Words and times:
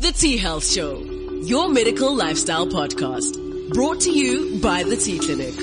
The 0.00 0.12
T 0.12 0.38
Health 0.38 0.66
Show, 0.66 1.02
your 1.42 1.68
medical 1.68 2.16
lifestyle 2.16 2.66
podcast, 2.66 3.36
brought 3.74 4.00
to 4.00 4.10
you 4.10 4.58
by 4.58 4.82
the 4.82 4.96
T 4.96 5.18
Clinic. 5.18 5.54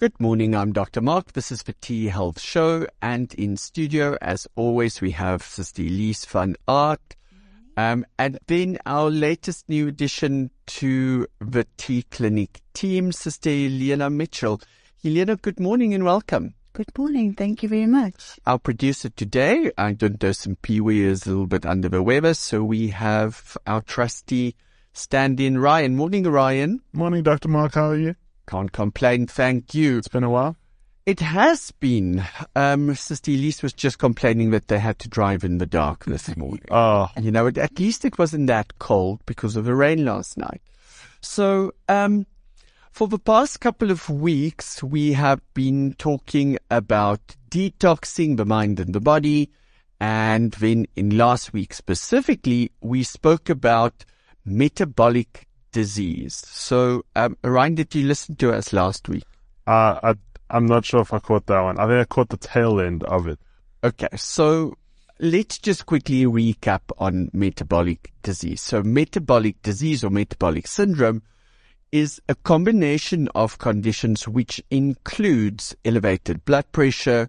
Good 0.00 0.18
morning. 0.18 0.54
I'm 0.54 0.72
Dr. 0.72 1.02
Mark. 1.02 1.34
This 1.34 1.52
is 1.52 1.64
the 1.64 1.74
T 1.74 2.06
Health 2.06 2.40
Show. 2.40 2.86
And 3.02 3.34
in 3.34 3.58
studio, 3.58 4.16
as 4.22 4.48
always, 4.56 5.02
we 5.02 5.10
have 5.10 5.42
Sister 5.42 5.82
Elize 5.82 6.24
van 6.24 6.56
Aardt. 6.66 7.14
Um, 7.76 8.06
and 8.18 8.38
then 8.46 8.78
our 8.86 9.10
latest 9.10 9.68
new 9.68 9.88
addition 9.88 10.50
to 10.68 11.26
the 11.38 11.66
T 11.76 12.04
Clinic 12.04 12.62
team, 12.72 13.12
Sister 13.12 13.50
Helena 13.50 14.08
Mitchell. 14.08 14.58
Helena, 15.04 15.36
good 15.36 15.60
morning 15.60 15.92
and 15.92 16.02
welcome. 16.02 16.54
Good 16.74 16.96
morning. 16.96 17.34
Thank 17.34 17.62
you 17.62 17.68
very 17.68 17.86
much. 17.86 18.38
Our 18.46 18.58
producer 18.58 19.10
today, 19.10 19.70
I 19.76 19.92
don't 19.92 20.22
know, 20.22 20.32
some 20.32 20.56
Pee-wee 20.56 21.02
is 21.02 21.26
a 21.26 21.30
little 21.30 21.46
bit 21.46 21.66
under 21.66 21.88
the 21.90 22.02
weather. 22.02 22.32
So 22.32 22.64
we 22.64 22.88
have 22.88 23.58
our 23.66 23.82
trusty 23.82 24.56
stand-in 24.94 25.58
Ryan. 25.58 25.96
Morning, 25.96 26.24
Ryan. 26.24 26.80
Morning, 26.94 27.22
Dr. 27.22 27.48
Mark. 27.48 27.74
How 27.74 27.90
are 27.90 27.96
you? 27.98 28.14
Can't 28.48 28.72
complain. 28.72 29.26
Thank 29.26 29.74
you. 29.74 29.98
It's 29.98 30.08
been 30.08 30.24
a 30.24 30.30
while. 30.30 30.56
It 31.04 31.20
has 31.20 31.72
been. 31.72 32.24
Um, 32.56 32.94
Sister 32.94 33.32
Elize 33.32 33.62
was 33.62 33.74
just 33.74 33.98
complaining 33.98 34.50
that 34.52 34.68
they 34.68 34.78
had 34.78 34.98
to 35.00 35.08
drive 35.10 35.44
in 35.44 35.58
the 35.58 35.66
dark 35.66 36.06
this 36.06 36.34
morning. 36.38 36.64
Oh, 36.70 37.08
You 37.20 37.32
know, 37.32 37.48
at- 37.48 37.58
at 37.58 37.78
least 37.78 38.06
it 38.06 38.18
wasn't 38.18 38.46
that 38.46 38.78
cold 38.78 39.20
because 39.26 39.56
of 39.56 39.66
the 39.66 39.74
rain 39.74 40.06
last 40.06 40.38
night. 40.38 40.62
So, 41.20 41.72
um, 41.88 42.24
for 42.92 43.08
the 43.08 43.18
past 43.18 43.60
couple 43.60 43.90
of 43.90 44.08
weeks, 44.10 44.82
we 44.82 45.14
have 45.14 45.40
been 45.54 45.94
talking 45.94 46.58
about 46.70 47.20
detoxing 47.50 48.36
the 48.36 48.44
mind 48.44 48.78
and 48.78 48.94
the 48.94 49.00
body. 49.00 49.50
And 49.98 50.52
then 50.52 50.86
in 50.94 51.16
last 51.16 51.52
week 51.52 51.72
specifically, 51.72 52.70
we 52.80 53.02
spoke 53.02 53.48
about 53.48 54.04
metabolic 54.44 55.46
disease. 55.72 56.34
So, 56.46 57.04
um, 57.16 57.38
Ryan, 57.42 57.76
did 57.76 57.94
you 57.94 58.06
listen 58.06 58.36
to 58.36 58.52
us 58.52 58.72
last 58.72 59.08
week? 59.08 59.24
uh, 59.66 59.98
I, 60.02 60.14
I'm 60.50 60.66
not 60.66 60.84
sure 60.84 61.00
if 61.00 61.14
I 61.14 61.18
caught 61.18 61.46
that 61.46 61.60
one. 61.60 61.78
I 61.78 61.86
think 61.86 62.00
I 62.00 62.04
caught 62.04 62.28
the 62.28 62.36
tail 62.36 62.78
end 62.78 63.04
of 63.04 63.26
it. 63.26 63.38
Okay, 63.82 64.08
so 64.16 64.76
let's 65.18 65.58
just 65.58 65.86
quickly 65.86 66.24
recap 66.24 66.80
on 66.98 67.30
metabolic 67.32 68.12
disease. 68.22 68.60
So 68.60 68.82
metabolic 68.82 69.62
disease 69.62 70.04
or 70.04 70.10
metabolic 70.10 70.66
syndrome 70.66 71.22
is 71.92 72.20
a 72.26 72.34
combination 72.34 73.28
of 73.34 73.58
conditions 73.58 74.26
which 74.26 74.62
includes 74.70 75.76
elevated 75.84 76.44
blood 76.46 76.64
pressure, 76.72 77.28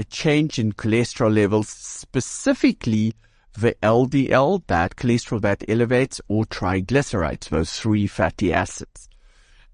a 0.00 0.04
change 0.04 0.58
in 0.58 0.72
cholesterol 0.72 1.32
levels, 1.32 1.68
specifically 1.68 3.14
the 3.56 3.76
LDL, 3.82 4.66
bad 4.66 4.96
cholesterol 4.96 5.40
that 5.42 5.62
elevates, 5.68 6.20
or 6.28 6.44
triglycerides, 6.44 7.48
those 7.48 7.72
three 7.78 8.08
fatty 8.08 8.52
acids. 8.52 9.08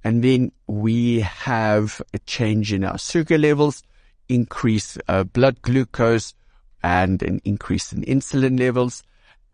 And 0.05 0.23
then 0.23 0.53
we 0.67 1.21
have 1.21 2.03
a 2.13 2.19
change 2.21 2.73
in 2.73 2.85
our 2.85 2.99
sugar 2.99 3.39
levels, 3.39 3.83
increase 4.29 4.99
uh, 5.09 5.25
blood 5.25 5.63
glucose, 5.63 6.35
and 6.83 7.23
an 7.23 7.41
increase 7.45 7.93
in 7.93 8.03
insulin 8.03 8.59
levels. 8.59 9.03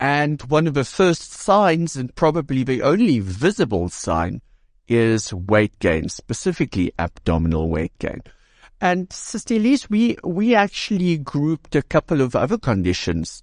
And 0.00 0.42
one 0.42 0.66
of 0.66 0.74
the 0.74 0.84
first 0.84 1.32
signs, 1.32 1.94
and 1.94 2.14
probably 2.14 2.64
the 2.64 2.82
only 2.82 3.20
visible 3.20 3.88
sign, 3.88 4.42
is 4.94 5.32
weight 5.32 5.78
gain, 5.78 6.08
specifically 6.08 6.92
abdominal 6.98 7.68
weight 7.68 7.96
gain. 7.98 8.22
And 8.80 9.12
Sister 9.12 9.54
Elize, 9.54 9.88
we, 9.88 10.16
we 10.24 10.54
actually 10.54 11.18
grouped 11.18 11.76
a 11.76 11.82
couple 11.82 12.20
of 12.20 12.34
other 12.34 12.58
conditions 12.58 13.40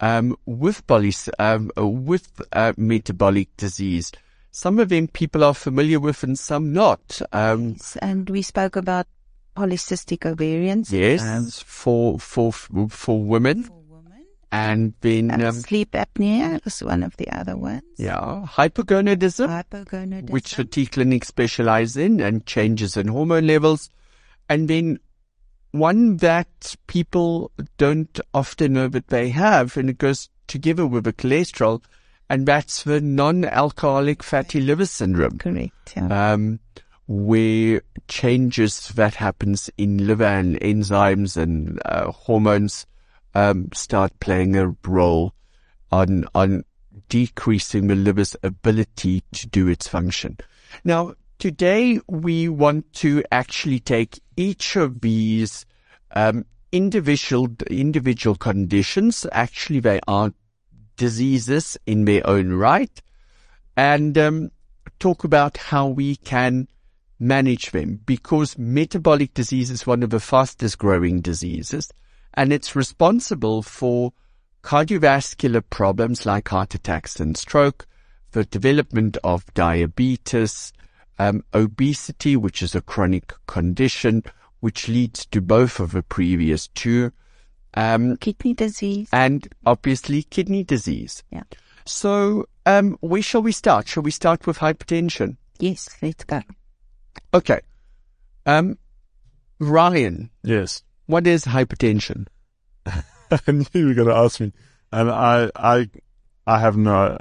um, 0.00 0.36
with 0.44 0.86
polys, 0.86 1.30
um, 1.38 1.70
with 1.76 2.42
uh, 2.52 2.72
metabolic 2.76 3.48
disease. 3.56 4.12
Some 4.50 4.78
of 4.78 4.90
them 4.90 5.08
people 5.08 5.44
are 5.44 5.54
familiar 5.54 5.98
with 5.98 6.22
and 6.22 6.38
some 6.38 6.74
not. 6.74 7.22
Um, 7.32 7.76
And 8.02 8.28
we 8.28 8.42
spoke 8.42 8.76
about 8.76 9.06
polycystic 9.56 10.26
ovarian. 10.26 10.84
yes, 10.88 11.62
for 11.62 12.18
for 12.18 12.52
for 12.52 13.22
women, 13.22 13.64
for 13.64 13.72
women. 13.72 13.81
And 14.52 14.92
then 15.00 15.30
And 15.30 15.42
um, 15.42 15.54
sleep 15.54 15.92
apnea 15.92 16.64
is 16.66 16.82
one 16.84 17.02
of 17.02 17.16
the 17.16 17.28
other 17.30 17.56
ones. 17.56 17.82
yeah, 17.96 18.44
hypogonadism, 18.46 19.48
Hypogonadism. 19.48 20.30
which 20.30 20.54
the 20.56 20.64
T 20.64 20.86
clinic 20.86 21.24
specialize 21.24 21.96
in, 21.96 22.20
and 22.20 22.44
changes 22.46 22.96
in 22.96 23.08
hormone 23.08 23.46
levels, 23.46 23.88
and 24.48 24.68
then 24.68 24.98
one 25.72 26.18
that 26.18 26.76
people 26.86 27.50
don't 27.78 28.20
often 28.34 28.74
know 28.74 28.88
that 28.88 29.08
they 29.08 29.30
have, 29.30 29.76
and 29.78 29.88
it 29.88 29.96
goes 29.98 30.28
together 30.46 30.86
with 30.86 31.04
the 31.04 31.12
cholesterol, 31.14 31.82
and 32.28 32.46
that's 32.46 32.82
the 32.84 33.00
non-alcoholic 33.00 34.22
fatty 34.22 34.60
liver 34.60 34.84
syndrome. 34.86 35.38
Correct. 35.38 35.94
Yeah. 35.96 36.32
um, 36.34 36.60
where 37.08 37.82
changes 38.08 38.88
that 38.90 39.14
happens 39.14 39.68
in 39.76 40.06
liver 40.06 40.24
and 40.24 40.60
enzymes 40.60 41.36
and 41.36 41.80
uh, 41.84 42.10
hormones 42.12 42.86
um, 43.34 43.68
start 43.72 44.18
playing 44.20 44.56
a 44.56 44.74
role 44.86 45.34
on 45.90 46.24
on 46.34 46.64
decreasing 47.08 47.86
the 47.86 47.94
liver's 47.94 48.36
ability 48.42 49.22
to 49.32 49.46
do 49.48 49.68
its 49.68 49.88
function. 49.88 50.36
Now, 50.84 51.14
today 51.38 52.00
we 52.08 52.48
want 52.48 52.92
to 52.94 53.22
actually 53.30 53.80
take 53.80 54.20
each 54.36 54.76
of 54.76 55.00
these 55.00 55.66
um, 56.12 56.44
individual 56.70 57.48
individual 57.70 58.36
conditions. 58.36 59.26
Actually, 59.32 59.80
they 59.80 60.00
are 60.08 60.32
diseases 60.96 61.76
in 61.86 62.04
their 62.04 62.26
own 62.26 62.52
right, 62.52 63.02
and 63.76 64.16
um, 64.18 64.50
talk 64.98 65.24
about 65.24 65.56
how 65.56 65.88
we 65.88 66.16
can 66.16 66.68
manage 67.18 67.70
them 67.70 68.00
because 68.04 68.58
metabolic 68.58 69.32
disease 69.32 69.70
is 69.70 69.86
one 69.86 70.02
of 70.02 70.10
the 70.10 70.18
fastest 70.18 70.76
growing 70.78 71.20
diseases 71.20 71.88
and 72.34 72.52
it's 72.52 72.76
responsible 72.76 73.62
for 73.62 74.12
cardiovascular 74.62 75.62
problems 75.70 76.24
like 76.24 76.48
heart 76.48 76.74
attacks 76.74 77.18
and 77.20 77.36
stroke, 77.36 77.86
the 78.32 78.44
development 78.44 79.16
of 79.24 79.52
diabetes, 79.54 80.72
um, 81.18 81.44
obesity, 81.52 82.36
which 82.36 82.62
is 82.62 82.74
a 82.74 82.80
chronic 82.80 83.32
condition, 83.46 84.22
which 84.60 84.88
leads 84.88 85.26
to 85.26 85.40
both 85.40 85.80
of 85.80 85.92
the 85.92 86.02
previous 86.02 86.68
two, 86.68 87.12
um, 87.74 88.16
Kidney 88.18 88.54
disease. 88.54 89.08
and 89.12 89.48
obviously 89.66 90.22
kidney 90.22 90.62
disease. 90.64 91.22
Yeah. 91.30 91.42
So, 91.84 92.46
um, 92.64 92.96
where 93.00 93.22
shall 93.22 93.42
we 93.42 93.52
start? 93.52 93.88
Shall 93.88 94.02
we 94.04 94.10
start 94.12 94.46
with 94.46 94.58
hypertension? 94.58 95.36
Yes, 95.58 95.88
let's 96.00 96.24
go. 96.24 96.40
Okay. 97.34 97.60
Um, 98.46 98.78
Ryan, 99.58 100.30
Yes. 100.42 100.82
What 101.06 101.26
is 101.26 101.44
hypertension? 101.44 102.26
I 102.86 103.40
knew 103.48 103.64
you 103.74 103.86
were 103.88 103.94
going 103.94 104.08
to 104.08 104.14
ask 104.14 104.40
me. 104.40 104.52
And 104.92 105.10
I, 105.10 105.50
I, 105.56 105.88
I 106.46 106.58
have 106.58 106.76
no, 106.76 107.18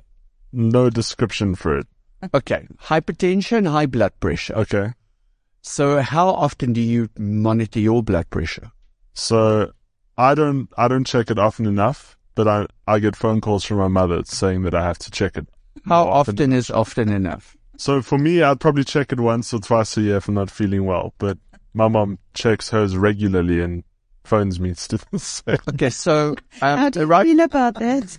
no 0.52 0.90
description 0.90 1.56
for 1.56 1.78
it. 1.78 1.88
Okay. 2.34 2.68
Hypertension, 2.84 3.68
high 3.68 3.86
blood 3.86 4.14
pressure. 4.20 4.56
Okay. 4.56 4.94
So 5.62 6.02
how 6.02 6.30
often 6.30 6.74
do 6.74 6.81
you 6.81 7.09
monitor 7.18 7.80
your 7.80 8.03
blood 8.03 8.30
pressure? 8.30 8.72
So 9.14 9.72
I 10.18 10.36
don't, 10.36 10.70
I 10.78 10.88
don't 10.88 11.06
check 11.06 11.31
it 11.31 11.40
often 11.40 11.66
enough, 11.66 12.18
but 12.36 12.47
I, 12.47 12.68
I 12.88 13.00
get 13.00 13.16
phone 13.16 13.41
calls 13.41 13.64
from 13.64 13.78
my 13.78 13.88
mother 13.88 14.22
saying 14.25 14.64
that 14.64 14.75
I 14.75 14.84
have 14.84 14.97
to 15.00 15.12
check 15.12 15.38
it. 15.38 15.47
How 15.86 16.06
more 16.06 16.14
often 16.14 16.52
is 16.52 16.70
often 16.70 17.09
enough? 17.09 17.56
So 17.78 18.02
for 18.02 18.18
me, 18.18 18.44
I'd 18.44 18.59
probably 18.59 18.84
check 18.84 19.12
it 19.12 19.20
once 19.20 19.53
or 19.53 19.59
twice 19.59 19.97
a 19.97 20.02
year 20.02 20.18
if 20.18 20.28
I'm 20.28 20.36
not 20.36 20.52
feeling 20.52 20.86
well, 20.86 21.14
but 21.18 21.38
my 21.74 21.88
mom 21.88 22.18
checks 22.34 22.70
hers 22.70 22.98
regularly 22.98 23.62
and 23.62 23.84
phones 24.24 24.59
me 24.59 24.74
to 24.74 25.00
say 25.18 25.58
Okay. 25.70 25.90
So, 25.90 26.36
How 26.59 26.86
um, 26.86 26.92
do 26.92 27.02
you 27.02 27.06
right. 27.06 27.26
feel 27.26 27.40
about 27.41 27.76
that? 27.76 28.18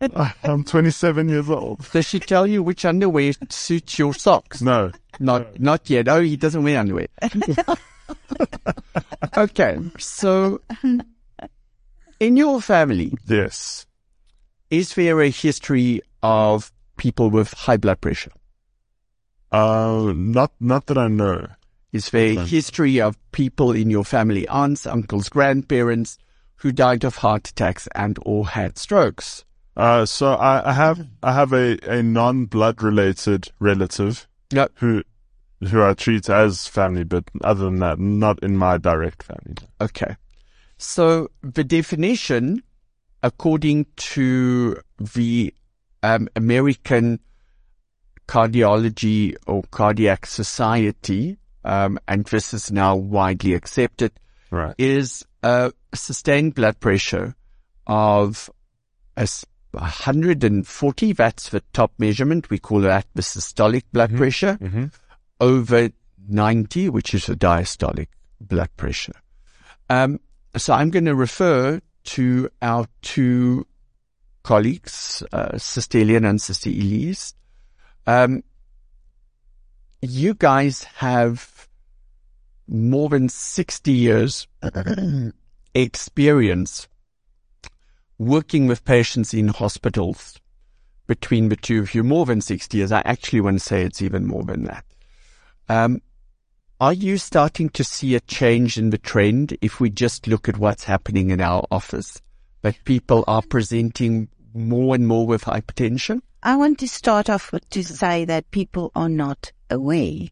I'm 0.44 0.64
27 0.64 1.28
years 1.28 1.48
old. 1.48 1.90
Does 1.92 2.06
she 2.06 2.20
tell 2.20 2.46
you 2.46 2.62
which 2.62 2.84
underwear 2.84 3.32
suits 3.48 3.98
your 3.98 4.12
socks? 4.12 4.60
No. 4.60 4.92
Not, 5.18 5.58
not 5.58 5.88
yet. 5.88 6.08
Oh, 6.08 6.20
he 6.20 6.36
doesn't 6.36 6.62
wear 6.62 6.78
underwear. 6.78 7.06
okay. 9.36 9.78
So 9.98 10.60
in 12.20 12.36
your 12.36 12.60
family, 12.60 13.12
Yes. 13.26 13.86
is 14.70 14.94
there 14.94 15.20
a 15.22 15.30
history 15.30 16.00
of 16.22 16.72
people 16.96 17.30
with 17.30 17.52
high 17.52 17.76
blood 17.76 18.00
pressure? 18.00 18.32
Uh, 19.52 20.12
not, 20.14 20.52
not 20.60 20.86
that 20.86 20.98
I 20.98 21.08
know. 21.08 21.46
Is 21.94 22.10
there 22.10 22.40
a 22.40 22.44
history 22.44 23.00
of 23.00 23.16
people 23.30 23.70
in 23.70 23.88
your 23.88 24.04
family, 24.04 24.48
aunts, 24.48 24.84
uncles, 24.84 25.28
grandparents, 25.28 26.18
who 26.56 26.72
died 26.72 27.04
of 27.04 27.18
heart 27.18 27.48
attacks 27.48 27.88
and 27.94 28.18
or 28.22 28.48
had 28.48 28.76
strokes? 28.78 29.44
Uh, 29.76 30.04
so 30.04 30.34
I, 30.34 30.70
I 30.70 30.72
have, 30.72 31.06
I 31.22 31.32
have 31.32 31.52
a, 31.52 31.78
a 31.88 32.02
non-blood 32.02 32.82
related 32.82 33.52
relative 33.60 34.26
Yep. 34.50 34.72
who, 34.74 35.04
who 35.68 35.84
I 35.84 35.94
treat 35.94 36.28
as 36.28 36.66
family, 36.66 37.04
but 37.04 37.24
other 37.42 37.66
than 37.66 37.78
that, 37.78 38.00
not 38.00 38.42
in 38.42 38.56
my 38.56 38.76
direct 38.76 39.22
family. 39.22 39.54
Okay. 39.80 40.16
So 40.78 41.30
the 41.42 41.62
definition 41.62 42.60
according 43.22 43.86
to 43.96 44.76
the 44.98 45.54
um, 46.02 46.28
American 46.34 47.20
Cardiology 48.26 49.36
or 49.46 49.62
Cardiac 49.70 50.26
Society, 50.26 51.38
um, 51.64 51.98
and 52.08 52.24
this 52.26 52.52
is 52.54 52.70
now 52.70 52.94
widely 52.96 53.54
accepted, 53.54 54.12
Right. 54.50 54.74
is 54.78 55.24
a 55.42 55.72
sustained 55.94 56.54
blood 56.54 56.78
pressure 56.80 57.34
of 57.86 58.50
a 59.16 59.22
s- 59.22 59.44
140. 59.72 61.12
That's 61.12 61.48
the 61.50 61.60
top 61.72 61.92
measurement. 61.98 62.50
We 62.50 62.58
call 62.58 62.80
that 62.82 63.06
the 63.14 63.22
systolic 63.22 63.82
blood 63.92 64.16
pressure 64.16 64.58
Mm-hmm. 64.60 64.84
over 65.40 65.90
90, 66.28 66.88
which 66.90 67.14
is 67.14 67.26
the 67.26 67.34
diastolic 67.36 68.08
blood 68.40 68.70
pressure. 68.76 69.14
Um, 69.90 70.20
so 70.56 70.72
I'm 70.72 70.90
going 70.90 71.04
to 71.06 71.14
refer 71.14 71.80
to 72.04 72.48
our 72.62 72.86
two 73.02 73.66
colleagues, 74.42 75.22
uh, 75.32 75.58
Sister 75.58 75.98
Elian 75.98 76.24
and 76.24 76.40
Sister 76.40 76.70
Elize. 76.70 77.34
Um, 78.06 78.42
you 80.04 80.34
guys 80.34 80.84
have 80.96 81.68
more 82.66 83.08
than 83.08 83.28
60 83.28 83.92
years 83.92 84.46
experience 85.74 86.88
working 88.18 88.66
with 88.66 88.84
patients 88.84 89.34
in 89.34 89.48
hospitals 89.48 90.38
between 91.06 91.48
the 91.48 91.56
two 91.56 91.80
of 91.80 91.94
you, 91.94 92.02
more 92.02 92.24
than 92.24 92.40
60 92.40 92.76
years. 92.76 92.92
I 92.92 93.02
actually 93.04 93.40
want 93.40 93.58
to 93.58 93.64
say 93.64 93.82
it's 93.82 94.00
even 94.00 94.26
more 94.26 94.42
than 94.44 94.64
that. 94.64 94.84
Um, 95.68 96.00
are 96.80 96.92
you 96.92 97.18
starting 97.18 97.68
to 97.70 97.84
see 97.84 98.14
a 98.14 98.20
change 98.20 98.78
in 98.78 98.90
the 98.90 98.98
trend 98.98 99.56
if 99.60 99.80
we 99.80 99.90
just 99.90 100.26
look 100.26 100.48
at 100.48 100.58
what's 100.58 100.84
happening 100.84 101.30
in 101.30 101.40
our 101.40 101.64
office? 101.70 102.20
That 102.62 102.82
people 102.84 103.24
are 103.26 103.42
presenting 103.42 104.28
more 104.54 104.94
and 104.94 105.06
more 105.06 105.26
with 105.26 105.44
hypertension? 105.44 106.22
I 106.42 106.56
want 106.56 106.78
to 106.80 106.88
start 106.88 107.28
off 107.28 107.52
with 107.52 107.68
to 107.70 107.82
say 107.82 108.24
that 108.24 108.50
people 108.50 108.92
are 108.94 109.08
not 109.08 109.52
aware 109.70 110.28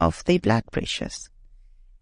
of 0.00 0.22
their 0.24 0.38
blood 0.38 0.64
pressures. 0.70 1.28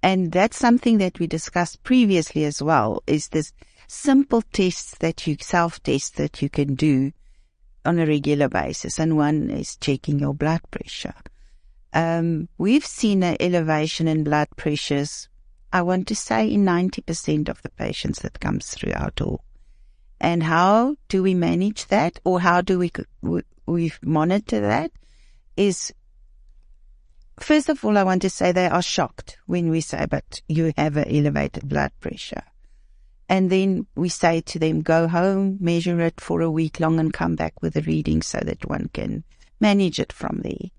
And 0.02 0.32
that's 0.32 0.58
something 0.58 0.98
that 0.98 1.18
we 1.18 1.26
discussed 1.26 1.82
previously 1.82 2.44
as 2.44 2.62
well, 2.62 3.02
is 3.06 3.28
this 3.28 3.52
simple 3.88 4.42
tests 4.52 4.98
that 4.98 5.26
you 5.26 5.36
self-test 5.40 6.16
that 6.16 6.42
you 6.42 6.50
can 6.50 6.74
do 6.74 7.12
on 7.84 7.98
a 7.98 8.06
regular 8.06 8.48
basis. 8.48 8.98
And 8.98 9.16
one 9.16 9.50
is 9.50 9.76
checking 9.76 10.18
your 10.18 10.34
blood 10.34 10.60
pressure. 10.70 11.14
Um, 11.92 12.48
we've 12.58 12.84
seen 12.84 13.22
an 13.22 13.36
elevation 13.40 14.08
in 14.08 14.24
blood 14.24 14.48
pressures, 14.56 15.28
I 15.72 15.82
want 15.82 16.08
to 16.08 16.16
say 16.16 16.52
in 16.52 16.64
90% 16.64 17.48
of 17.48 17.62
the 17.62 17.70
patients 17.70 18.18
that 18.20 18.40
comes 18.40 18.70
through 18.70 18.92
our 18.94 19.10
door. 19.12 19.40
And 20.24 20.42
how 20.42 20.96
do 21.08 21.22
we 21.22 21.34
manage 21.34 21.86
that 21.88 22.18
or 22.24 22.40
how 22.40 22.62
do 22.62 22.78
we, 22.78 22.90
we, 23.20 23.42
we 23.66 23.92
monitor 24.02 24.60
that 24.62 24.90
is 25.54 25.92
First 27.40 27.68
of 27.68 27.84
all, 27.84 27.98
I 27.98 28.04
want 28.04 28.22
to 28.22 28.30
say 28.30 28.52
they 28.52 28.68
are 28.68 28.80
shocked 28.80 29.38
when 29.46 29.68
we 29.68 29.80
say, 29.80 30.06
but 30.08 30.40
you 30.48 30.72
have 30.76 30.96
an 30.96 31.08
elevated 31.08 31.68
blood 31.68 31.90
pressure. 32.00 32.44
And 33.28 33.50
then 33.50 33.86
we 33.96 34.08
say 34.08 34.40
to 34.42 34.58
them, 34.58 34.82
go 34.82 35.08
home, 35.08 35.58
measure 35.60 36.00
it 36.00 36.20
for 36.20 36.40
a 36.40 36.50
week 36.50 36.78
long 36.78 37.00
and 37.00 37.12
come 37.12 37.34
back 37.34 37.60
with 37.60 37.76
a 37.76 37.82
reading 37.82 38.22
so 38.22 38.38
that 38.38 38.64
one 38.66 38.88
can 38.94 39.24
manage 39.60 39.98
it 39.98 40.12
from 40.12 40.40
there. 40.44 40.70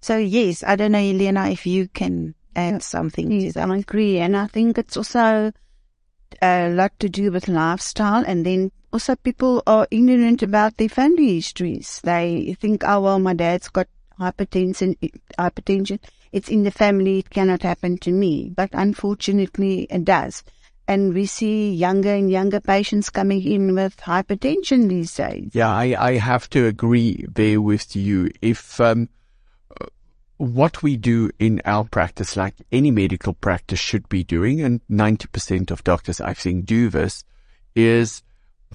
So 0.00 0.16
yes, 0.16 0.64
I 0.66 0.76
don't 0.76 0.92
know, 0.92 0.98
Elena, 0.98 1.50
if 1.50 1.66
you 1.66 1.86
can 1.88 2.34
add 2.56 2.82
something 2.82 3.30
Yes, 3.30 3.52
to 3.52 3.60
that. 3.60 3.70
I 3.70 3.76
agree. 3.76 4.18
And 4.18 4.36
I 4.36 4.46
think 4.46 4.78
it's 4.78 4.96
also 4.96 5.52
a 6.42 6.68
lot 6.68 6.92
to 7.00 7.08
do 7.08 7.30
with 7.30 7.48
lifestyle. 7.48 8.24
And 8.26 8.44
then 8.44 8.72
also 8.92 9.16
people 9.16 9.62
are 9.66 9.86
ignorant 9.90 10.42
about 10.42 10.76
their 10.76 10.88
family 10.88 11.34
histories. 11.36 12.00
They 12.02 12.56
think, 12.60 12.82
oh, 12.84 13.00
well, 13.00 13.18
my 13.18 13.34
dad's 13.34 13.68
got 13.68 13.88
hypertension, 14.18 14.96
hypertension. 15.38 15.98
It's 16.32 16.48
in 16.48 16.62
the 16.62 16.70
family. 16.70 17.18
It 17.20 17.30
cannot 17.30 17.62
happen 17.62 17.98
to 17.98 18.12
me. 18.12 18.52
But 18.54 18.70
unfortunately 18.72 19.88
it 19.90 20.04
does. 20.04 20.42
And 20.86 21.14
we 21.14 21.26
see 21.26 21.72
younger 21.72 22.12
and 22.12 22.30
younger 22.30 22.60
patients 22.60 23.10
coming 23.10 23.42
in 23.44 23.74
with 23.74 23.96
hypertension 23.98 24.88
these 24.88 25.14
days. 25.14 25.50
Yeah, 25.52 25.70
I, 25.70 25.94
I 25.98 26.16
have 26.16 26.50
to 26.50 26.66
agree 26.66 27.24
there 27.32 27.60
with 27.60 27.94
you. 27.94 28.30
If 28.42 28.80
um, 28.80 29.08
what 30.40 30.82
we 30.82 30.96
do 30.96 31.30
in 31.38 31.60
our 31.66 31.84
practice, 31.84 32.34
like 32.34 32.54
any 32.72 32.90
medical 32.90 33.34
practice 33.34 33.78
should 33.78 34.08
be 34.08 34.24
doing, 34.24 34.62
and 34.62 34.80
90% 34.90 35.70
of 35.70 35.84
doctors 35.84 36.18
I've 36.18 36.40
seen 36.40 36.62
do 36.62 36.88
this, 36.88 37.24
is 37.74 38.22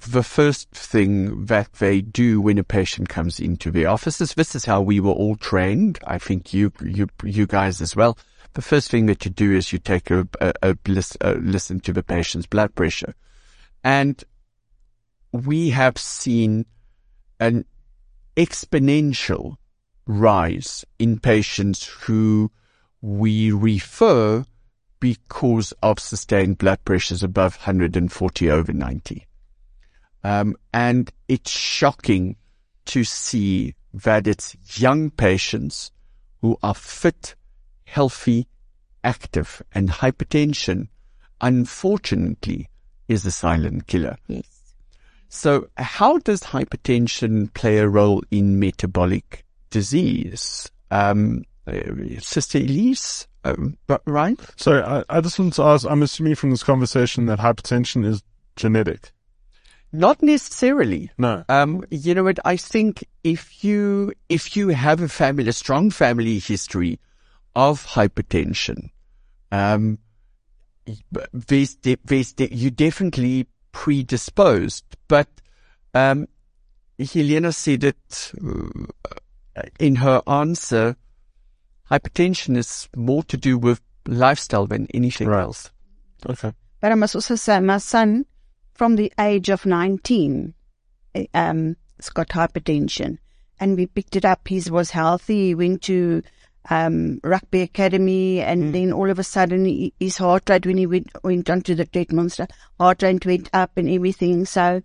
the 0.05 0.21
first 0.21 0.69
thing 0.69 1.45
that 1.45 1.73
they 1.73 2.01
do 2.01 2.39
when 2.39 2.59
a 2.59 2.63
patient 2.63 3.09
comes 3.09 3.39
into 3.39 3.71
their 3.71 3.89
offices. 3.89 4.35
This 4.35 4.53
is 4.53 4.65
how 4.65 4.79
we 4.79 4.99
were 4.99 5.13
all 5.13 5.35
trained. 5.37 5.97
I 6.05 6.19
think 6.19 6.53
you, 6.53 6.71
you, 6.83 7.07
you 7.23 7.47
guys 7.47 7.81
as 7.81 7.95
well. 7.95 8.15
The 8.53 8.61
first 8.61 8.91
thing 8.91 9.07
that 9.07 9.25
you 9.25 9.31
do 9.31 9.51
is 9.51 9.73
you 9.73 9.79
take 9.79 10.11
a, 10.11 10.27
a, 10.39 10.53
a, 10.61 10.77
a 11.21 11.33
listen 11.33 11.79
to 11.79 11.91
the 11.91 12.03
patient's 12.03 12.45
blood 12.45 12.75
pressure. 12.75 13.15
And 13.83 14.23
we 15.31 15.71
have 15.71 15.97
seen 15.97 16.67
an 17.39 17.65
exponential 18.37 19.57
rise 20.07 20.85
in 20.99 21.19
patients 21.19 21.85
who 21.85 22.51
we 23.01 23.51
refer 23.51 24.45
because 24.99 25.73
of 25.83 25.99
sustained 25.99 26.57
blood 26.57 26.83
pressures 26.85 27.23
above 27.23 27.55
140 27.57 28.49
over 28.49 28.73
90. 28.73 29.27
Um, 30.23 30.55
and 30.73 31.11
it's 31.27 31.51
shocking 31.51 32.35
to 32.85 33.03
see 33.03 33.75
that 33.93 34.27
it's 34.27 34.55
young 34.79 35.11
patients 35.11 35.91
who 36.41 36.57
are 36.63 36.73
fit, 36.73 37.35
healthy, 37.85 38.47
active, 39.03 39.61
and 39.71 39.89
hypertension, 39.89 40.87
unfortunately, 41.41 42.69
is 43.07 43.25
a 43.25 43.31
silent 43.31 43.85
killer. 43.87 44.17
Yes. 44.27 44.73
So 45.29 45.67
how 45.77 46.17
does 46.17 46.41
hypertension 46.41 47.53
play 47.53 47.77
a 47.77 47.87
role 47.87 48.23
in 48.31 48.59
metabolic 48.59 49.44
disease? 49.75 50.71
Um, 50.89 51.43
uh, 51.67 51.81
Sister 52.19 52.59
Elize, 52.59 53.27
um, 53.43 53.77
right? 54.05 54.39
So 54.55 54.81
I, 54.81 55.17
I 55.17 55.21
just 55.21 55.37
want 55.37 55.53
to 55.55 55.63
ask, 55.63 55.85
I'm 55.85 56.01
assuming 56.01 56.35
from 56.35 56.51
this 56.51 56.63
conversation 56.63 57.25
that 57.25 57.39
hypertension 57.39 58.05
is 58.05 58.23
genetic. 58.55 59.11
Not 59.91 60.23
necessarily. 60.23 61.11
No. 61.17 61.43
Um, 61.49 61.83
you 61.89 62.15
know 62.15 62.23
what? 62.23 62.39
I 62.45 62.57
think 62.57 63.03
if 63.23 63.63
you 63.63 64.13
if 64.29 64.55
you 64.55 64.69
have 64.69 65.01
a 65.01 65.07
family, 65.07 65.47
a 65.49 65.53
strong 65.53 65.89
family 65.89 66.39
history 66.39 66.99
of 67.55 67.85
hypertension, 67.85 68.89
um, 69.51 69.99
there's, 71.31 71.75
de- 71.75 71.97
there's 72.03 72.33
de- 72.33 72.53
you 72.53 72.71
definitely 72.71 73.47
predisposed. 73.71 74.85
But 75.07 75.29
um, 75.93 76.27
Helena 76.99 77.51
said 77.51 77.83
it 77.83 78.31
uh, 78.43 79.15
in 79.79 79.95
her 79.97 80.21
answer. 80.27 80.95
Hypertension 81.89 82.57
is 82.57 82.89
more 82.95 83.23
to 83.23 83.37
do 83.37 83.57
with 83.57 83.81
lifestyle 84.07 84.67
than 84.67 84.87
anything 84.93 85.27
Right. 85.27 85.43
else. 85.43 85.71
Okay. 86.27 86.53
But 86.81 86.91
I 86.91 86.95
must 86.95 87.15
also 87.15 87.35
say, 87.35 87.59
my 87.59 87.77
son, 87.77 88.25
from 88.73 88.95
the 88.95 89.11
age 89.19 89.49
of 89.49 89.65
19, 89.65 90.53
eh, 91.13 91.25
um, 91.33 91.77
has 91.97 92.09
got 92.09 92.29
hypertension. 92.29 93.17
And 93.59 93.77
we 93.77 93.85
picked 93.85 94.15
it 94.15 94.25
up. 94.25 94.47
He 94.47 94.61
was 94.69 94.91
healthy. 94.91 95.47
He 95.47 95.55
went 95.55 95.83
to 95.83 96.21
um, 96.69 97.19
rugby 97.23 97.61
academy, 97.61 98.41
and 98.41 98.73
then 98.73 98.91
all 98.91 99.09
of 99.09 99.19
a 99.19 99.23
sudden, 99.23 99.65
he, 99.65 99.93
his 99.99 100.17
heart 100.17 100.49
rate, 100.49 100.65
when 100.65 100.77
he 100.77 100.87
went, 100.87 101.11
went 101.23 101.49
onto 101.49 101.75
the 101.75 101.85
treadmill, 101.85 102.21
and 102.23 102.31
stuff, 102.31 102.49
heart 102.79 103.03
rate 103.03 103.25
went 103.25 103.49
up 103.53 103.71
and 103.77 103.89
everything. 103.89 104.45
So 104.45 104.81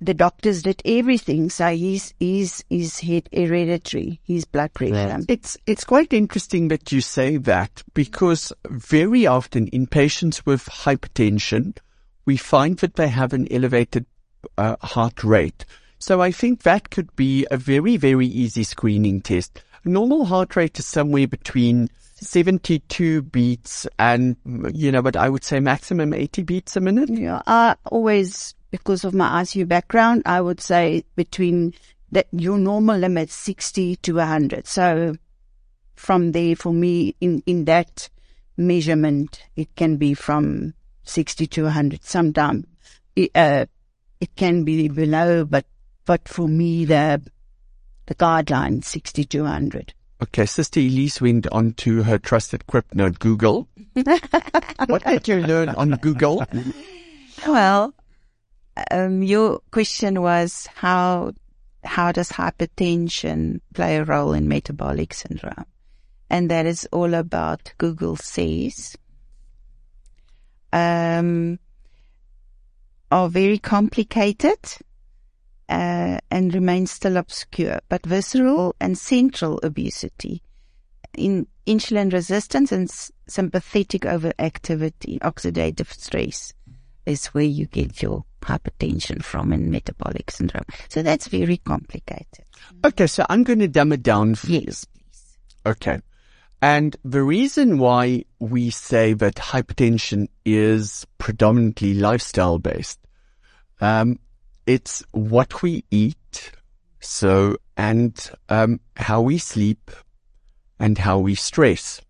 the 0.00 0.14
doctors 0.14 0.62
did 0.62 0.80
everything. 0.84 1.50
So 1.50 1.68
he's, 1.74 2.14
he's, 2.18 2.64
he's 2.68 3.00
hereditary, 3.00 4.20
his 4.24 4.44
blood 4.44 4.72
pressure. 4.74 5.18
It's 5.28 5.56
it's 5.66 5.84
quite 5.84 6.12
interesting 6.12 6.68
that 6.68 6.92
you 6.92 7.00
say 7.00 7.36
that 7.38 7.82
because 7.94 8.52
very 8.68 9.26
often 9.26 9.68
in 9.68 9.86
patients 9.86 10.46
with 10.46 10.66
hypertension, 10.66 11.76
we 12.24 12.36
find 12.36 12.78
that 12.78 12.94
they 12.94 13.08
have 13.08 13.32
an 13.32 13.50
elevated 13.52 14.06
uh, 14.56 14.76
heart 14.82 15.24
rate. 15.24 15.64
So 15.98 16.20
I 16.22 16.30
think 16.30 16.62
that 16.62 16.90
could 16.90 17.14
be 17.16 17.46
a 17.50 17.56
very 17.56 17.96
very 17.96 18.26
easy 18.26 18.62
screening 18.62 19.20
test. 19.20 19.62
Normal 19.84 20.26
heart 20.26 20.54
rate 20.54 20.78
is 20.78 20.86
somewhere 20.86 21.26
between 21.26 21.88
72 22.20 23.22
beats 23.22 23.86
and 23.98 24.36
you 24.72 24.92
know, 24.92 25.02
but 25.02 25.16
I 25.16 25.28
would 25.28 25.44
say 25.44 25.60
maximum 25.60 26.12
80 26.12 26.42
beats 26.42 26.76
a 26.76 26.80
minute. 26.80 27.10
Yeah, 27.10 27.42
I 27.46 27.76
always, 27.86 28.54
because 28.70 29.04
of 29.04 29.14
my 29.14 29.42
ICU 29.42 29.68
background, 29.68 30.22
I 30.26 30.40
would 30.40 30.60
say 30.60 31.04
between 31.16 31.74
that 32.10 32.26
your 32.32 32.58
normal 32.58 32.98
limit 32.98 33.30
60 33.30 33.96
to 33.96 34.14
100. 34.14 34.66
So 34.66 35.16
from 35.94 36.32
there, 36.32 36.56
for 36.56 36.72
me, 36.72 37.14
in, 37.20 37.42
in 37.46 37.64
that 37.66 38.08
measurement, 38.56 39.44
it 39.56 39.74
can 39.76 39.96
be 39.96 40.14
from 40.14 40.74
60 41.04 41.46
to 41.48 41.64
100. 41.64 42.04
Sometimes, 42.04 42.66
uh, 43.34 43.66
it 44.20 44.36
can 44.36 44.64
be 44.64 44.88
below, 44.88 45.44
but, 45.44 45.66
but 46.04 46.26
for 46.28 46.48
me, 46.48 46.84
the, 46.84 47.22
the 48.06 48.14
guideline, 48.14 48.82
60 48.84 49.24
to 49.24 49.42
100. 49.42 49.92
Okay, 50.20 50.46
Sister 50.46 50.80
Elize 50.80 51.20
went 51.20 51.46
on 51.48 51.74
to 51.74 52.02
her 52.02 52.18
trusted 52.18 52.66
crypt 52.66 52.94
note, 52.94 53.20
Google. 53.20 53.68
what 54.86 55.04
did 55.04 55.28
you 55.28 55.36
learn 55.36 55.68
on 55.70 55.90
Google? 55.92 56.44
Well, 57.46 57.94
um, 58.90 59.22
your 59.22 59.60
question 59.70 60.20
was 60.20 60.66
how 60.74 61.34
how 61.84 62.10
does 62.10 62.30
hypertension 62.30 63.60
play 63.74 63.96
a 63.96 64.04
role 64.04 64.32
in 64.32 64.48
metabolic 64.48 65.14
syndrome? 65.14 65.66
And 66.28 66.50
that 66.50 66.66
is 66.66 66.88
all 66.90 67.14
about 67.14 67.72
Google 67.78 68.16
says. 68.16 68.96
Um, 70.72 71.58
are 73.10 73.28
very 73.28 73.58
complicated 73.58 74.58
uh, 75.68 76.18
and 76.30 76.54
remains 76.54 76.90
still 76.90 77.16
obscure, 77.16 77.80
but 77.88 78.04
visceral 78.06 78.74
and 78.80 78.96
central 78.96 79.60
obesity 79.62 80.42
in 81.18 81.46
insulin 81.66 82.12
resistance 82.12 82.72
and 82.72 82.90
sympathetic 83.26 84.02
overactivity, 84.02 85.18
oxidative 85.20 85.92
stress 85.92 86.54
is 87.06 87.26
where 87.28 87.44
you 87.44 87.66
get 87.66 88.02
your 88.02 88.24
hypertension 88.42 89.22
from 89.22 89.52
and 89.52 89.70
metabolic 89.70 90.30
syndrome. 90.30 90.64
So 90.88 91.02
that's 91.02 91.28
very 91.28 91.58
complicated. 91.58 92.44
Okay, 92.84 93.06
so 93.06 93.26
I'm 93.28 93.44
going 93.44 93.58
to 93.58 93.68
dumb 93.68 93.92
it 93.92 94.02
down 94.02 94.34
for 94.34 94.46
you. 94.46 94.62
Yes, 94.66 94.84
please. 94.84 95.38
Okay. 95.66 96.00
And 96.60 96.96
the 97.04 97.22
reason 97.22 97.78
why 97.78 98.24
we 98.38 98.70
say 98.70 99.12
that 99.14 99.36
hypertension 99.36 100.28
is 100.44 101.06
predominantly 101.18 101.94
lifestyle 101.94 102.58
based, 102.58 102.98
um, 103.80 104.18
it's 104.68 105.02
what 105.12 105.62
we 105.62 105.82
eat, 105.90 106.52
so, 107.00 107.56
and, 107.76 108.30
um, 108.50 108.80
how 108.96 109.22
we 109.22 109.38
sleep 109.38 109.90
and 110.78 110.98
how 110.98 111.18
we 111.18 111.34
stress. 111.34 112.02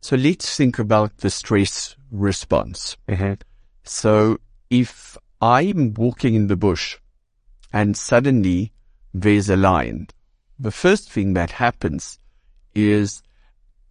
So 0.00 0.16
let's 0.16 0.56
think 0.56 0.78
about 0.78 1.18
the 1.18 1.28
stress 1.28 1.94
response. 2.10 2.96
So 3.82 4.38
if 4.70 5.18
I'm 5.42 5.92
walking 5.92 6.34
in 6.34 6.46
the 6.46 6.56
bush 6.56 6.96
and 7.70 7.96
suddenly 7.96 8.72
there's 9.12 9.50
a 9.50 9.56
lion, 9.56 10.08
the 10.58 10.70
first 10.70 11.10
thing 11.10 11.34
that 11.34 11.50
happens 11.50 12.18
is 12.74 13.22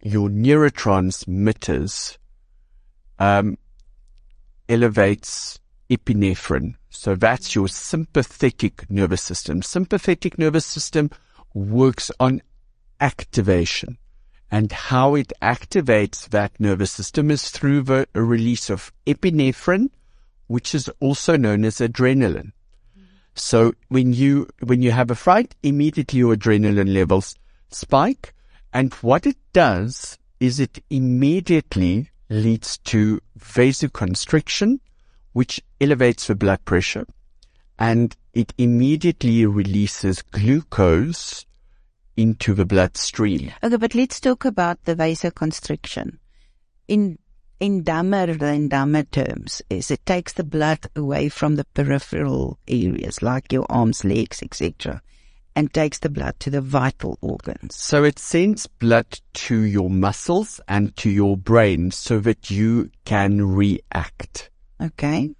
your 0.02 0.28
neurotransmitters 0.28 2.18
um, 3.20 3.56
elevates 4.68 5.60
epinephrine. 5.88 6.74
So 6.96 7.16
that's 7.16 7.54
your 7.54 7.68
sympathetic 7.68 8.88
nervous 8.88 9.20
system. 9.20 9.62
Sympathetic 9.62 10.38
nervous 10.38 10.64
system 10.64 11.10
works 11.52 12.10
on 12.20 12.40
activation. 13.00 13.98
And 14.50 14.70
how 14.70 15.16
it 15.16 15.32
activates 15.42 16.28
that 16.28 16.58
nervous 16.60 16.92
system 16.92 17.32
is 17.32 17.50
through 17.50 17.82
the 17.82 18.06
release 18.14 18.70
of 18.70 18.92
epinephrine, 19.06 19.90
which 20.46 20.74
is 20.74 20.88
also 21.00 21.36
known 21.36 21.64
as 21.64 21.78
adrenaline. 21.78 22.52
So 23.34 23.74
when 23.88 24.12
you, 24.12 24.48
when 24.62 24.80
you 24.80 24.92
have 24.92 25.10
a 25.10 25.16
fright, 25.16 25.56
immediately 25.64 26.20
your 26.20 26.36
adrenaline 26.36 26.94
levels 26.94 27.34
spike. 27.70 28.32
And 28.72 28.94
what 28.94 29.26
it 29.26 29.36
does 29.52 30.16
is 30.38 30.60
it 30.60 30.78
immediately 30.90 32.10
leads 32.30 32.78
to 32.78 33.20
vasoconstriction, 33.38 34.78
which 35.34 35.60
elevates 35.80 36.26
the 36.26 36.34
blood 36.34 36.64
pressure 36.64 37.04
and 37.78 38.16
it 38.32 38.52
immediately 38.58 39.44
releases 39.46 40.22
glucose 40.22 41.44
into 42.16 42.54
the 42.54 42.64
bloodstream. 42.64 43.52
Okay, 43.62 43.76
but 43.76 43.94
let's 43.94 44.20
talk 44.20 44.44
about 44.44 44.84
the 44.84 44.94
vasoconstriction. 44.94 46.18
In 46.88 47.18
in 47.60 47.82
dumber 47.82 48.34
than 48.34 48.68
dumber 48.68 49.04
terms, 49.04 49.62
is 49.70 49.90
it 49.90 50.04
takes 50.04 50.32
the 50.32 50.44
blood 50.44 50.86
away 50.96 51.28
from 51.28 51.54
the 51.56 51.64
peripheral 51.64 52.58
areas 52.68 53.22
like 53.22 53.52
your 53.52 53.64
arms, 53.70 54.04
legs, 54.04 54.42
etc., 54.42 55.00
and 55.56 55.72
takes 55.72 56.00
the 56.00 56.10
blood 56.10 56.38
to 56.40 56.50
the 56.50 56.60
vital 56.60 57.16
organs. 57.20 57.76
So 57.76 58.02
it 58.02 58.18
sends 58.18 58.66
blood 58.66 59.20
to 59.34 59.60
your 59.60 59.88
muscles 59.88 60.60
and 60.66 60.96
to 60.96 61.08
your 61.08 61.36
brain 61.36 61.92
so 61.92 62.18
that 62.20 62.50
you 62.50 62.90
can 63.04 63.54
react. 63.54 64.50
Okay. 64.80 65.34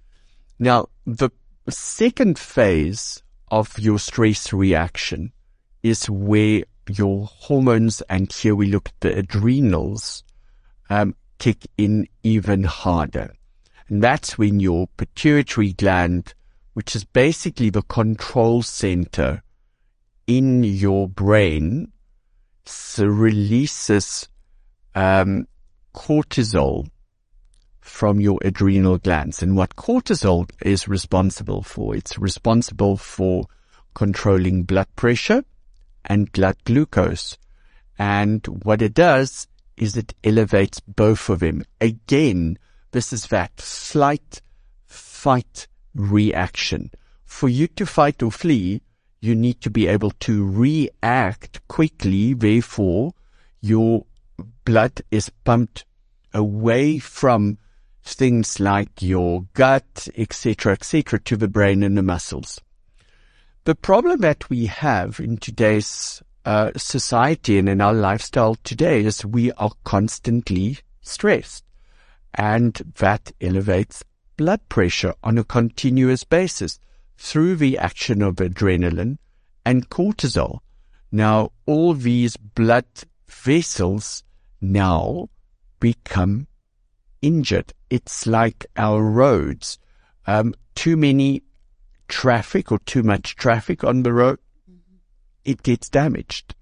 Now, 0.59 0.87
the 1.05 1.29
second 1.69 2.39
phase 2.39 3.21
of 3.49 3.77
your 3.79 3.99
stress 3.99 4.53
reaction 4.53 5.31
is 5.83 6.09
where 6.09 6.63
your 6.89 7.25
hormones, 7.25 8.01
and 8.09 8.31
here 8.31 8.55
we 8.55 8.67
look 8.67 8.89
at 8.89 8.99
the 9.01 9.17
adrenals, 9.17 10.23
um, 10.89 11.15
kick 11.39 11.67
in 11.77 12.07
even 12.23 12.63
harder. 12.63 13.33
And 13.87 14.01
that's 14.01 14.37
when 14.37 14.59
your 14.59 14.87
pituitary 14.97 15.73
gland, 15.73 16.33
which 16.73 16.95
is 16.95 17.03
basically 17.03 17.69
the 17.69 17.83
control 17.83 18.61
center 18.61 19.43
in 20.27 20.63
your 20.63 21.07
brain, 21.07 21.91
releases 22.97 24.27
um, 24.95 25.47
cortisol 25.93 26.87
from 27.85 28.19
your 28.19 28.39
adrenal 28.43 28.97
glands. 28.97 29.43
And 29.43 29.55
what 29.55 29.75
cortisol 29.75 30.49
is 30.61 30.87
responsible 30.87 31.61
for, 31.61 31.95
it's 31.95 32.17
responsible 32.17 32.97
for 32.97 33.45
controlling 33.93 34.63
blood 34.63 34.87
pressure 34.95 35.45
and 36.03 36.31
blood 36.31 36.57
glucose. 36.65 37.37
And 37.97 38.45
what 38.63 38.81
it 38.81 38.95
does 38.95 39.47
is 39.77 39.95
it 39.95 40.15
elevates 40.23 40.79
both 40.79 41.29
of 41.29 41.39
them. 41.39 41.63
Again, 41.79 42.57
this 42.91 43.13
is 43.13 43.27
that 43.27 43.61
slight 43.61 44.41
fight 44.87 45.67
reaction. 45.93 46.91
For 47.23 47.47
you 47.47 47.67
to 47.67 47.85
fight 47.85 48.23
or 48.23 48.31
flee, 48.31 48.81
you 49.21 49.35
need 49.35 49.61
to 49.61 49.69
be 49.69 49.87
able 49.87 50.11
to 50.21 50.45
react 50.45 51.65
quickly. 51.67 52.33
Therefore, 52.33 53.13
your 53.61 54.05
blood 54.65 55.01
is 55.11 55.29
pumped 55.43 55.85
away 56.33 56.97
from 56.97 57.57
things 58.05 58.59
like 58.59 59.01
your 59.01 59.45
gut, 59.53 60.07
etc., 60.15 60.73
etc., 60.73 61.19
to 61.19 61.35
the 61.35 61.47
brain 61.47 61.83
and 61.83 61.97
the 61.97 62.03
muscles. 62.03 62.61
The 63.65 63.75
problem 63.75 64.21
that 64.21 64.47
we 64.49 64.67
have 64.67 65.19
in 65.19 65.37
today's 65.37 66.21
uh, 66.45 66.71
society 66.77 67.57
and 67.57 67.67
in 67.67 67.81
our 67.81 67.93
lifestyle 67.93 68.55
today 68.63 69.03
is 69.03 69.25
we 69.25 69.51
are 69.53 69.71
constantly 69.83 70.77
stressed, 71.01 71.65
and 72.35 72.75
that 72.97 73.31
elevates 73.41 74.03
blood 74.37 74.61
pressure 74.69 75.15
on 75.23 75.39
a 75.39 75.43
continuous 75.43 76.23
basis 76.23 76.79
through 77.17 77.55
the 77.55 77.77
action 77.79 78.21
of 78.21 78.35
adrenaline 78.35 79.17
and 79.65 79.89
cortisol. 79.89 80.59
Now, 81.11 81.51
all 81.65 81.95
these 81.95 82.37
blood 82.37 82.85
vessels 83.27 84.23
now 84.61 85.29
become 85.79 86.47
injured. 87.25 87.73
It's 87.89 88.27
like 88.27 88.65
our 88.77 89.01
roads. 89.03 89.79
Um, 90.27 90.53
too 90.75 90.95
many 90.95 91.41
traffic 92.07 92.71
or 92.71 92.79
too 92.79 93.03
much 93.03 93.35
traffic 93.35 93.83
on 93.83 94.03
the 94.03 94.13
road, 94.13 94.39
it 95.43 95.63
gets 95.63 95.89
damaged 95.89 96.55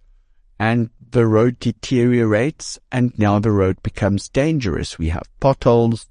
and 0.60 0.90
the 1.12 1.26
road 1.26 1.60
deteriorates 1.60 2.80
and 2.92 3.18
now 3.20 3.40
the 3.40 3.52
road 3.52 3.82
becomes 3.84 4.30
dangerous. 4.30 4.98
We 4.98 5.10
have 5.10 5.30
potholes 5.40 6.08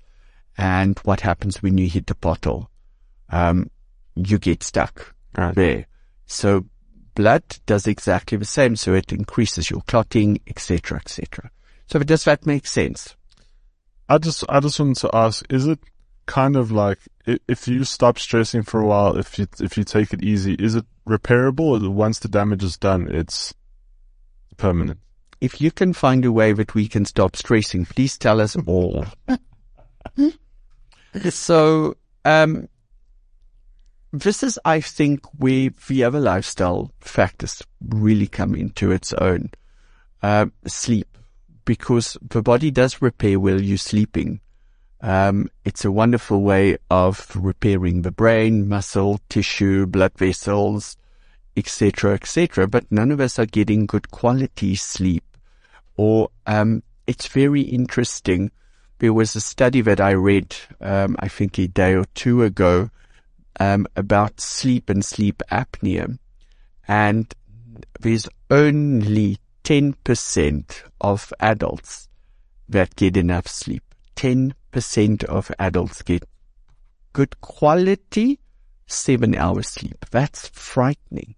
and 0.57 0.99
what 1.01 1.21
happens 1.21 1.63
when 1.63 1.79
you 1.79 1.89
hit 1.89 2.11
a 2.11 2.15
pothole? 2.15 2.67
Um, 3.31 3.71
you 4.15 4.39
get 4.39 4.63
stuck 4.63 5.15
Right. 5.37 5.55
there. 5.55 5.87
So 6.27 6.67
blood 7.15 7.43
does 7.65 7.87
exactly 7.87 8.37
the 8.37 8.45
same. 8.45 8.77
So 8.77 8.95
it 8.95 9.13
increases 9.13 9.71
your 9.71 9.81
clotting, 9.83 10.41
etc., 10.47 10.99
etc. 10.99 11.51
So 11.87 11.99
does 12.01 12.25
that 12.25 12.47
make 12.47 12.67
sense? 12.67 13.17
I 14.13 14.19
just, 14.19 14.45
I 14.47 14.61
just 14.61 14.79
wanted 14.79 14.99
to 14.99 15.11
ask, 15.15 15.43
is 15.51 15.67
it 15.67 15.79
kind 16.27 16.55
of 16.55 16.71
like, 16.71 16.99
if 17.27 17.67
you 17.67 17.83
stop 17.85 18.19
stressing 18.19 18.63
for 18.63 18.79
a 18.79 18.87
while, 18.87 19.17
if 19.17 19.39
you, 19.39 19.47
if 19.59 19.79
you 19.79 19.85
take 19.85 20.13
it 20.13 20.23
easy, 20.23 20.53
is 20.53 20.75
it 20.75 20.85
repairable 21.09 21.89
once 21.89 22.19
the 22.19 22.29
damage 22.29 22.63
is 22.63 22.77
done, 22.77 23.09
it's 23.11 23.55
permanent? 24.59 25.01
If 25.41 25.63
you 25.63 25.71
can 25.71 25.95
find 25.95 26.27
a 26.27 26.31
way 26.31 26.53
that 26.53 26.75
we 26.75 26.89
can 26.89 27.07
stop 27.07 27.37
stressing, 27.37 27.87
please 27.87 28.19
tell 28.19 28.43
us 28.43 28.55
all. 28.67 29.07
so, 31.31 31.97
um, 32.27 32.69
this 34.13 34.43
is, 34.43 34.59
I 34.63 34.83
think, 34.83 35.25
where 35.39 35.71
the 35.89 36.05
other 36.05 36.21
lifestyle 36.21 36.93
factors 37.01 37.63
really 37.89 38.27
come 38.27 38.55
into 38.55 38.91
its 38.91 39.15
own. 39.15 39.53
Um, 40.23 40.53
sleep, 40.67 41.12
because 41.65 42.17
the 42.21 42.43
body 42.43 42.71
does 42.71 43.03
repair 43.03 43.39
while 43.39 43.61
you're 43.61 43.79
sleeping. 43.79 44.41
Um, 45.01 45.51
it's 45.65 45.85
a 45.85 45.91
wonderful 45.91 46.43
way 46.43 46.77
of 46.91 47.35
repairing 47.35 48.03
the 48.03 48.13
brain, 48.13 48.69
muscle, 48.69 49.21
tissue, 49.29 49.87
blood 49.87 50.13
vessels, 50.17 50.97
etc., 51.57 52.15
etc. 52.15 52.69
But 52.69 52.91
none 52.91 53.11
of 53.11 53.21
us 53.21 53.39
are 53.39 53.47
getting 53.47 53.87
good 53.87 54.11
quality 54.11 54.77
sleep. 54.77 55.25
Or 55.97 56.31
um, 56.47 56.83
it's 57.07 57.27
very 57.27 57.63
interesting. 57.63 58.53
There 58.99 59.13
was 59.13 59.35
a 59.35 59.41
study 59.41 59.81
that 59.81 60.01
I 60.01 60.13
read, 60.13 60.55
um, 60.81 61.17
I 61.19 61.27
think 61.27 61.59
a 61.59 61.67
day 61.67 61.95
or 61.95 62.05
two 62.15 62.45
ago, 62.45 62.91
um, 63.59 63.87
about 63.97 64.41
sleep 64.41 64.89
and 64.89 65.05
sleep 65.05 65.43
apnea, 65.51 66.19
and 66.89 67.33
there's 68.01 68.29
only 68.51 69.39
10% 69.65 70.83
of 71.01 71.33
adults 71.41 72.09
that 72.69 72.97
get 72.97 73.17
enough 73.17 73.47
sleep. 73.47 73.83
10% 74.17 75.25
of 75.25 75.51
adults 75.59 76.03
get 76.03 76.25
good 77.13 77.41
quality 77.41 78.39
seven 78.87 79.35
hours 79.35 79.69
sleep. 79.69 80.05
That's 80.11 80.49
frightening. 80.49 81.35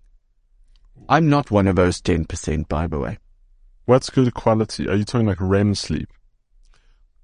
I'm 1.08 1.28
not 1.28 1.50
one 1.50 1.66
of 1.66 1.76
those 1.76 2.00
10%, 2.00 2.68
by 2.68 2.86
the 2.86 2.98
way. 2.98 3.18
What's 3.86 4.10
good 4.10 4.32
quality? 4.34 4.88
Are 4.88 4.94
you 4.94 5.04
talking 5.04 5.26
like 5.26 5.40
REM 5.40 5.74
sleep? 5.74 6.08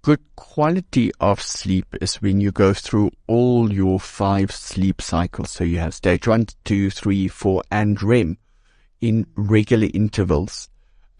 Good 0.02 0.21
quality 0.35 1.11
of 1.21 1.42
sleep 1.42 1.95
is 2.00 2.23
when 2.23 2.40
you 2.40 2.52
go 2.52 2.73
through 2.73 3.11
all 3.26 3.71
your 3.71 4.00
five 4.00 4.50
sleep 4.50 5.02
cycles. 5.02 5.50
So 5.50 5.64
you 5.64 5.78
have 5.78 5.92
stage 5.92 6.26
one, 6.26 6.47
two, 6.64 6.90
three, 6.90 7.28
four, 7.28 7.62
and 7.71 8.02
REM 8.02 8.38
in 9.02 9.26
regular 9.37 9.88
intervals. 9.92 10.69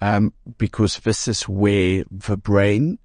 Um, 0.01 0.33
because 0.57 0.99
this 1.01 1.29
is 1.29 1.43
where 1.43 2.05
the 2.11 2.37
brain, 2.37 2.99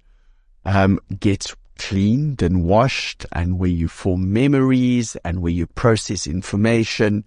um, 0.64 0.98
gets 1.20 1.54
cleaned 1.78 2.42
and 2.42 2.64
washed 2.64 3.26
and 3.32 3.58
where 3.58 3.70
you 3.70 3.88
form 3.88 4.32
memories 4.32 5.16
and 5.16 5.40
where 5.42 5.52
you 5.52 5.66
process 5.66 6.26
information, 6.26 7.24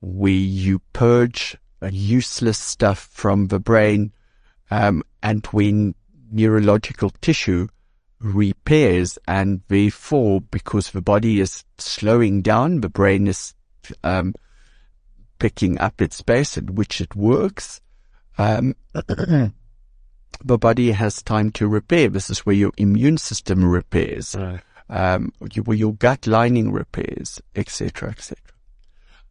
where 0.00 0.32
you 0.32 0.80
purge 0.92 1.56
useless 1.90 2.58
stuff 2.58 3.08
from 3.12 3.46
the 3.48 3.60
brain, 3.60 4.12
um, 4.70 5.02
and 5.22 5.46
when 5.46 5.94
neurological 6.30 7.10
tissue 7.20 7.68
repairs 8.18 9.18
and 9.28 9.60
therefore 9.68 10.40
because 10.40 10.90
the 10.90 11.02
body 11.02 11.40
is 11.40 11.64
slowing 11.78 12.42
down, 12.42 12.80
the 12.80 12.88
brain 12.88 13.26
is, 13.26 13.54
um, 14.02 14.34
picking 15.38 15.78
up 15.78 16.00
its 16.00 16.22
pace 16.22 16.56
at 16.56 16.70
which 16.70 17.00
it 17.00 17.14
works. 17.14 17.80
Um, 18.38 18.74
the 18.94 20.58
body 20.58 20.90
has 20.92 21.22
time 21.22 21.50
to 21.52 21.66
repair. 21.68 22.08
This 22.08 22.30
is 22.30 22.40
where 22.40 22.54
your 22.54 22.72
immune 22.76 23.18
system 23.18 23.64
repairs, 23.64 24.34
Right. 24.38 24.60
um, 24.90 25.32
where 25.64 25.76
your 25.76 25.94
gut 25.94 26.26
lining 26.26 26.72
repairs, 26.72 27.40
etc., 27.54 28.10
etc. 28.10 28.36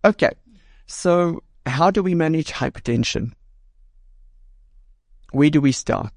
Okay, 0.03 0.31
so 0.87 1.43
how 1.65 1.91
do 1.91 2.01
we 2.03 2.15
manage 2.15 2.51
hypertension? 2.51 3.33
Where 5.31 5.49
do 5.49 5.61
we 5.61 5.71
start? 5.71 6.13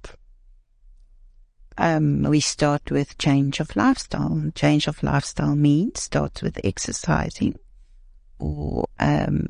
um, 1.80 2.24
we 2.24 2.40
start 2.40 2.90
with 2.90 3.16
change 3.18 3.60
of 3.60 3.76
lifestyle. 3.76 4.50
Change 4.56 4.88
of 4.88 5.00
lifestyle 5.02 5.54
means 5.54 6.00
starts 6.02 6.42
with 6.42 6.58
exercising 6.64 7.56
or 8.40 8.86
um, 8.98 9.46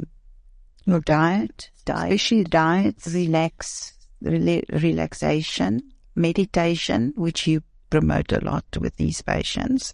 Your 0.88 1.00
diet, 1.00 1.70
diet, 1.84 2.14
especially 2.14 2.44
diet, 2.44 2.96
relax, 3.12 3.92
rela- 4.24 4.82
relaxation, 4.82 5.82
meditation, 6.14 7.12
which 7.14 7.46
you 7.46 7.62
promote 7.90 8.32
a 8.32 8.40
lot 8.40 8.64
with 8.80 8.96
these 8.96 9.20
patients. 9.20 9.92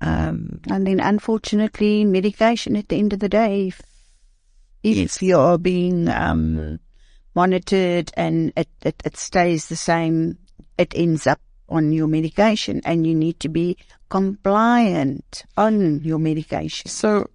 Um, 0.00 0.60
and 0.68 0.88
then 0.88 0.98
unfortunately 0.98 2.04
medication 2.04 2.74
at 2.74 2.88
the 2.88 2.96
end 2.96 3.12
of 3.12 3.20
the 3.20 3.28
day. 3.28 3.68
If, 3.68 3.80
if 4.82 4.96
Yes. 4.96 5.22
you 5.22 5.38
are 5.38 5.56
being 5.56 6.08
um, 6.08 6.80
monitored 7.36 8.10
and 8.14 8.52
it, 8.56 8.68
it, 8.82 9.00
it 9.04 9.16
stays 9.16 9.68
the 9.68 9.76
same, 9.76 10.36
it 10.76 10.92
ends 10.96 11.28
up 11.28 11.40
on 11.68 11.92
your 11.92 12.08
medication 12.08 12.80
and 12.84 13.06
you 13.06 13.14
need 13.14 13.38
to 13.38 13.48
be 13.48 13.76
compliant 14.08 15.44
on 15.56 16.00
your 16.02 16.18
medication. 16.18 16.90
So, 16.90 17.28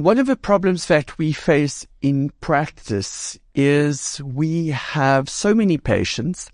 one 0.00 0.18
of 0.18 0.26
the 0.26 0.36
problems 0.36 0.86
that 0.86 1.18
we 1.18 1.32
face 1.32 1.86
in 2.00 2.30
practice 2.40 3.38
is 3.54 4.20
we 4.24 4.68
have 4.68 5.28
so 5.28 5.54
many 5.54 5.78
patients 5.78 6.50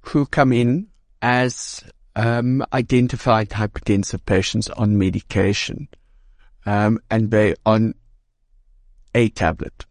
who 0.00 0.26
come 0.26 0.52
in 0.52 0.88
as 1.22 1.82
um, 2.16 2.64
identified 2.72 3.50
hypertensive 3.50 4.24
patients 4.26 4.68
on 4.70 4.98
medication, 4.98 5.88
um, 6.66 6.98
and 7.10 7.30
they 7.30 7.54
on 7.64 7.94
a 9.14 9.28
tablet. 9.30 9.86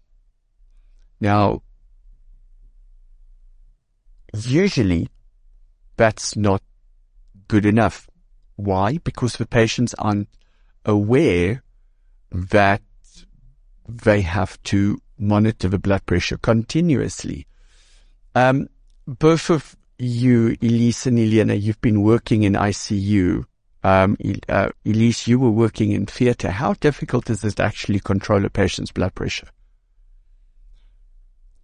Now, 1.19 1.61
usually 4.33 5.09
that's 5.97 6.35
not 6.35 6.61
good 7.47 7.65
enough. 7.65 8.09
Why? 8.55 8.97
Because 8.97 9.33
the 9.35 9.45
patients 9.45 9.93
aren't 9.95 10.29
aware 10.85 11.63
that 12.33 12.81
they 13.87 14.21
have 14.21 14.61
to 14.63 14.99
monitor 15.17 15.69
the 15.69 15.79
blood 15.79 16.05
pressure 16.05 16.37
continuously. 16.37 17.47
Um, 18.35 18.67
both 19.05 19.49
of 19.49 19.75
you, 19.99 20.57
Elize 20.57 21.05
and 21.05 21.17
Eliana, 21.17 21.59
you've 21.61 21.81
been 21.81 22.01
working 22.01 22.43
in 22.43 22.53
ICU. 22.53 23.45
Um, 23.83 24.17
uh, 24.49 24.69
Elize, 24.85 25.27
you 25.27 25.39
were 25.39 25.51
working 25.51 25.91
in 25.91 26.05
theatre. 26.05 26.49
How 26.49 26.73
difficult 26.73 27.29
is 27.29 27.43
it 27.43 27.57
to 27.57 27.63
actually 27.63 27.99
control 27.99 28.43
a 28.45 28.49
patient's 28.49 28.91
blood 28.91 29.13
pressure? 29.13 29.47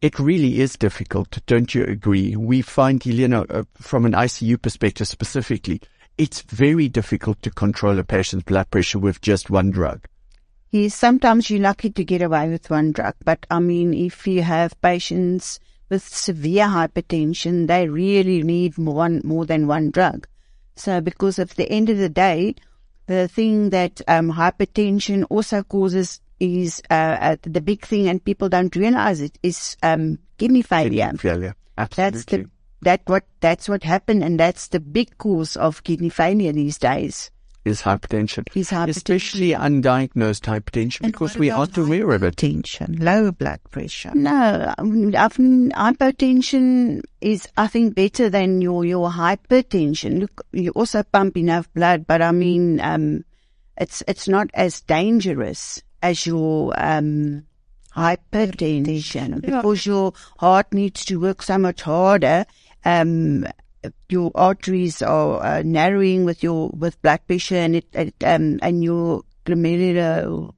It 0.01 0.17
really 0.19 0.61
is 0.61 0.77
difficult, 0.77 1.39
don't 1.45 1.73
you 1.75 1.83
agree? 1.83 2.35
We 2.35 2.61
find, 2.61 3.05
Elena, 3.05 3.41
uh, 3.49 3.63
from 3.75 4.05
an 4.05 4.13
ICU 4.13 4.61
perspective 4.61 5.07
specifically, 5.07 5.81
it's 6.17 6.41
very 6.43 6.87
difficult 6.87 7.41
to 7.41 7.51
control 7.51 7.99
a 7.99 8.03
patient's 8.03 8.43
blood 8.43 8.69
pressure 8.69 8.99
with 8.99 9.19
just 9.21 9.49
one 9.49 9.71
drug. 9.71 10.05
Yes, 10.71 10.93
sometimes 10.93 11.49
you're 11.49 11.61
lucky 11.61 11.89
to 11.89 12.03
get 12.03 12.21
away 12.21 12.49
with 12.49 12.69
one 12.69 12.91
drug, 12.91 13.15
but 13.23 13.45
I 13.49 13.59
mean, 13.59 13.93
if 13.93 14.27
you 14.27 14.43
have 14.43 14.79
patients 14.81 15.59
with 15.89 16.03
severe 16.03 16.65
hypertension, 16.65 17.67
they 17.67 17.87
really 17.87 18.43
need 18.43 18.77
more, 18.77 18.93
one, 18.93 19.21
more 19.23 19.45
than 19.45 19.65
one 19.65 19.89
drug. 19.89 20.27
So 20.75 21.01
because 21.01 21.39
at 21.39 21.49
the 21.51 21.69
end 21.69 21.89
of 21.89 21.97
the 21.97 22.09
day, 22.09 22.53
the 23.07 23.27
thing 23.27 23.71
that 23.71 24.01
um, 24.07 24.31
hypertension 24.31 25.25
also 25.31 25.63
causes 25.63 26.21
is 26.39 26.81
uh, 26.91 27.17
uh, 27.19 27.35
the 27.41 27.61
big 27.61 27.85
thing, 27.85 28.07
and 28.07 28.23
people 28.23 28.47
don't 28.47 28.75
realize 28.75 29.21
it 29.21 29.37
is 29.41 29.75
um, 29.81 30.19
kidney 30.37 30.61
failure. 30.61 31.11
Failure. 31.17 31.55
That's 31.95 32.25
the 32.25 32.49
that 32.81 33.01
what 33.07 33.23
that's 33.41 33.67
what 33.67 33.83
happened, 33.83 34.23
and 34.23 34.39
that's 34.39 34.67
the 34.67 34.79
big 34.79 35.17
cause 35.17 35.57
of 35.57 35.83
kidney 35.83 36.09
failure 36.09 36.53
these 36.53 36.77
days. 36.77 37.31
Is 37.65 37.81
hypertension. 37.81 38.45
Is 38.55 38.69
hypertension. 38.69 38.89
Especially 38.89 39.49
undiagnosed 39.51 40.41
hypertension 40.41 41.01
because 41.01 41.37
we 41.37 41.49
aren't 41.49 41.77
aware 41.77 42.11
of 42.11 42.23
it. 42.23 42.37
tension, 42.37 42.97
low 42.99 43.31
blood 43.31 43.59
pressure. 43.69 44.11
No, 44.13 44.73
often 45.17 45.71
hypertension 45.71 47.01
is, 47.21 47.47
I 47.57 47.67
think, 47.67 47.95
better 47.95 48.29
than 48.29 48.61
your, 48.61 48.85
your 48.85 49.09
hypertension. 49.09 50.19
Look, 50.19 50.45
you 50.51 50.71
also 50.71 51.03
pump 51.03 51.37
enough 51.37 51.71
blood, 51.73 52.07
but 52.07 52.21
I 52.21 52.31
mean, 52.31 52.79
um, 52.79 53.25
it's, 53.77 54.03
it's 54.07 54.27
not 54.27 54.49
as 54.53 54.81
dangerous 54.81 55.81
as 56.01 56.25
your, 56.25 56.73
um, 56.77 57.45
hypertension 57.95 59.41
because 59.41 59.85
your 59.85 60.13
heart 60.37 60.73
needs 60.73 61.03
to 61.05 61.19
work 61.19 61.41
so 61.41 61.57
much 61.57 61.81
harder. 61.81 62.45
Um, 62.85 63.45
your 64.09 64.31
arteries 64.35 65.01
are 65.01 65.43
uh, 65.43 65.61
narrowing 65.63 66.25
with 66.25 66.43
your, 66.43 66.69
with 66.69 67.01
blood 67.01 67.21
pressure 67.27 67.55
and 67.55 67.75
it, 67.75 67.87
it 67.93 68.15
um, 68.23 68.59
and 68.61 68.83
your 68.83 69.23
glomerular, 69.45 70.53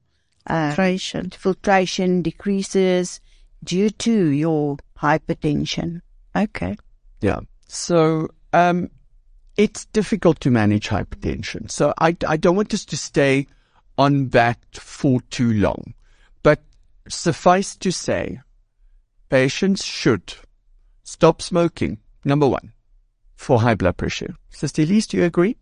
uh, 0.46 0.68
Filtration. 0.70 1.30
filtration 1.30 2.22
decreases 2.22 3.20
due 3.64 3.90
to 3.90 4.28
your 4.28 4.76
hypertension. 4.98 6.00
Okay. 6.34 6.76
Yeah. 7.20 7.40
So, 7.68 8.28
um, 8.52 8.90
it's 9.56 9.84
difficult 9.86 10.40
to 10.40 10.50
manage 10.50 10.88
hypertension. 10.88 11.70
So 11.70 11.92
I, 11.98 12.16
I 12.26 12.36
don't 12.36 12.56
want 12.56 12.74
us 12.74 12.84
to 12.86 12.96
stay 12.96 13.46
on 13.98 14.30
that 14.30 14.58
for 14.72 15.20
too 15.30 15.52
long. 15.52 15.94
But 16.42 16.62
suffice 17.08 17.76
to 17.76 17.92
say, 17.92 18.40
patients 19.28 19.84
should 19.84 20.34
stop 21.04 21.42
smoking. 21.42 21.98
Number 22.24 22.48
one, 22.48 22.72
for 23.42 23.60
high 23.60 23.74
blood 23.74 23.96
pressure. 23.96 24.34
Sister 24.50 24.82
Elize, 24.82 25.08
do 25.08 25.16
you 25.16 25.24
agree? 25.24 25.56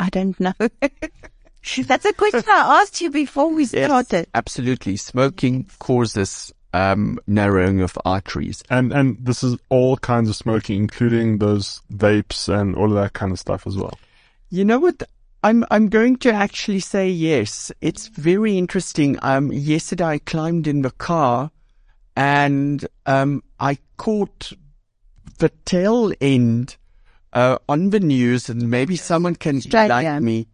I 0.00 0.08
don't 0.10 0.38
know. 0.40 0.52
That's 0.60 2.04
a 2.04 2.12
question 2.12 2.44
I 2.48 2.82
asked 2.82 3.00
you 3.00 3.10
before 3.10 3.52
we 3.52 3.66
started. 3.66 4.26
Absolutely. 4.34 4.96
Smoking 4.96 5.70
causes 5.78 6.52
um, 6.74 7.20
narrowing 7.28 7.80
of 7.80 7.96
arteries. 8.04 8.64
And 8.68 8.92
and 8.92 9.16
this 9.20 9.44
is 9.44 9.56
all 9.68 9.96
kinds 9.96 10.28
of 10.28 10.34
smoking, 10.34 10.80
including 10.80 11.38
those 11.38 11.80
vapes 11.92 12.48
and 12.48 12.74
all 12.74 12.86
of 12.86 12.94
that 12.94 13.12
kind 13.12 13.30
of 13.30 13.38
stuff 13.38 13.66
as 13.66 13.76
well. 13.76 13.96
You 14.50 14.64
know 14.64 14.80
what? 14.80 15.02
I'm 15.44 15.64
I'm 15.70 15.88
going 15.88 16.16
to 16.18 16.32
actually 16.32 16.80
say 16.80 17.08
yes. 17.08 17.70
It's 17.80 18.08
very 18.08 18.58
interesting. 18.58 19.18
Um, 19.22 19.52
yesterday 19.52 20.04
I 20.04 20.18
climbed 20.18 20.66
in 20.66 20.82
the 20.82 20.90
car, 20.90 21.52
and 22.16 22.84
um, 23.06 23.44
I 23.60 23.78
caught 23.96 24.52
the 25.38 25.50
tail 25.64 26.12
end 26.20 26.76
uh, 27.32 27.58
on 27.68 27.90
the 27.90 28.00
news, 28.00 28.48
and 28.48 28.70
maybe 28.70 28.96
someone 28.96 29.34
can 29.34 29.56
Australia. 29.56 29.88
like 30.12 30.22
me. 30.22 30.48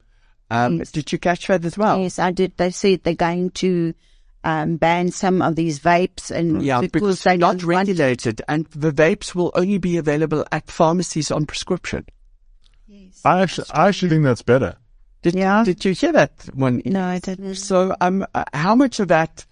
Um, 0.51 0.79
Yes. 0.79 0.93
Did 0.93 1.13
you 1.13 1.19
catch 1.19 1.47
that 1.49 1.65
as 1.65 1.77
well? 1.77 2.01
Yes, 2.01 2.19
I 2.19 2.31
did. 2.33 2.57
They 2.57 2.71
said 2.71 3.03
they're 3.03 3.15
going 3.15 3.51
to 3.51 3.93
um, 4.45 4.77
ban 4.77 5.11
some 5.11 5.43
of 5.43 5.57
these 5.57 5.81
vapes 5.81 6.31
and 6.31 6.63
Yeah, 6.63 6.81
because, 6.81 6.93
because 7.01 7.23
they 7.25 7.37
not 7.37 7.59
don't 7.59 7.67
want 7.69 7.89
regulated, 7.89 8.41
and 8.49 8.67
the 8.67 8.93
vapes 8.93 9.35
will 9.35 9.53
only 9.55 9.79
be 9.79 9.99
available 9.99 10.47
at 10.53 10.71
pharmacies 10.71 11.31
on 11.31 11.45
prescription. 11.47 12.07
I 13.25 13.43
actually 13.43 13.67
I 13.73 13.89
actually 13.89 14.11
think 14.11 14.25
that's 14.25 14.43
better. 14.43 14.77
Did, 15.23 15.35
Yeah. 15.35 15.65
did 15.65 15.85
you 15.85 15.93
hear 15.93 16.13
that 16.13 16.49
one? 16.55 16.81
No, 16.85 17.05
I 17.05 17.19
didn't. 17.19 17.57
So, 17.57 17.95
um, 18.01 18.25
uh, 18.35 18.45
how 18.55 18.75
much 18.77 19.01
of 19.01 19.09
that 19.09 19.45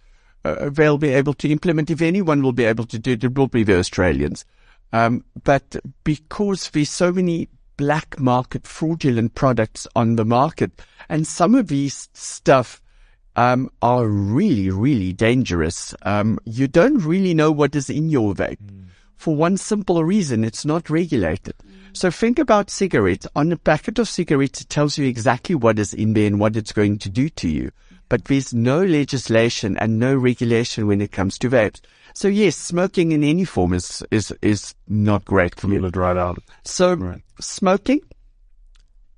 uh, 0.44 0.70
they'll 0.70 0.96
be 0.98 1.08
able 1.08 1.34
to 1.34 1.48
implement, 1.50 1.90
if 1.90 2.00
anyone 2.00 2.40
will 2.42 2.52
be 2.52 2.64
able 2.64 2.86
to 2.86 2.98
do 2.98 3.12
it, 3.12 3.24
it 3.24 3.34
will 3.36 3.48
be 3.48 3.64
the 3.64 3.76
Australians. 3.78 4.44
Um, 4.92 5.24
but 5.44 5.76
because 6.04 6.70
there's 6.70 6.90
so 6.90 7.12
many 7.12 7.48
black 7.76 8.18
market 8.18 8.66
fraudulent 8.66 9.34
products 9.34 9.86
on 9.94 10.16
the 10.16 10.24
market, 10.24 10.72
and 11.08 11.26
some 11.26 11.54
of 11.54 11.68
these 11.68 12.08
stuff 12.14 12.80
um, 13.36 13.70
are 13.82 14.06
really, 14.06 14.70
really 14.70 15.12
dangerous. 15.12 15.94
Um, 16.02 16.38
you 16.44 16.68
don't 16.68 17.04
really 17.04 17.34
know 17.34 17.52
what 17.52 17.76
is 17.76 17.90
in 17.90 18.08
your 18.08 18.34
vape. 18.34 18.58
For 19.16 19.34
one 19.34 19.56
simple 19.56 20.04
reason, 20.04 20.44
it's 20.44 20.64
not 20.64 20.90
regulated. 20.90 21.54
So 21.92 22.10
think 22.10 22.38
about 22.38 22.70
cigarettes. 22.70 23.26
On 23.34 23.50
a 23.50 23.56
packet 23.56 23.98
of 23.98 24.08
cigarettes, 24.08 24.60
it 24.60 24.68
tells 24.68 24.98
you 24.98 25.06
exactly 25.06 25.54
what 25.54 25.78
is 25.78 25.94
in 25.94 26.12
there 26.12 26.26
and 26.26 26.38
what 26.38 26.56
it's 26.56 26.72
going 26.72 26.98
to 26.98 27.08
do 27.08 27.28
to 27.30 27.48
you. 27.48 27.70
But 28.08 28.26
there's 28.26 28.54
no 28.54 28.84
legislation 28.84 29.76
and 29.78 29.98
no 29.98 30.14
regulation 30.14 30.86
when 30.86 31.00
it 31.00 31.10
comes 31.10 31.38
to 31.38 31.50
vapes. 31.50 31.80
So 32.16 32.28
yes, 32.28 32.56
smoking 32.56 33.12
in 33.12 33.22
any 33.22 33.44
form 33.44 33.74
is, 33.74 34.02
is, 34.10 34.32
is 34.40 34.74
not 34.88 35.26
great 35.26 35.54
for 35.54 35.70
it 35.70 35.96
right 35.96 36.16
out. 36.16 36.38
So 36.64 36.94
Right. 36.94 37.22
smoking, 37.42 38.00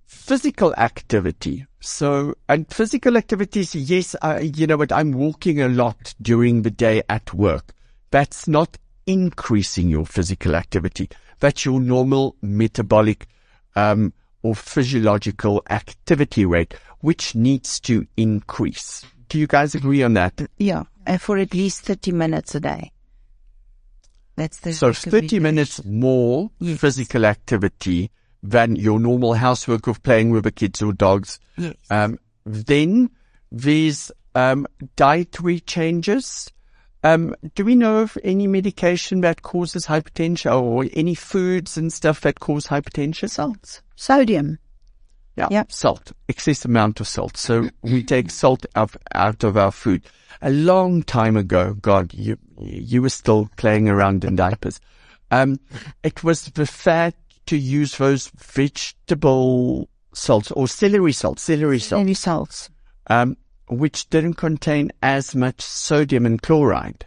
physical 0.04 0.74
activity. 0.74 1.64
So, 1.78 2.34
and 2.48 2.68
physical 2.68 3.16
activities, 3.16 3.72
yes, 3.72 4.16
I, 4.20 4.40
you 4.40 4.66
know 4.66 4.78
what, 4.78 4.90
I'm 4.90 5.12
walking 5.12 5.62
a 5.62 5.68
lot 5.68 6.12
during 6.20 6.62
the 6.62 6.72
day 6.72 7.02
at 7.08 7.32
work. 7.32 7.72
That's 8.10 8.48
not 8.48 8.76
increasing 9.06 9.88
your 9.88 10.04
physical 10.04 10.56
activity. 10.56 11.08
That's 11.38 11.64
your 11.64 11.78
normal 11.78 12.34
metabolic, 12.42 13.28
um, 13.76 14.12
or 14.42 14.56
physiological 14.56 15.62
activity 15.70 16.44
rate, 16.44 16.74
which 16.98 17.36
needs 17.36 17.78
to 17.82 18.08
increase. 18.16 19.06
Do 19.28 19.38
you 19.38 19.46
guys 19.46 19.74
agree 19.74 20.02
on 20.02 20.14
that? 20.14 20.40
Yeah, 20.58 20.84
and 21.06 21.20
for 21.20 21.38
at 21.38 21.54
least 21.54 21.82
30 21.82 22.12
minutes 22.12 22.54
a 22.54 22.60
day. 22.60 22.92
That's 24.36 24.60
the 24.60 24.72
So 24.72 24.92
30 24.92 25.40
minutes 25.40 25.84
more 25.84 26.50
Yes. 26.60 26.78
physical 26.80 27.24
activity 27.24 28.10
than 28.42 28.76
your 28.76 29.00
normal 29.00 29.34
housework 29.34 29.88
of 29.88 30.02
playing 30.02 30.30
with 30.30 30.44
the 30.44 30.52
kids 30.52 30.80
or 30.80 30.92
dogs. 30.92 31.40
Yes. 31.56 31.74
Um, 31.90 32.18
then 32.46 33.10
there's 33.50 34.12
um, 34.34 34.66
dietary 34.94 35.60
changes. 35.60 36.50
Um, 37.02 37.34
do 37.54 37.64
we 37.64 37.74
know 37.74 37.98
of 37.98 38.16
any 38.22 38.46
medication 38.46 39.20
that 39.22 39.42
causes 39.42 39.86
hypertension 39.86 40.52
or 40.62 40.86
any 40.94 41.14
foods 41.14 41.76
and 41.76 41.92
stuff 41.92 42.20
that 42.22 42.40
cause 42.40 42.66
hypertension? 42.68 43.28
Salt, 43.28 43.82
sodium. 43.96 44.58
Yeah, 45.38 45.48
Yeah. 45.50 45.64
salt, 45.68 46.12
excess 46.28 46.64
amount 46.64 47.00
of 47.00 47.06
salt. 47.08 47.36
So 47.36 47.70
we 47.82 48.02
take 48.02 48.30
salt 48.30 48.66
out, 48.76 48.94
out 49.14 49.44
of 49.44 49.56
our 49.56 49.70
food. 49.72 50.02
A 50.42 50.50
long 50.50 51.02
time 51.02 51.36
ago, 51.36 51.74
God, 51.80 52.12
you 52.12 52.36
you 52.60 53.00
were 53.02 53.08
still 53.10 53.48
playing 53.56 53.88
around 53.88 54.24
in 54.24 54.36
diapers. 54.36 54.80
Um, 55.30 55.58
it 56.02 56.24
was 56.24 56.46
the 56.46 56.66
fad 56.66 57.14
to 57.46 57.56
use 57.56 57.96
those 57.98 58.30
vegetable 59.08 59.88
salts 60.12 60.50
or 60.52 60.68
celery 60.68 61.12
salt, 61.12 61.38
celery 61.38 61.78
salt, 61.78 62.00
Any 62.00 62.14
salts. 62.14 62.70
um, 63.08 63.36
which 63.68 64.08
didn't 64.10 64.34
contain 64.34 64.90
as 65.02 65.34
much 65.34 65.60
sodium 65.60 66.26
and 66.26 66.40
chloride. 66.42 67.06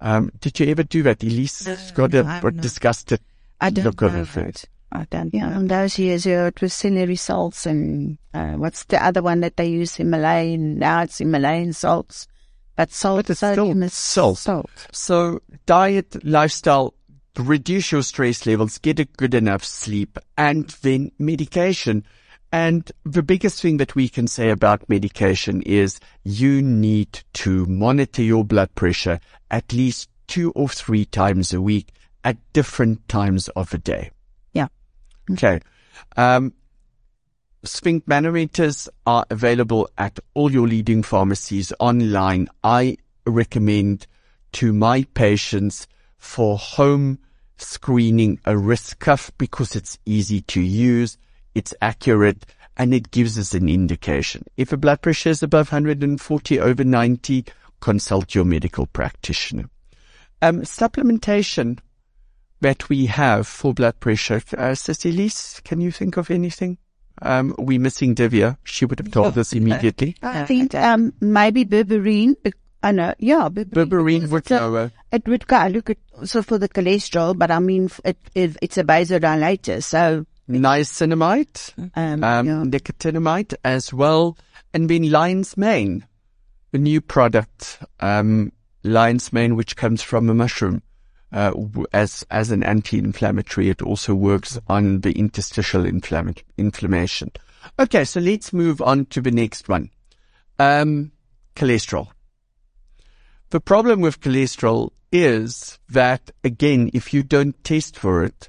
Um, 0.00 0.30
did 0.40 0.60
you 0.60 0.66
ever 0.68 0.82
do 0.82 1.02
that? 1.04 1.20
Elize 1.20 1.66
has 1.66 1.90
got 1.92 2.14
a 2.14 2.50
disgusted 2.52 3.20
I 3.60 3.70
don't 3.70 3.84
look 3.84 4.00
know 4.02 4.08
of 4.08 4.12
the 4.12 4.18
that. 4.20 4.26
food. 4.28 4.68
I 4.94 5.06
don't 5.10 5.34
yeah. 5.34 5.58
In 5.58 5.66
those 5.66 5.98
years, 5.98 6.24
yeah, 6.24 6.46
it 6.46 6.60
was 6.60 6.72
celery 6.72 7.16
salts 7.16 7.66
and 7.66 8.16
uh, 8.32 8.52
what's 8.52 8.84
the 8.84 9.04
other 9.04 9.22
one 9.22 9.40
that 9.40 9.56
they 9.56 9.66
use? 9.66 9.98
in 9.98 10.06
Himalayan. 10.06 10.78
Now 10.78 11.02
it's 11.02 11.18
Himalayan 11.18 11.72
salts. 11.72 12.28
But 12.76 12.92
salt, 12.92 13.26
But 13.26 13.30
it's 13.30 13.38
still 13.38 13.82
is 13.82 13.92
salt. 13.92 14.38
salt. 14.38 14.70
So 14.92 15.40
diet, 15.66 16.24
lifestyle, 16.24 16.94
reduce 17.36 17.92
your 17.92 18.02
stress 18.02 18.46
levels, 18.46 18.78
get 18.78 18.98
a 18.98 19.04
good 19.04 19.34
enough 19.34 19.64
sleep, 19.64 20.18
and 20.36 20.68
then 20.82 21.12
medication. 21.18 22.04
And 22.52 22.90
the 23.04 23.22
biggest 23.22 23.60
thing 23.60 23.78
that 23.78 23.96
we 23.96 24.08
can 24.08 24.28
say 24.28 24.50
about 24.50 24.88
medication 24.88 25.62
is 25.62 25.98
you 26.22 26.62
need 26.62 27.20
to 27.34 27.66
monitor 27.66 28.22
your 28.22 28.44
blood 28.44 28.72
pressure 28.76 29.18
at 29.50 29.72
least 29.72 30.08
two 30.28 30.52
or 30.52 30.68
three 30.68 31.04
times 31.04 31.52
a 31.52 31.60
week 31.60 31.92
at 32.22 32.36
different 32.52 33.08
times 33.08 33.48
of 33.50 33.70
the 33.70 33.78
day. 33.78 34.10
Okay. 35.30 35.60
Um, 36.16 36.52
Sphygmomanometers 37.64 38.88
are 39.06 39.24
available 39.30 39.88
at 39.96 40.18
all 40.34 40.52
your 40.52 40.68
leading 40.68 41.02
pharmacies 41.02 41.72
online. 41.80 42.48
I 42.62 42.98
recommend 43.26 44.06
to 44.52 44.72
my 44.72 45.04
patients 45.14 45.86
for 46.18 46.58
home 46.58 47.18
screening 47.56 48.38
a 48.44 48.56
wrist 48.56 48.98
cuff 48.98 49.30
because 49.38 49.74
it's 49.76 49.98
easy 50.04 50.42
to 50.42 50.60
use, 50.60 51.16
it's 51.54 51.74
accurate, 51.80 52.44
and 52.76 52.92
it 52.92 53.10
gives 53.10 53.38
us 53.38 53.54
an 53.54 53.68
indication. 53.68 54.44
If 54.56 54.72
a 54.72 54.76
blood 54.76 55.00
pressure 55.00 55.30
is 55.30 55.42
above 55.42 55.72
140 55.72 56.60
over 56.60 56.84
90, 56.84 57.44
consult 57.80 58.34
your 58.34 58.44
medical 58.44 58.86
practitioner. 58.86 59.70
Um, 60.42 60.62
supplementation 60.62 61.78
that 62.64 62.88
we 62.88 63.06
have 63.06 63.46
for 63.46 63.74
blood 63.74 64.00
pressure. 64.00 64.40
Uh, 64.56 64.74
Cecilis, 64.74 65.62
can 65.64 65.80
you 65.80 65.90
think 65.92 66.16
of 66.16 66.30
anything? 66.30 66.78
Um, 67.22 67.54
we 67.58 67.78
missing 67.78 68.14
Divya. 68.14 68.56
She 68.64 68.84
would 68.86 68.98
have 68.98 69.10
told 69.12 69.36
us 69.38 69.52
immediately. 69.52 70.16
I 70.22 70.40
No, 70.40 70.46
think 70.46 70.74
I 70.74 70.80
don't. 70.80 70.90
um, 70.92 71.12
maybe 71.20 71.64
berberine. 71.64 72.34
I 72.82 72.92
know, 72.92 73.14
yeah, 73.18 73.48
berberine. 73.50 73.70
Berberine 73.88 74.28
would 74.30 74.48
So- 74.48 74.58
know. 74.58 74.76
uh, 74.76 74.88
It 75.12 75.26
would 75.28 75.46
go, 75.46 75.66
look 75.68 75.90
at 75.90 75.98
also 76.18 76.42
for 76.42 76.58
the 76.58 76.68
cholesterol, 76.68 77.36
but 77.38 77.50
I 77.50 77.58
mean, 77.60 77.88
it, 78.04 78.16
it 78.34 78.56
it's 78.60 78.78
a 78.78 78.84
vasodilator, 78.84 79.82
so 79.82 80.26
niacinamide, 80.50 81.72
um, 81.94 82.24
um, 82.24 82.46
yeah. 82.46 82.62
nicotinamide 82.66 83.54
as 83.64 83.92
well, 83.92 84.36
and 84.74 84.88
then 84.90 85.10
lion's 85.10 85.56
mane, 85.56 86.04
a 86.72 86.78
new 86.78 87.00
product, 87.00 87.78
um, 88.00 88.52
lion's 88.82 89.32
mane, 89.32 89.54
which 89.56 89.76
comes 89.76 90.02
from 90.02 90.28
a 90.28 90.34
mushroom. 90.34 90.82
Uh, 91.34 91.52
as 91.92 92.24
as 92.30 92.52
an 92.52 92.62
anti-inflammatory, 92.62 93.68
it 93.68 93.82
also 93.82 94.14
works 94.14 94.56
on 94.68 95.00
the 95.00 95.10
interstitial 95.18 95.82
inflamma- 95.82 96.40
inflammation. 96.56 97.32
Okay, 97.76 98.04
so 98.04 98.20
let's 98.20 98.52
move 98.52 98.80
on 98.80 99.06
to 99.06 99.20
the 99.20 99.32
next 99.32 99.68
one. 99.68 99.90
Um, 100.60 101.10
cholesterol. 101.56 102.08
The 103.50 103.60
problem 103.60 104.00
with 104.00 104.20
cholesterol 104.20 104.90
is 105.10 105.80
that, 105.88 106.30
again, 106.44 106.90
if 106.94 107.12
you 107.12 107.24
don't 107.24 107.62
test 107.64 107.98
for 107.98 108.22
it, 108.22 108.48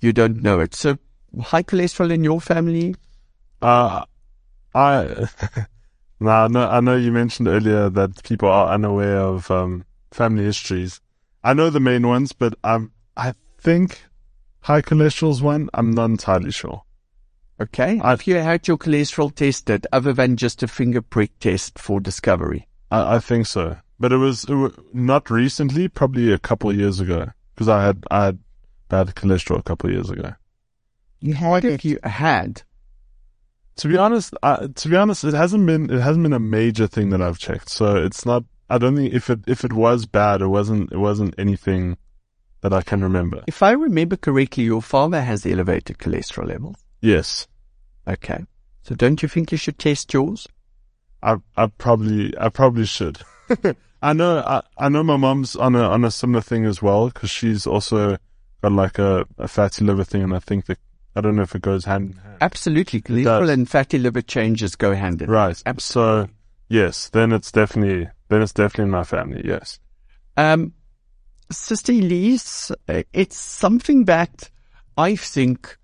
you 0.00 0.12
don't 0.12 0.42
know 0.42 0.60
it. 0.60 0.74
So 0.74 0.98
high 1.40 1.62
cholesterol 1.62 2.12
in 2.12 2.22
your 2.22 2.42
family? 2.42 2.96
Uh, 3.62 4.04
I, 4.74 5.26
now, 6.20 6.44
I 6.44 6.48
know, 6.48 6.68
I 6.68 6.80
know 6.80 6.96
you 6.96 7.12
mentioned 7.12 7.48
earlier 7.48 7.88
that 7.88 8.22
people 8.24 8.50
are 8.50 8.74
unaware 8.74 9.20
of, 9.20 9.50
um, 9.50 9.86
family 10.12 10.44
histories. 10.44 11.00
I 11.46 11.52
know 11.54 11.70
the 11.70 11.80
main 11.80 12.06
ones, 12.08 12.32
but 12.32 12.54
I'm, 12.64 12.90
I 13.16 13.34
think 13.58 14.02
high 14.62 14.82
cholesterol's 14.82 15.40
one. 15.42 15.70
I'm 15.74 15.92
not 15.92 16.06
entirely 16.06 16.50
sure. 16.50 16.82
Okay. 17.60 18.00
I- 18.02 18.10
Have 18.10 18.26
you 18.26 18.34
had 18.36 18.66
your 18.66 18.76
cholesterol 18.78 19.34
tested 19.34 19.86
other 19.92 20.12
than 20.12 20.36
just 20.36 20.62
a 20.62 20.68
finger 20.68 21.00
prick 21.02 21.38
test 21.38 21.78
for 21.78 22.00
discovery? 22.00 22.66
I, 22.90 23.16
I 23.16 23.18
think 23.20 23.46
so, 23.46 23.76
but 24.00 24.12
it 24.12 24.16
was, 24.16 24.44
it 24.44 24.54
wa 24.54 24.70
not 24.92 25.30
recently, 25.30 25.88
probably 25.88 26.32
a 26.32 26.38
couple 26.38 26.70
of 26.70 26.76
years 26.76 26.98
ago, 27.00 27.30
because 27.54 27.68
I 27.68 27.84
had, 27.84 28.04
I 28.10 28.24
had 28.26 28.38
bad 28.88 29.14
cholesterol 29.14 29.58
a 29.60 29.62
couple 29.62 29.88
of 29.88 29.94
years 29.94 30.10
ago. 30.10 30.34
you 31.20 31.34
What 31.34 31.62
had 31.62 31.72
if 31.74 31.84
it. 31.84 31.88
you 31.88 31.98
had? 32.02 32.62
To 33.76 33.88
be 33.88 33.96
honest, 33.96 34.34
uh, 34.42 34.68
to 34.74 34.88
be 34.88 34.96
honest, 34.96 35.22
it 35.24 35.34
hasn't 35.34 35.64
been, 35.66 35.90
it 35.90 36.00
hasn't 36.00 36.22
been 36.24 36.32
a 36.32 36.40
major 36.40 36.86
thing 36.86 37.10
that 37.10 37.22
I've 37.22 37.38
checked. 37.38 37.68
So 37.68 37.96
it's 37.96 38.24
not, 38.26 38.42
I 38.68 38.78
don't 38.78 38.96
think 38.96 39.14
if 39.14 39.30
it 39.30 39.40
if 39.46 39.64
it 39.64 39.72
was 39.72 40.06
bad, 40.06 40.42
it 40.42 40.48
wasn't 40.48 40.92
it 40.92 40.98
wasn't 40.98 41.34
anything 41.38 41.96
that 42.62 42.72
I 42.72 42.82
can 42.82 43.02
remember. 43.02 43.44
If 43.46 43.62
I 43.62 43.72
remember 43.72 44.16
correctly, 44.16 44.64
your 44.64 44.82
father 44.82 45.22
has 45.22 45.46
elevated 45.46 45.98
cholesterol 45.98 46.48
levels. 46.48 46.76
Yes, 47.00 47.46
Okay. 48.06 48.44
So 48.82 48.94
don't 48.94 49.22
you 49.22 49.28
think 49.28 49.50
you 49.50 49.58
should 49.58 49.78
test 49.78 50.12
yours? 50.14 50.46
I 51.22 51.36
I 51.56 51.66
probably 51.66 52.36
I 52.38 52.48
probably 52.48 52.86
should. 52.86 53.18
I 54.02 54.12
know 54.12 54.38
I, 54.38 54.62
I 54.78 54.88
know 54.88 55.02
my 55.02 55.16
mom's 55.16 55.56
on 55.56 55.74
a 55.74 55.82
on 55.82 56.04
a 56.04 56.10
similar 56.10 56.40
thing 56.42 56.64
as 56.64 56.80
well 56.80 57.08
because 57.08 57.30
she's 57.30 57.66
also 57.66 58.16
got 58.62 58.72
like 58.72 58.98
a, 58.98 59.26
a 59.38 59.48
fatty 59.48 59.84
liver 59.84 60.04
thing, 60.04 60.22
and 60.22 60.34
I 60.34 60.38
think 60.38 60.66
that 60.66 60.78
I 61.16 61.20
don't 61.20 61.34
know 61.34 61.42
if 61.42 61.54
it 61.54 61.62
goes 61.62 61.84
hand 61.84 62.12
in 62.12 62.16
hand. 62.18 62.36
Absolutely. 62.40 63.00
Cholesterol 63.02 63.50
and 63.50 63.68
fatty 63.68 63.98
liver 63.98 64.22
changes 64.22 64.76
go 64.76 64.94
hand 64.94 65.22
in 65.22 65.28
hand. 65.28 65.32
Right. 65.32 65.62
Absolutely. 65.66 66.28
So 66.28 66.32
yes, 66.68 67.08
then 67.08 67.32
it's 67.32 67.50
definitely 67.50 68.08
then 68.28 68.42
it's 68.42 68.52
definitely 68.52 68.84
in 68.84 68.90
my 68.90 69.04
family. 69.04 69.42
Yes. 69.44 69.78
Um, 70.36 70.72
Sister 71.50 71.92
Elize, 71.92 72.72
uh, 72.88 73.02
it's 73.12 73.36
something 73.36 74.04
that 74.06 74.50
I 74.96 75.16
think, 75.16 75.76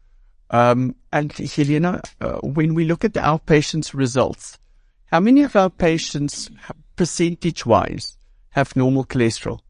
um, 0.50 0.96
and 1.12 1.32
Helena, 1.32 2.02
uh, 2.20 2.38
when 2.40 2.74
we 2.74 2.84
look 2.84 3.04
at 3.04 3.16
our 3.16 3.38
patients' 3.38 3.94
results, 3.94 4.58
how 5.06 5.20
many 5.20 5.42
of 5.42 5.54
our 5.56 5.70
patients, 5.70 6.50
percentage 6.96 7.64
wise, 7.64 8.16
have 8.50 8.74
normal 8.76 9.04
cholesterol? 9.04 9.60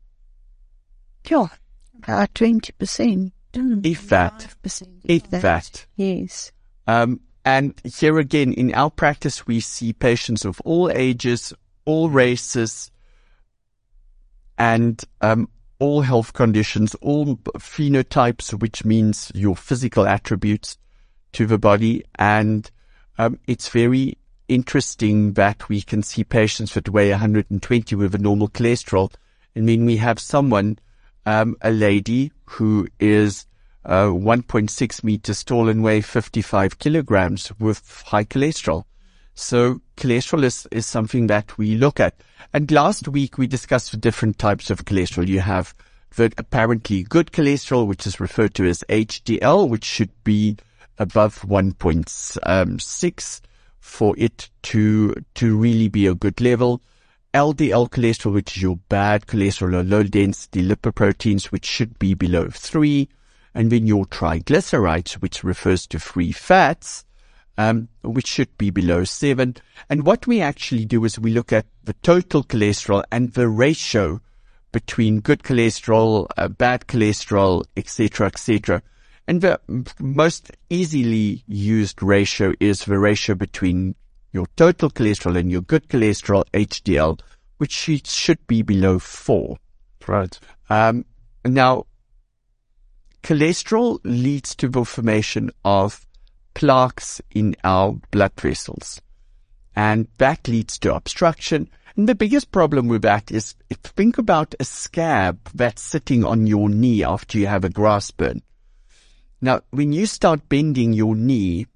Yeah, 1.29 1.49
about 2.03 2.35
20%. 2.35 3.33
If 3.55 4.09
that. 4.09 4.55
5%, 4.65 4.89
If 5.05 5.29
that. 5.31 5.87
Yes. 5.97 6.53
Um, 6.87 7.21
and 7.45 7.75
here 7.85 8.19
again, 8.19 8.53
in 8.53 8.73
our 8.75 8.91
practice, 8.91 9.47
we 9.47 9.61
see 9.61 9.93
patients 9.93 10.45
of 10.45 10.61
all 10.63 10.91
ages, 10.91 11.53
all 11.85 12.11
races, 12.11 12.90
and 14.59 15.03
um, 15.21 15.49
all 15.79 16.03
health 16.03 16.33
conditions, 16.33 16.95
all 16.97 17.37
phenotypes, 17.59 18.53
which 18.53 18.85
means 18.85 19.33
your 19.35 19.57
physical 19.57 20.07
attributes 20.07 20.79
to 21.33 21.47
the 21.47 21.59
body. 21.59 22.05
And 22.16 22.71
um, 23.18 23.40
it's 23.47 23.68
very 23.68 24.16
interesting 24.49 25.33
that 25.33 25.68
we 25.68 25.83
can 25.83 26.03
see 26.03 26.23
patients 26.23 26.75
that 26.75 26.88
weigh 26.88 27.11
120 27.11 27.97
with 27.97 28.14
a 28.14 28.18
normal 28.18 28.49
cholesterol. 28.49 29.12
And 29.57 29.68
then 29.68 29.85
we 29.85 29.97
have 29.97 30.21
someone, 30.21 30.79
um, 31.27 31.57
a 31.61 31.71
lady 31.71 32.31
who 32.45 32.87
is 33.01 33.47
uh, 33.85 34.07
1.6 34.07 35.03
meters 35.03 35.42
tall 35.42 35.68
and 35.68 35.83
weigh 35.83 36.01
55 36.01 36.79
kilograms 36.79 37.51
with 37.59 38.05
high 38.07 38.25
cholesterol. 38.25 38.85
So 39.35 39.81
cholesterol 39.97 40.45
is, 40.45 40.68
is 40.71 40.87
something 40.87 41.27
that 41.29 41.57
we 41.57 41.77
look 41.77 42.01
at. 42.01 42.14
And 42.53 42.71
last 42.71 43.09
week 43.09 43.38
we 43.38 43.47
discussed 43.47 43.90
the 43.90 43.97
different 43.97 44.38
types 44.38 44.71
of 44.71 44.85
cholesterol. 44.85 45.27
You 45.27 45.40
have 45.40 45.75
the 46.16 46.33
apparently 46.37 47.03
good 47.03 47.33
cholesterol, 47.33 47.87
which 47.87 48.07
is 48.07 48.21
referred 48.21 48.55
to 48.55 48.66
as 48.66 48.85
HDL, 48.88 49.68
which 49.68 49.85
should 49.85 50.11
be 50.25 50.57
above 50.99 51.42
um, 51.45 51.73
1.6 51.73 53.40
for 53.81 54.14
it 54.18 54.51
to, 54.62 55.14
to 55.35 55.57
really 55.57 55.88
be 55.88 56.07
a 56.07 56.14
good 56.14 56.40
level. 56.40 56.83
LDL 57.35 57.88
cholesterol, 57.88 58.35
which 58.35 58.57
is 58.57 58.62
your 58.62 58.77
bad 58.90 59.27
cholesterol 59.27 59.75
or 59.75 59.83
low 59.83 60.03
density 60.03 60.62
lipoproteins, 60.62 61.45
which 61.47 61.64
should 61.64 61.99
be 61.99 62.12
below 62.12 62.49
three. 62.51 63.09
And 63.55 63.73
then 63.73 63.87
your 63.87 64.05
triglycerides, 64.05 65.14
which 65.14 65.42
refers 65.42 65.87
to 65.88 65.99
free 65.99 66.33
fats, 66.33 67.05
um, 67.59 67.88
which 68.03 68.27
should 68.27 68.57
be 68.59 68.71
below 68.71 69.05
seven. 69.05 69.57
And 69.88 70.05
what 70.05 70.27
we 70.27 70.41
actually 70.41 70.85
do 70.85 71.05
is 71.05 71.19
we 71.19 71.33
look 71.33 71.53
at 71.53 71.67
the 71.85 71.95
total 71.95 72.45
cholesterol 72.45 73.05
and 73.11 73.33
the 73.33 73.49
ratio 73.49 74.21
between 74.73 75.21
good 75.21 75.43
cholesterol, 75.43 76.27
uh, 76.37 76.49
bad 76.49 76.87
cholesterol, 76.87 77.65
etc., 77.77 78.27
etc. 78.27 78.83
And 79.29 79.41
the 79.41 79.61
most 80.01 80.51
easily 80.71 81.45
used 81.47 82.03
ratio 82.03 82.55
is 82.59 82.85
the 82.85 82.99
ratio 82.99 83.35
between 83.35 83.95
your 84.33 84.47
total 84.57 84.91
cholesterol 84.91 85.38
and 85.38 85.51
your 85.51 85.61
good 85.61 85.88
cholesterol, 85.88 86.45
HDL, 86.55 87.21
which 87.59 87.73
should- 87.73 88.07
should 88.07 88.45
be 88.47 88.62
below 88.62 88.99
four. 88.99 89.59
Right. 90.09 90.38
Um, 90.71 91.05
now, 91.45 91.87
cholesterol 93.23 94.01
leads 94.05 94.55
to 94.57 94.69
the 94.69 94.85
formation 94.85 95.51
of 95.65 96.07
plaques 96.55 97.21
in 97.31 97.57
our 97.65 97.93
blood 98.11 98.33
vessels. 98.38 99.01
And 99.75 100.09
that 100.19 100.49
leads 100.49 100.79
to 100.81 100.95
obstruction. 100.95 101.69
And 101.97 102.09
the 102.09 102.15
biggest 102.15 102.51
problem 102.53 102.88
with 102.88 103.03
that 103.03 103.31
is 103.31 103.55
if 103.71 103.79
think 103.79 104.19
about 104.19 104.55
a 104.61 104.65
scab 104.65 105.38
that's 105.55 105.83
sitting 105.83 106.25
on 106.25 106.47
your 106.47 106.69
knee 106.69 107.05
after 107.05 107.38
you 107.38 107.47
have 107.47 107.65
a 107.65 107.71
grass 107.71 108.11
burn. 108.11 108.43
Now, 109.41 109.62
when 109.71 109.93
you 109.93 110.07
start 110.07 110.49
bending 110.49 110.93
your 110.93 111.17
knee, 111.17 111.67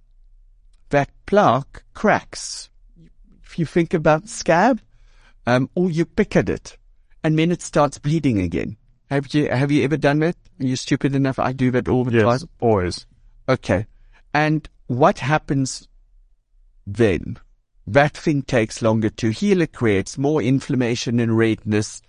that 0.90 1.10
plaque 1.26 1.84
cracks. 1.94 2.70
If 3.42 3.58
you 3.58 3.66
think 3.66 3.92
about 3.92 4.28
scab, 4.28 4.80
um, 5.46 5.68
or 5.74 5.90
you 5.90 6.04
pick 6.04 6.36
at 6.36 6.48
it, 6.48 6.76
and 7.24 7.38
then 7.38 7.50
it 7.50 7.62
starts 7.62 7.98
bleeding 7.98 8.40
again. 8.40 8.76
Have 9.10 9.32
you 9.34 9.48
have 9.48 9.70
you 9.70 9.84
ever 9.84 9.96
done 9.96 10.20
that? 10.20 10.36
Are 10.60 10.66
you 10.66 10.76
stupid 10.76 11.14
enough? 11.14 11.38
I 11.38 11.52
do 11.52 11.70
that 11.72 11.88
all 11.88 12.04
the 12.04 12.12
Yes. 12.12 12.40
time. 12.40 12.48
Always. 12.60 13.06
Okay. 13.48 13.86
And 14.36 14.68
what 14.88 15.20
happens 15.20 15.88
then? 16.86 17.38
That 17.86 18.14
thing 18.14 18.42
takes 18.42 18.82
longer 18.82 19.08
to 19.08 19.30
heal. 19.30 19.62
It 19.62 19.72
creates 19.72 20.18
more 20.18 20.42
inflammation 20.42 21.20
and 21.20 21.38
redness. 21.38 22.02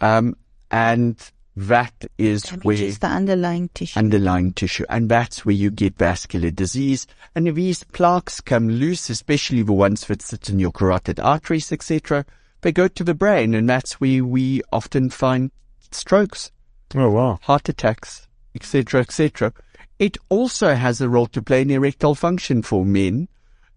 Um, 0.00 0.34
and 0.70 1.16
that 1.56 1.92
is 2.16 2.48
where 2.62 2.76
the 2.76 3.06
underlying 3.06 3.68
tissue. 3.74 3.98
underlying 3.98 4.54
tissue. 4.54 4.86
And 4.88 5.10
that's 5.10 5.44
where 5.44 5.54
you 5.54 5.70
get 5.70 5.98
vascular 5.98 6.50
disease. 6.50 7.06
And 7.34 7.46
if 7.46 7.56
these 7.56 7.84
plaques 7.84 8.40
come 8.40 8.70
loose, 8.70 9.10
especially 9.10 9.60
the 9.60 9.74
ones 9.74 10.06
that 10.06 10.22
sit 10.22 10.48
in 10.48 10.58
your 10.58 10.72
carotid 10.72 11.20
arteries, 11.20 11.70
etc., 11.70 12.24
they 12.62 12.72
go 12.72 12.88
to 12.88 13.04
the 13.04 13.12
brain. 13.14 13.52
And 13.52 13.68
that's 13.68 14.00
where 14.00 14.24
we 14.24 14.62
often 14.72 15.10
find 15.10 15.50
strokes 15.90 16.50
Oh 16.94 17.10
wow. 17.10 17.38
heart 17.42 17.68
attacks, 17.68 18.26
etc., 18.54 19.02
etc. 19.02 19.52
It 19.98 20.16
also 20.28 20.74
has 20.74 21.00
a 21.00 21.08
role 21.08 21.26
to 21.28 21.42
play 21.42 21.62
in 21.62 21.70
erectile 21.70 22.14
function 22.14 22.62
for 22.62 22.84
men, 22.84 23.28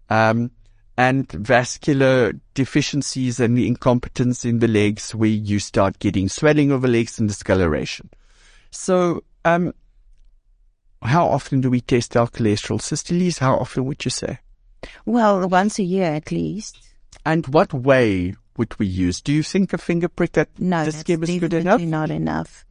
um, 0.08 0.50
and 0.96 1.30
vascular 1.32 2.34
deficiencies 2.54 3.40
and 3.40 3.58
incompetence 3.58 4.44
in 4.44 4.58
the 4.60 4.68
legs, 4.68 5.14
where 5.14 5.28
you 5.28 5.58
start 5.58 5.98
getting 5.98 6.28
swelling 6.28 6.70
of 6.70 6.82
the 6.82 6.88
legs 6.88 7.18
and 7.18 7.28
discoloration. 7.28 8.10
So, 8.70 9.24
um, 9.44 9.72
how 11.02 11.26
often 11.26 11.60
do 11.60 11.70
we 11.70 11.80
test 11.80 12.16
our 12.16 12.28
cholesterol? 12.28 12.80
Sister 12.80 13.14
Lise, 13.14 13.38
how 13.38 13.56
often 13.56 13.84
would 13.86 14.04
you 14.04 14.10
say? 14.10 14.38
well, 15.06 15.48
once 15.48 15.78
a 15.78 15.82
year 15.84 16.12
at 16.12 16.30
least. 16.32 16.76
And 17.24 17.46
what 17.48 17.72
way 17.72 18.34
would 18.56 18.78
we 18.78 18.86
use? 18.86 19.20
Do 19.20 19.32
you 19.32 19.42
think 19.42 19.72
a 19.72 19.78
finger 19.78 20.08
prick 20.08 20.36
at 20.36 20.48
No, 20.58 20.84
this 20.84 20.94
that's 20.94 21.00
scheme 21.02 21.22
is 21.22 21.38
good 21.38 21.54
enough? 21.54 21.80
not 21.80 22.10
enough. 22.10 22.64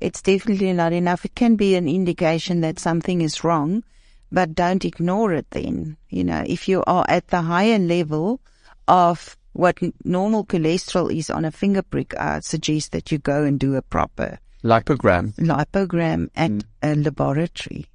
It's 0.00 0.22
definitely 0.22 0.72
not 0.72 0.92
enough. 0.92 1.24
It 1.24 1.34
can 1.34 1.56
be 1.56 1.74
an 1.74 1.88
indication 1.88 2.60
that 2.60 2.78
something 2.78 3.20
is 3.22 3.42
wrong, 3.44 3.82
but 4.30 4.54
don't 4.54 4.84
ignore 4.84 5.32
it 5.32 5.46
then. 5.50 5.96
You 6.10 6.24
know, 6.24 6.44
if 6.46 6.68
you 6.68 6.82
are 6.86 7.04
at 7.08 7.28
the 7.28 7.42
higher 7.42 7.78
level 7.78 8.40
of 8.88 9.36
what 9.52 9.78
normal 10.04 10.44
cholesterol 10.44 11.10
is 11.16 11.30
on 11.30 11.44
a 11.44 11.50
finger 11.50 11.82
prick, 11.82 12.14
I 12.18 12.40
suggest 12.40 12.92
that 12.92 13.10
you 13.10 13.18
go 13.18 13.42
and 13.44 13.58
do 13.58 13.74
a 13.74 13.82
proper 13.82 14.38
Lipogram. 14.62 15.34
lipogram 15.36 16.28
at 16.36 16.50
Mm. 16.50 16.62
a 16.82 16.94
laboratory. 16.96 17.86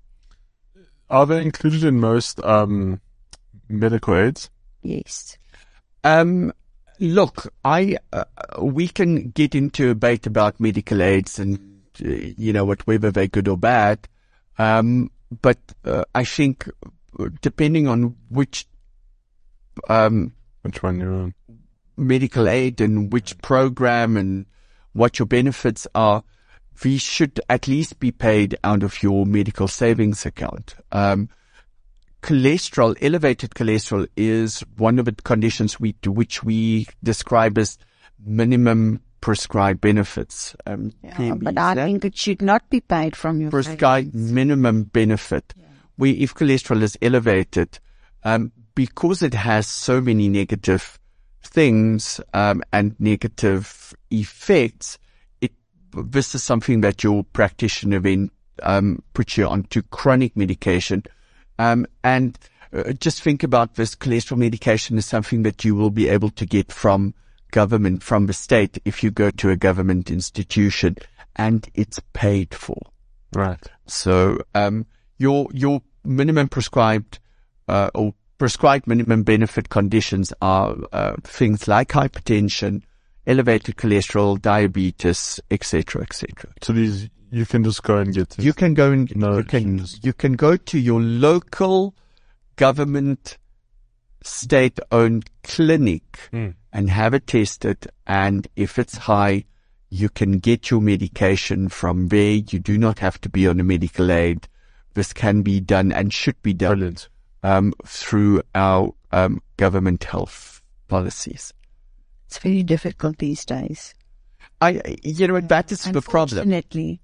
Are 1.09 1.25
they 1.25 1.41
included 1.41 1.83
in 1.83 1.99
most 1.99 2.43
um, 2.43 2.99
medical 3.69 4.15
aids? 4.15 4.49
Yes. 4.81 5.37
Um, 6.03 6.51
look, 6.99 7.53
I 7.65 7.97
uh, 8.13 8.23
we 8.59 8.87
can 8.87 9.29
get 9.31 9.53
into 9.53 9.85
a 9.85 9.93
debate 9.93 10.25
about 10.25 10.59
medical 10.59 11.01
aids 11.01 11.37
and 11.37 11.59
you 12.01 12.53
know 12.53 12.65
what 12.65 12.85
whether 12.87 13.11
they're 13.11 13.27
good 13.27 13.47
or 13.47 13.57
bad. 13.57 14.07
Um, 14.57 15.11
but 15.41 15.59
uh, 15.85 16.03
I 16.13 16.23
think 16.23 16.69
depending 17.41 17.87
on 17.87 18.15
which 18.29 18.67
um, 19.89 20.33
Which 20.63 20.83
one 20.83 20.99
you're 20.99 21.13
on? 21.13 21.33
medical 21.97 22.49
aid 22.49 22.81
and 22.81 23.11
which 23.13 23.37
program 23.39 24.17
and 24.17 24.45
what 24.93 25.19
your 25.19 25.25
benefits 25.25 25.87
are, 25.95 26.23
we 26.83 26.97
should 26.97 27.39
at 27.49 27.67
least 27.67 27.99
be 27.99 28.11
paid 28.11 28.57
out 28.63 28.83
of 28.83 29.03
your 29.03 29.25
medical 29.25 29.67
savings 29.67 30.25
account. 30.25 30.75
Um, 30.91 31.29
cholesterol, 32.23 32.95
elevated 33.01 33.51
cholesterol 33.51 34.07
is 34.15 34.61
one 34.77 34.99
of 34.99 35.05
the 35.05 35.13
conditions 35.13 35.79
we, 35.79 35.95
which 36.05 36.43
we 36.43 36.87
describe 37.03 37.57
as 37.57 37.77
minimum 38.23 39.01
prescribed 39.21 39.79
benefits. 39.81 40.55
Um, 40.65 40.91
Yeah, 41.03 41.35
but 41.35 41.57
I 41.57 41.75
yeah? 41.75 41.85
think 41.85 42.03
it 42.05 42.17
should 42.17 42.41
not 42.41 42.69
be 42.69 42.81
paid 42.81 43.15
from 43.15 43.39
your 43.39 43.51
prescribed 43.51 44.13
minimum 44.13 44.83
benefit. 44.83 45.53
We, 45.97 46.11
if 46.11 46.33
cholesterol 46.33 46.81
is 46.81 46.97
elevated, 47.01 47.79
um, 48.23 48.51
because 48.75 49.21
it 49.21 49.33
has 49.33 49.67
so 49.67 50.01
many 50.01 50.27
negative 50.29 50.99
things 51.43 52.19
um, 52.33 52.63
and 52.73 52.95
negative 52.99 53.93
effects, 54.09 54.97
it 55.41 55.51
this 55.93 56.33
is 56.33 56.43
something 56.43 56.81
that 56.81 57.03
your 57.03 57.23
practitioner 57.23 57.99
then 57.99 58.31
um, 58.63 59.03
puts 59.13 59.37
you 59.37 59.47
onto 59.47 59.81
chronic 59.83 60.35
medication, 60.35 61.03
um, 61.59 61.85
and 62.03 62.39
uh, 62.73 62.93
just 62.93 63.21
think 63.21 63.43
about 63.43 63.75
this 63.75 63.95
cholesterol 63.95 64.37
medication 64.37 64.97
is 64.97 65.05
something 65.05 65.43
that 65.43 65.63
you 65.63 65.75
will 65.75 65.91
be 65.91 66.07
able 66.09 66.29
to 66.31 66.45
get 66.45 66.71
from 66.71 67.13
government, 67.51 68.03
from 68.03 68.25
the 68.25 68.33
state, 68.33 68.79
if 68.85 69.03
you 69.03 69.11
go 69.11 69.31
to 69.31 69.49
a 69.49 69.55
government 69.55 70.09
institution, 70.09 70.95
and 71.35 71.67
it's 71.73 71.99
paid 72.13 72.53
for. 72.53 72.77
Right. 73.33 73.59
So 73.87 74.41
um, 74.55 74.85
your 75.17 75.47
your 75.53 75.81
minimum 76.03 76.49
prescribed 76.49 77.19
uh, 77.67 77.89
or 77.95 78.13
prescribed 78.37 78.87
minimum 78.87 79.23
benefit 79.23 79.69
conditions 79.69 80.33
are 80.41 80.75
uh, 80.91 81.15
things 81.23 81.67
like 81.67 81.89
hypertension, 81.89 82.81
elevated 83.27 83.77
cholesterol, 83.77 84.41
diabetes, 84.41 85.39
etc., 85.49 86.01
etc. 86.01 86.51
So 86.61 86.73
these 86.73 87.09
you 87.31 87.45
can 87.45 87.63
just 87.63 87.83
go 87.83 87.97
and 87.97 88.13
get 88.13 88.29
this. 88.31 88.45
You 88.45 88.53
can 88.53 88.73
go 88.73 88.91
and 88.91 89.15
No 89.15 89.37
you 89.37 89.43
can 89.43 89.85
you 90.01 90.13
can 90.13 90.33
go 90.33 90.57
to 90.57 90.79
your 90.79 91.01
local 91.01 91.95
government 92.57 93.37
state-owned 94.23 95.29
clinic 95.43 96.29
Mm. 96.31 96.55
and 96.73 96.89
have 96.89 97.13
it 97.13 97.27
tested, 97.27 97.87
and 98.07 98.47
if 98.55 98.77
it's 98.79 98.97
high, 98.97 99.45
you 99.89 100.09
can 100.09 100.39
get 100.39 100.69
your 100.69 100.81
medication 100.81 101.67
from 101.69 102.07
there. 102.07 102.33
You 102.33 102.59
do 102.59 102.77
not 102.77 102.99
have 102.99 103.19
to 103.21 103.29
be 103.29 103.47
on 103.47 103.59
a 103.59 103.63
medical 103.63 104.11
aid. 104.11 104.47
This 104.93 105.13
can 105.13 105.41
be 105.41 105.59
done 105.59 105.91
and 105.91 106.13
should 106.13 106.41
be 106.41 106.53
done 106.53 106.95
um, 107.43 107.73
through 107.85 108.41
our 108.55 108.93
um, 109.11 109.41
government 109.57 110.03
health 110.03 110.61
policies. 110.87 111.53
It's 112.27 112.37
very 112.37 112.63
difficult 112.63 113.17
these 113.17 113.45
days. 113.45 113.93
I, 114.61 114.97
you 115.03 115.27
know, 115.27 115.39
that 115.41 115.71
is 115.71 115.83
the 115.83 116.01
problem. 116.01 116.39
Unfortunately, 116.39 117.01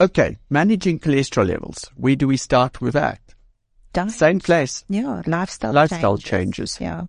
Okay, 0.00 0.38
managing 0.48 0.98
cholesterol 0.98 1.48
levels. 1.48 1.90
Where 1.94 2.16
do 2.16 2.26
we 2.26 2.38
start 2.38 2.80
with 2.80 2.94
that? 2.94 3.20
Same 4.08 4.40
place. 4.40 4.84
Yeah, 4.88 5.22
lifestyle 5.26 5.72
Lifestyle 5.72 6.18
changes. 6.18 6.76
changes. 6.76 6.80
Yeah. 6.80 7.02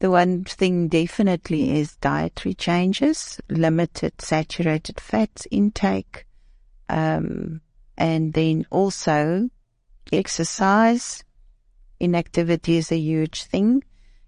The 0.00 0.10
one 0.10 0.44
thing 0.44 0.88
definitely 0.88 1.76
is 1.78 1.96
dietary 1.96 2.54
changes, 2.54 3.40
limited 3.48 4.20
saturated 4.20 5.00
fats 5.00 5.46
intake, 5.50 6.24
um, 6.88 7.60
and 7.96 8.32
then 8.32 8.64
also 8.70 9.50
exercise. 10.12 11.24
Inactivity 12.00 12.76
is 12.76 12.92
a 12.92 12.96
huge 12.96 13.44
thing. 13.44 13.82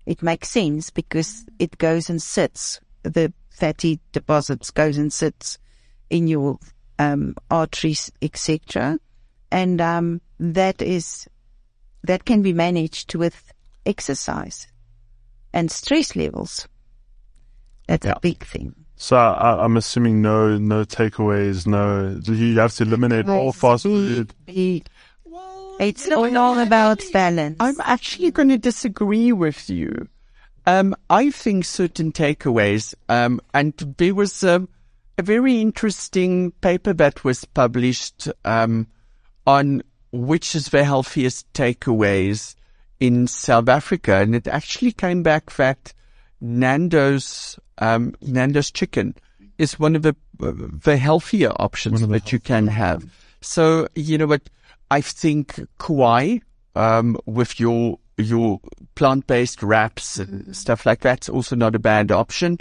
It 0.06 0.22
makes 0.22 0.48
sense 0.48 0.90
because 0.90 1.46
it 1.60 1.78
goes 1.78 2.10
and 2.10 2.20
sits. 2.20 2.80
The 3.04 3.32
fatty 3.50 4.00
deposits 4.10 4.72
goes 4.72 4.98
and 4.98 5.12
sits 5.12 5.58
in 6.10 6.26
your 6.26 6.58
um, 6.98 7.36
arteries, 7.48 8.10
etc. 8.20 8.98
And 9.52 9.80
um, 9.80 10.20
that 10.38 10.80
is 10.82 11.28
that 12.04 12.24
can 12.24 12.42
be 12.42 12.52
managed 12.52 13.14
with 13.14 13.52
exercise 13.84 14.66
and 15.52 15.70
stress 15.70 16.14
levels. 16.16 16.68
That's 17.88 18.06
Yeah. 18.06 18.14
a 18.16 18.20
big 18.20 18.44
thing. 18.44 18.74
So 18.96 19.16
I, 19.16 19.64
I'm 19.64 19.76
assuming 19.76 20.22
no, 20.22 20.56
no 20.58 20.84
takeaways, 20.84 21.66
no. 21.66 22.20
You 22.32 22.58
have 22.60 22.74
to 22.74 22.84
eliminate 22.84 23.28
all 23.28 23.52
fast 23.52 23.82
food. 23.84 24.34
Be- 24.46 24.84
It's 25.80 26.06
not 26.06 26.36
all 26.36 26.58
about 26.58 27.02
balance. 27.12 27.56
I'm 27.58 27.80
actually 27.80 28.30
going 28.30 28.50
to 28.50 28.58
disagree 28.58 29.32
with 29.32 29.70
you. 29.70 30.06
Um, 30.66 30.94
I 31.08 31.30
think 31.30 31.64
certain 31.64 32.12
takeaways, 32.12 32.94
um, 33.08 33.40
and 33.54 33.72
there 33.96 34.14
was 34.14 34.44
um, 34.44 34.68
a 35.16 35.22
very 35.22 35.58
interesting 35.60 36.50
paper 36.60 36.92
that 36.92 37.24
was 37.24 37.46
published 37.46 38.28
um, 38.44 38.86
on 39.50 39.82
which 40.12 40.54
is 40.54 40.66
the 40.68 40.84
healthiest 40.84 41.52
takeaways 41.52 42.54
in 43.00 43.26
South 43.26 43.68
Africa, 43.68 44.16
and 44.16 44.34
it 44.34 44.46
actually 44.46 44.92
came 44.92 45.22
back 45.22 45.50
that 45.56 45.92
Nando's 46.40 47.58
um, 47.78 48.14
Nando's 48.20 48.70
chicken 48.70 49.14
is 49.58 49.78
one 49.78 49.96
of 49.96 50.02
the 50.02 50.14
the 50.38 50.96
healthier 50.96 51.52
options 51.56 52.00
the 52.00 52.06
that 52.06 52.32
you 52.32 52.38
can 52.38 52.66
have. 52.68 53.04
So 53.40 53.88
you 53.94 54.18
know 54.18 54.26
what? 54.26 54.48
I 54.90 55.00
think 55.00 55.60
Kauai 55.78 56.38
um, 56.76 57.16
with 57.26 57.58
your 57.58 57.98
your 58.16 58.60
plant 58.94 59.26
based 59.26 59.62
wraps 59.62 60.18
and 60.18 60.54
stuff 60.54 60.86
like 60.86 61.00
that's 61.00 61.28
also 61.28 61.56
not 61.56 61.74
a 61.74 61.78
bad 61.78 62.12
option. 62.12 62.58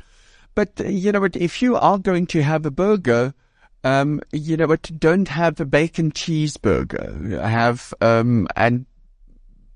But 0.55 0.79
you 0.79 1.11
know 1.11 1.21
what, 1.21 1.35
if 1.35 1.61
you 1.61 1.75
are 1.75 1.99
going 1.99 2.25
to 2.27 2.41
have 2.41 2.65
a 2.65 2.71
burger, 2.71 3.33
um, 3.83 4.21
you 4.31 4.57
know 4.57 4.67
what, 4.67 4.91
don't 4.99 5.27
have 5.27 5.59
a 5.59 5.65
bacon 5.65 6.11
cheeseburger. 6.11 7.41
Have 7.41 7.93
um 8.01 8.47
an 8.55 8.85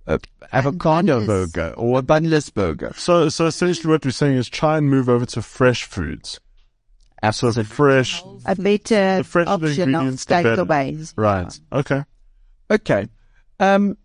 a 0.06 0.20
avocado 0.52 1.22
bunless. 1.22 1.28
burger 1.28 1.74
or 1.78 2.00
a 2.00 2.02
bunless 2.02 2.54
burger. 2.54 2.92
So, 2.98 3.30
so 3.30 3.46
essentially 3.46 3.90
what 3.90 4.04
we're 4.04 4.12
saying 4.12 4.36
is 4.38 4.50
try 4.50 4.78
and 4.78 4.90
move 4.90 5.08
over 5.08 5.26
to 5.28 5.42
fresh 5.42 5.86
foods. 5.86 6.40
So 7.32 7.54
fresh, 7.54 8.22
a 8.46 8.54
better 8.56 9.18
The 9.20 9.24
fresh 9.24 9.48
option 9.48 9.70
of 9.70 9.80
ingredients, 9.80 10.26
the 10.26 10.34
better. 10.44 10.66
takeaways. 10.66 11.14
right. 11.16 11.58
Okay. 11.72 12.04
Okay. 12.70 13.08
Um, 13.62 13.98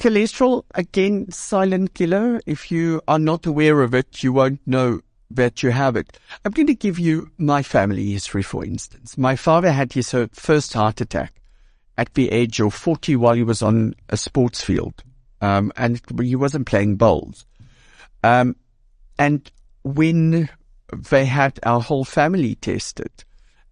cholesterol, 0.00 0.64
again, 0.74 1.30
silent 1.30 1.94
killer. 1.94 2.40
If 2.44 2.72
you 2.72 3.02
are 3.06 3.20
not 3.20 3.46
aware 3.46 3.82
of 3.82 3.94
it, 3.94 4.24
you 4.24 4.32
won't 4.32 4.60
know 4.66 5.00
that 5.30 5.62
you 5.62 5.70
have 5.70 5.96
it. 5.96 6.18
I'm 6.44 6.52
going 6.52 6.66
to 6.68 6.74
give 6.74 6.98
you 6.98 7.30
my 7.38 7.62
family 7.62 8.12
history, 8.12 8.42
for 8.42 8.64
instance. 8.64 9.18
My 9.18 9.36
father 9.36 9.72
had 9.72 9.92
his 9.92 10.12
uh, 10.14 10.28
first 10.32 10.72
heart 10.72 11.00
attack 11.00 11.40
at 11.98 12.14
the 12.14 12.30
age 12.30 12.60
of 12.60 12.74
40 12.74 13.16
while 13.16 13.34
he 13.34 13.42
was 13.42 13.62
on 13.62 13.94
a 14.08 14.16
sports 14.16 14.62
field. 14.62 15.02
Um, 15.40 15.72
and 15.76 16.00
he 16.20 16.36
wasn't 16.36 16.66
playing 16.66 16.96
bowls. 16.96 17.46
Um, 18.22 18.56
and 19.18 19.50
when 19.82 20.48
they 20.92 21.26
had 21.26 21.58
our 21.62 21.80
whole 21.80 22.04
family 22.04 22.54
tested, 22.54 23.24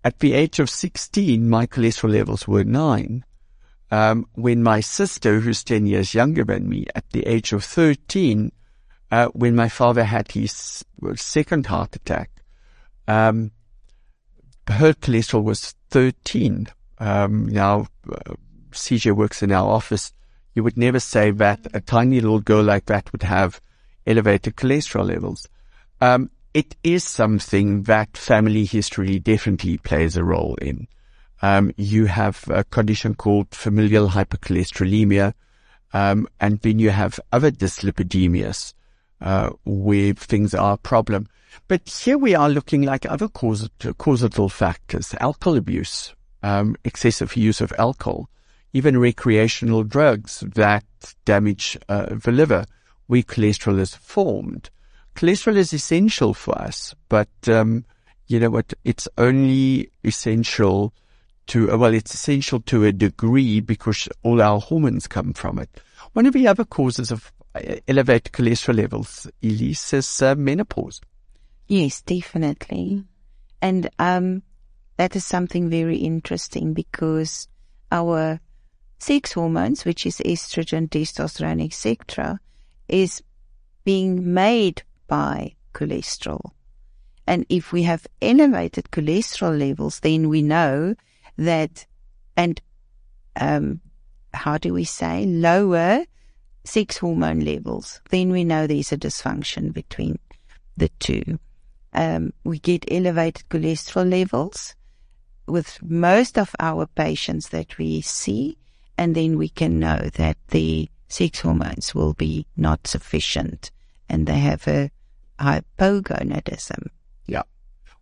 at 0.05 0.19
the 0.19 0.35
age 0.35 0.59
of 0.59 0.69
16, 0.69 1.49
my 1.49 1.67
cholesterol 1.67 2.13
levels 2.13 2.47
were 2.47 2.65
nine 2.65 3.25
um, 3.91 4.27
when 4.35 4.63
my 4.63 4.81
sister, 4.81 5.41
who's 5.41 5.65
10 5.65 5.87
years 5.87 6.15
younger 6.15 6.45
than 6.45 6.69
me, 6.69 6.87
at 6.95 7.09
the 7.11 7.27
age 7.27 7.53
of 7.53 7.65
13, 7.65 8.53
uh, 9.11 9.29
when 9.29 9.55
my 9.55 9.69
father 9.69 10.05
had 10.05 10.33
his 10.33 10.85
second 11.17 11.67
heart 11.67 11.97
attack, 11.97 12.31
um, 13.07 13.51
her 14.69 14.93
cholesterol 14.95 15.45
was 15.45 15.75
13. 15.91 16.69
Um, 16.99 17.47
now, 17.47 17.87
uh, 18.11 18.35
CJ 18.73 19.15
works 19.15 19.43
in 19.43 19.53
our 19.53 19.69
office. 19.71 20.13
You 20.55 20.63
would 20.65 20.77
never 20.77 21.01
say 21.01 21.31
that 21.33 21.67
a 21.75 21.81
tiny 21.81 22.21
little 22.21 22.41
girl 22.41 22.63
like 22.63 22.87
that 22.87 23.11
would 23.13 23.25
have 23.25 23.61
elevated 24.07 24.57
cholesterol 24.57 25.07
levels. 25.07 25.49
Um, 26.01 26.31
it 26.53 26.77
is 26.85 27.05
something 27.05 27.83
that 27.83 28.17
family 28.17 28.65
history 28.65 29.19
definitely 29.19 29.79
plays 29.79 30.17
a 30.17 30.25
role 30.25 30.55
in. 30.57 30.87
Um, 31.43 31.73
you 31.77 32.07
have 32.07 32.45
a 32.49 32.65
condition 32.65 33.15
called 33.15 33.49
familial 33.51 34.09
hypercholesterolemia, 34.09 35.35
um, 35.93 36.29
and 36.41 36.61
then 36.61 36.79
you 36.79 36.91
have 36.91 37.21
other 37.33 37.51
dyslipidemias, 37.51 38.73
uh, 39.25 39.51
where 39.65 40.13
things 40.13 40.55
are 40.55 40.75
a 40.75 40.79
problem. 40.79 41.27
But 41.67 41.89
here 41.89 42.19
we 42.19 42.35
are 42.35 42.49
looking 42.49 42.83
like 42.83 43.07
other 43.07 43.27
causal 43.29 44.49
factors, 44.49 45.15
alcohol 45.19 45.57
abuse, 45.57 46.15
um, 46.43 46.77
excessive 46.85 47.37
use 47.37 47.61
of 47.61 47.73
alcohol, 47.79 48.29
even 48.75 48.99
recreational 48.99 49.83
drugs 49.83 50.41
that 50.55 50.85
damage 51.25 51.79
uh, 51.89 52.15
the 52.15 52.33
liver, 52.33 52.67
where 53.07 53.23
cholesterol 53.23 53.81
is 53.81 53.95
formed. 53.95 54.69
Cholesterol 55.15 55.57
is 55.57 55.73
essential 55.73 56.35
for 56.35 56.59
us, 56.59 56.95
but 57.09 57.29
um, 57.49 57.85
you 58.27 58.41
know 58.41 58.51
what? 58.51 58.75
It's 58.85 59.09
only 59.17 59.91
essential 60.03 60.93
to 61.47 61.73
uh, 61.73 61.77
well, 61.77 61.95
it's 61.95 62.15
essential 62.15 62.61
to 62.61 62.85
a 62.85 62.93
degree 62.93 63.61
because 63.61 64.09
all 64.23 64.43
our 64.43 64.61
hormones 64.61 65.07
come 65.07 65.33
from 65.33 65.59
it. 65.59 65.71
One 66.13 66.27
of 66.27 66.33
the 66.33 66.47
other 66.47 66.65
causes 66.65 67.11
of 67.11 67.33
elevated 67.89 68.33
cholesterol 68.33 68.77
levels, 68.77 69.27
Elize, 69.43 69.95
is 69.95 70.23
uh, 70.23 70.35
menopause. 70.35 71.01
Yes, 71.67 72.03
definitely. 72.03 73.05
And 73.63 73.89
um, 73.99 74.43
that 74.97 75.17
is 75.17 75.25
something 75.25 75.71
very 75.71 75.99
interesting 75.99 76.75
because 76.75 77.49
our 77.91 78.41
sex 78.99 79.33
hormones, 79.33 79.85
which 79.85 80.07
is 80.07 80.19
estrogen, 80.19 80.89
testosterone, 80.89 81.65
etc., 81.65 82.41
is 82.89 83.23
being 83.85 84.35
made 84.35 84.83
by 85.07 85.55
cholesterol. 85.73 86.51
And 87.27 87.47
if 87.49 87.73
we 87.73 87.85
have 87.85 88.07
elevated 88.21 88.91
cholesterol 88.91 89.59
levels, 89.59 90.01
then 90.01 90.29
we 90.29 90.43
know 90.43 90.95
that, 91.39 91.87
and 92.37 92.61
um, 93.37 93.81
how 94.33 94.59
do 94.59 94.75
we 94.75 94.85
say, 94.85 95.25
lower 95.25 96.05
sex 96.65 96.99
hormone 96.99 97.41
levels, 97.41 98.01
then 98.11 98.31
we 98.31 98.45
know 98.45 98.67
there's 98.67 98.93
a 98.93 98.97
dysfunction 98.97 99.73
between 99.73 100.19
the 100.77 100.89
two. 100.99 101.39
Um, 101.93 102.33
we 102.43 102.59
get 102.59 102.85
elevated 102.91 103.49
cholesterol 103.49 104.11
levels 104.11 104.75
with 105.47 105.79
most 105.83 106.39
of 106.39 106.55
our 106.59 106.87
patients 106.87 107.51
that 107.51 107.79
we 107.79 108.01
see, 108.01 108.57
and 108.99 109.15
then 109.15 109.39
we 109.39 109.49
can 109.49 109.79
know 109.79 110.09
that 110.15 110.37
the 110.49 110.89
sex 111.09 111.41
hormones 111.41 111.95
will 111.95 112.15
be 112.15 112.47
not 112.57 112.87
sufficient 112.87 113.71
and 114.09 114.27
they 114.27 114.39
have 114.39 114.67
a 114.67 114.91
hypogonadism. 115.39 116.89
Yeah. 117.27 117.43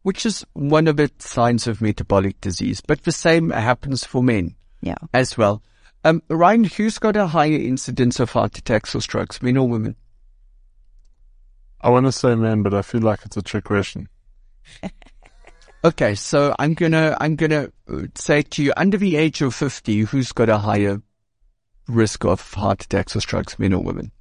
Which 0.03 0.25
is 0.27 0.45
one 0.53 0.89
of 0.89 0.97
the 0.97 1.11
signs 1.19 1.67
of 1.67 1.81
metabolic 1.81 2.41
disease, 2.41 2.81
but 2.81 3.03
the 3.03 3.13
same 3.13 3.51
happens 3.51 4.05
for 4.05 4.23
men 4.23 4.55
Yeah. 4.81 4.97
as 5.13 5.37
well. 5.37 5.63
Um, 6.05 6.23
Ryan, 6.29 6.65
who's 6.65 6.99
got 6.99 7.17
a 7.17 7.29
higher 7.29 7.57
incidence 7.59 8.19
of 8.19 8.33
heart 8.33 8.59
attacks 8.59 8.95
or 8.95 9.01
strokes, 9.01 9.41
men 9.41 9.57
or 9.57 9.69
women? 9.69 9.97
I 11.81 11.91
want 11.91 12.07
to 12.07 12.13
say 12.13 12.35
men, 12.35 12.63
but 12.63 12.75
I 12.75 12.83
feel 12.83 13.01
like 13.01 13.21
it's 13.25 13.37
a 13.37 13.43
trick 13.43 13.65
question. 13.65 14.09
Okay, 15.85 16.15
so 16.15 16.55
I'm 16.61 16.75
gonna 16.75 17.17
I'm 17.21 17.35
gonna 17.35 17.73
uh, 17.93 18.03
say 18.15 18.43
to 18.43 18.63
you, 18.63 18.73
under 18.77 18.97
the 18.97 19.17
age 19.17 19.43
of 19.43 19.53
fifty, 19.53 19.99
who's 20.03 20.31
got 20.31 20.49
a 20.49 20.59
higher 20.59 21.03
risk 21.89 22.25
of 22.25 22.53
heart 22.55 22.85
attacks 22.85 23.17
or 23.17 23.21
strokes, 23.21 23.59
men 23.59 23.73
or 23.73 23.83
women? 23.83 24.13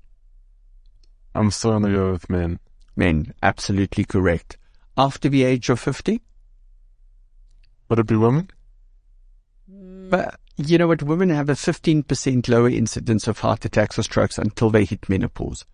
I'm 1.36 1.52
still 1.52 1.80
going 1.80 1.84
to 1.84 1.92
go 1.92 2.12
with 2.14 2.32
men. 2.32 2.60
Men, 2.96 3.36
absolutely 3.44 4.06
correct. 4.06 4.58
After 4.98 5.30
the 5.30 5.44
age 5.44 5.70
of 5.70 5.80
fifty, 5.80 6.22
Would 7.90 8.00
it 8.00 8.08
be 8.08 8.16
women? 8.16 8.50
but 9.68 10.40
you 10.70 10.78
know 10.78 10.88
what? 10.88 11.04
Women 11.04 11.30
have 11.30 11.50
a 11.50 11.56
fifteen 11.56 12.04
percent 12.04 12.48
lower 12.48 12.70
incidence 12.70 13.28
of 13.28 13.40
heart 13.40 13.66
attacks 13.66 13.98
or 13.98 14.04
strokes 14.04 14.38
until 14.38 14.70
they 14.70 14.86
hit 14.86 15.10
menopause, 15.10 15.66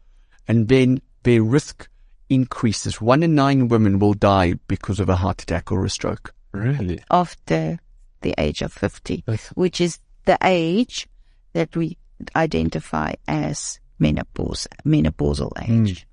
and 0.48 0.68
then 0.68 1.02
their 1.24 1.44
risk 1.44 1.88
increases. 2.30 3.02
One 3.02 3.24
in 3.24 3.36
nine 3.36 3.68
women 3.68 4.00
will 4.00 4.14
die 4.14 4.56
because 4.68 5.00
of 5.00 5.10
a 5.10 5.16
heart 5.16 5.42
attack 5.42 5.72
or 5.72 5.86
a 5.86 5.90
stroke. 5.90 6.34
Really? 6.54 7.00
after 7.12 7.78
the 8.22 8.34
age 8.38 8.62
of 8.62 8.74
50, 8.74 9.24
That's- 9.26 9.50
which 9.50 9.80
is 9.80 10.00
the 10.26 10.38
age 10.44 11.08
that 11.54 11.76
we 11.76 11.98
identify 12.36 13.14
as 13.28 13.80
menopause, 14.00 14.68
menopausal 14.86 15.52
hmm. 15.66 15.86
age. 15.86 16.08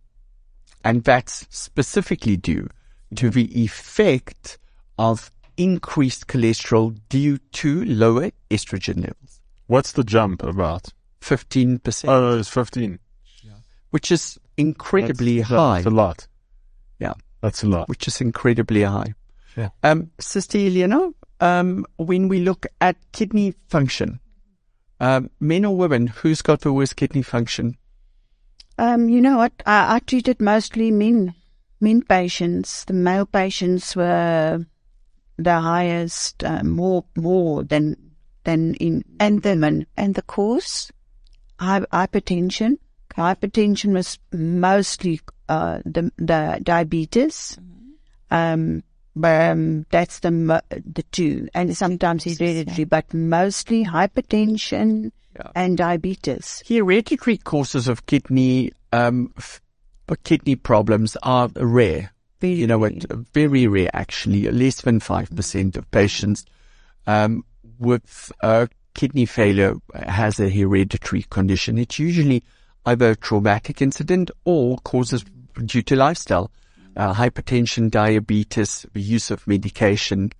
And 0.85 1.03
that's 1.03 1.47
specifically 1.49 2.37
due 2.37 2.69
to 3.17 3.31
the 3.31 3.63
effect 3.63 4.59
of 4.99 5.31
increased 5.57 6.27
cholesterol 6.27 6.99
due 7.09 7.39
to 7.39 7.85
lower 7.85 8.31
estrogen 8.51 8.97
levels. 8.97 9.41
What's 9.67 9.93
the 9.93 10.05
jump 10.05 10.43
about? 10.43 10.89
15%, 11.21 12.09
Oh, 12.09 12.21
no, 12.33 12.39
it's 12.39 12.49
15. 12.49 12.99
which 13.91 14.11
is 14.11 14.39
incredibly 14.57 15.37
That's- 15.39 15.49
high. 15.59 15.75
That's 15.79 15.87
a 15.87 15.91
lot. 15.91 16.27
Yeah. 16.99 17.15
That's 17.41 17.63
a 17.63 17.67
lot. 17.69 17.89
which 17.89 18.07
is 18.09 18.21
incredibly 18.21 18.83
high. 18.83 19.15
Yeah. 19.57 19.69
Um, 19.83 20.11
Sister 20.19 20.59
Elena, 20.59 21.11
um, 21.41 21.87
when 21.97 22.29
we 22.29 22.41
look 22.41 22.67
at 22.81 22.97
kidney 23.13 23.55
function, 23.69 24.21
um, 25.01 25.31
men 25.41 25.65
or 25.65 25.77
women, 25.77 26.09
who's 26.09 26.43
got 26.43 26.61
the 26.63 26.73
worst 26.73 26.97
kidney 26.97 27.23
function? 27.23 27.77
Um, 28.79 29.09
you 29.09 29.21
know 29.21 29.37
what? 29.37 29.53
I, 29.67 29.97
I 29.97 29.99
treated 30.01 30.41
mostly 30.41 30.91
men, 30.91 31.35
men 31.81 32.03
patients. 32.03 32.85
The 32.85 32.93
male 32.95 33.27
patients 33.27 33.95
were 33.95 34.67
the 35.39 35.61
highest, 35.61 36.45
uh, 36.45 36.63
more, 36.63 37.05
more 37.17 37.65
than, 37.65 37.97
than 38.45 38.75
in, 38.75 39.05
And 39.21 39.43
the, 39.43 39.51
women. 39.51 39.87
and 39.97 40.15
the 40.15 40.23
cause? 40.23 40.91
Hy- 41.59 41.81
hypertension. 41.93 42.79
Hypertension 43.17 43.93
was 43.93 44.19
mostly, 44.33 45.21
uh, 45.49 45.79
the, 45.85 46.11
the 46.19 46.61
diabetes. 46.63 47.59
Um, 48.31 48.83
but, 49.17 49.51
um, 49.51 49.87
that's 49.91 50.19
the, 50.21 50.31
the 50.71 51.05
two. 51.13 51.49
And 51.55 51.77
sometimes 51.77 52.25
hereditary, 52.25 52.85
but 52.85 53.13
mostly 53.15 53.85
hypertension 53.85 55.13
Yeah. 55.37 55.51
and 55.55 55.77
diabetes. 55.77 56.63
Hereditary 56.69 57.37
causes 57.39 57.89
of 57.89 58.07
kidney, 58.07 58.73
um, 58.93 59.33
f- 59.37 59.61
kidney 60.25 60.55
problems 60.57 61.17
are 61.23 61.49
rare. 61.57 62.13
Very 62.45 62.57
you 62.57 62.67
know 62.67 62.77
what? 62.77 62.93
Very 63.33 63.67
rare, 63.67 63.89
actually. 63.95 64.51
Less 64.51 64.83
than 64.83 65.01
5% 65.01 65.77
of 65.77 65.91
patients, 65.91 66.45
um, 67.07 67.43
with, 67.79 68.31
uh, 68.43 68.67
kidney 68.93 69.25
failure 69.25 69.77
has 69.95 70.39
a 70.39 70.51
hereditary 70.51 71.23
condition. 71.31 71.79
It's 71.79 71.99
usually 71.99 72.43
either 72.85 73.13
a 73.13 73.17
traumatic 73.17 73.81
incident 73.81 74.31
or 74.45 74.77
causes 74.85 75.25
due 75.65 75.81
to 75.85 75.97
lifestyle, 75.97 76.51
uh, 76.97 77.15
hypertension, 77.15 77.91
diabetes, 77.91 78.85
the 78.93 79.01
use 79.01 79.31
of 79.31 79.47
medication, 79.47 80.31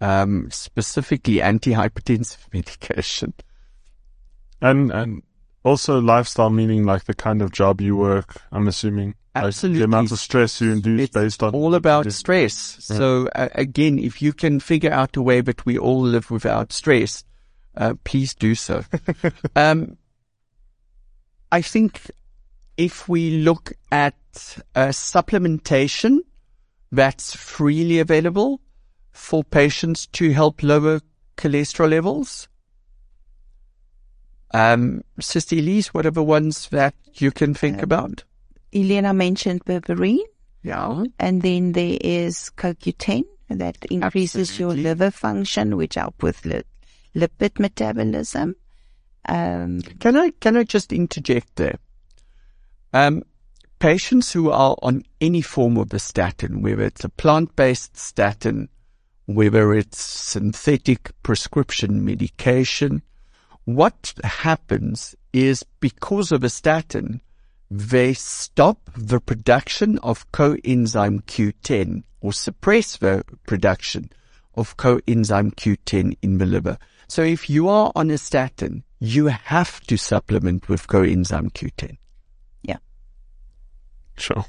um, 0.00 0.50
specifically 0.50 1.36
antihypertensive 1.36 2.46
medication. 2.54 3.34
And, 4.62 4.90
and 4.90 5.22
also 5.64 6.00
lifestyle 6.00 6.50
meaning 6.50 6.84
like 6.84 7.04
the 7.04 7.14
kind 7.14 7.42
of 7.42 7.52
job 7.52 7.80
you 7.80 7.96
work, 7.96 8.36
I'm 8.50 8.68
assuming. 8.68 9.14
Like 9.34 9.44
Absolutely. 9.44 9.78
the 9.78 9.84
amount 9.86 10.12
of 10.12 10.18
stress 10.18 10.60
you 10.60 10.72
induce 10.72 11.00
It's 11.04 11.14
based 11.14 11.42
on. 11.42 11.54
all 11.54 11.74
about 11.74 12.04
Yeah. 12.04 12.10
stress. 12.12 12.52
So 12.80 13.28
uh, 13.34 13.48
again, 13.54 13.98
if 13.98 14.20
you 14.20 14.32
can 14.34 14.60
figure 14.60 14.92
out 14.92 15.16
a 15.16 15.22
way 15.22 15.40
that 15.40 15.64
we 15.64 15.78
all 15.78 16.02
live 16.02 16.30
without 16.30 16.70
stress, 16.72 17.24
uh, 17.76 17.94
please 18.04 18.34
do 18.34 18.54
so. 18.54 18.84
um, 19.56 19.96
I 21.50 21.62
think 21.62 22.10
if 22.76 23.08
we 23.08 23.38
look 23.42 23.72
at 23.90 24.14
uh, 24.74 24.88
supplementation 24.88 26.18
that's 26.90 27.34
freely 27.34 27.98
available 28.00 28.60
for 29.12 29.42
patients 29.44 30.06
to 30.08 30.30
help 30.32 30.62
lower 30.62 31.00
cholesterol 31.38 31.88
levels. 31.88 32.48
Um, 34.52 35.02
Sister 35.20 35.56
Elize, 35.56 35.88
what 35.88 36.06
are 36.06 36.10
the 36.10 36.22
ones 36.22 36.68
that 36.70 36.94
you 37.14 37.30
can 37.30 37.54
think 37.54 37.78
Um, 37.78 37.84
about? 37.84 38.24
Elena 38.74 39.12
mentioned 39.14 39.64
berberine. 39.64 40.20
Yeah. 40.62 41.04
And 41.18 41.42
then 41.42 41.72
there 41.72 41.98
is 42.00 42.50
CoQ10 42.56 43.24
that 43.48 43.76
increases 43.90 44.58
your 44.58 44.74
liver 44.74 45.10
function, 45.10 45.76
which 45.76 45.96
help 45.96 46.22
with 46.22 46.44
li- 46.44 46.62
lipid 47.14 47.58
metabolism. 47.58 48.54
Um, 49.28 49.82
Can 50.00 50.16
I 50.16 50.30
can 50.40 50.56
I 50.56 50.64
just 50.64 50.92
interject 50.92 51.54
there? 51.56 51.78
Um, 52.92 53.22
patients 53.78 54.32
who 54.32 54.50
are 54.50 54.76
on 54.82 55.04
any 55.20 55.42
form 55.42 55.76
of 55.76 55.92
a 55.92 55.98
statin, 55.98 56.60
whether 56.62 56.82
it's 56.82 57.04
a 57.04 57.08
plant-based 57.08 57.96
statin, 57.96 58.68
whether 59.26 59.72
it's 59.74 60.00
synthetic 60.02 61.10
prescription 61.22 62.04
medication, 62.04 63.02
what 63.64 64.14
happens 64.24 65.14
is 65.32 65.64
because 65.80 66.32
of 66.32 66.44
a 66.44 66.50
statin, 66.50 67.20
they 67.70 68.12
stop 68.12 68.78
the 68.96 69.20
production 69.20 69.98
of 69.98 70.30
coenzyme 70.32 71.22
Q10 71.22 72.02
or 72.20 72.32
suppress 72.32 72.96
the 72.98 73.24
production 73.46 74.10
of 74.54 74.76
coenzyme 74.76 75.54
Q10 75.54 76.16
in 76.22 76.38
the 76.38 76.46
liver. 76.46 76.78
So 77.08 77.22
if 77.22 77.48
you 77.48 77.68
are 77.68 77.92
on 77.94 78.10
a 78.10 78.18
statin, 78.18 78.84
you 78.98 79.26
have 79.26 79.80
to 79.82 79.96
supplement 79.96 80.68
with 80.68 80.86
coenzyme 80.86 81.52
Q10. 81.52 81.96
Yeah. 82.62 82.78
Sure. 84.16 84.44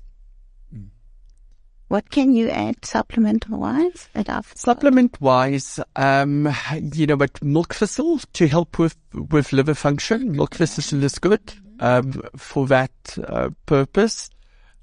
What 1.94 2.10
can 2.10 2.34
you 2.34 2.50
add 2.50 2.84
supplement 2.84 3.48
wise? 3.50 4.10
Supplement 4.56 5.22
wise, 5.22 5.80
um, 5.96 6.52
you 6.92 7.06
know, 7.06 7.16
but 7.16 7.40
milk 7.44 7.76
thistle 7.76 8.18
to 8.34 8.48
help 8.48 8.80
with, 8.80 8.98
with 9.30 9.54
liver 9.54 9.76
function. 9.76 10.32
Milk 10.32 10.56
thistle 10.56 11.04
is 11.04 11.20
good, 11.20 11.54
um, 11.80 12.24
for 12.36 12.66
that, 12.66 12.90
uh, 13.28 13.52
purpose. 13.68 14.32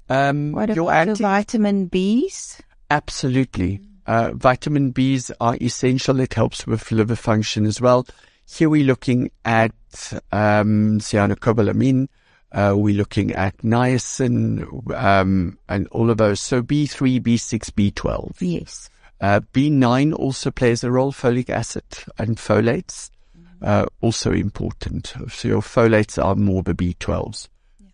Um, 0.07 0.53
What 0.53 0.69
about 0.69 1.07
the 1.07 1.15
vitamin 1.15 1.89
Bs? 1.89 2.61
Absolutely. 2.89 3.81
Uh, 4.07 4.31
vitamin 4.33 4.93
Bs 4.93 5.31
are 5.41 5.57
essential. 5.59 6.21
It 6.21 6.35
helps 6.35 6.65
with 6.65 6.93
liver 6.93 7.17
function 7.17 7.65
as 7.65 7.81
well. 7.81 8.07
Here 8.45 8.69
we're 8.69 8.85
looking 8.85 9.31
at 9.43 9.73
um, 10.31 10.99
cyanocobalamin. 10.99 12.07
Uh, 12.51 12.73
we're 12.75 12.95
looking 12.95 13.31
at 13.31 13.57
niacin 13.59 14.93
um, 14.93 15.57
and 15.69 15.87
all 15.87 16.09
of 16.09 16.17
those. 16.17 16.39
So 16.39 16.61
B3, 16.61 17.21
B6, 17.21 17.71
B12. 17.71 18.35
Yes. 18.39 18.89
Uh, 19.21 19.39
B9 19.53 20.13
also 20.13 20.51
plays 20.51 20.83
a 20.83 20.91
role. 20.91 21.11
Folic 21.11 21.49
acid 21.49 21.85
and 22.17 22.37
folates 22.37 23.09
uh, 23.61 23.85
also 24.01 24.31
important. 24.31 25.13
So 25.29 25.47
your 25.47 25.61
folates 25.61 26.23
are 26.23 26.35
more 26.35 26.63
the 26.63 26.73
B12s. 26.73 27.47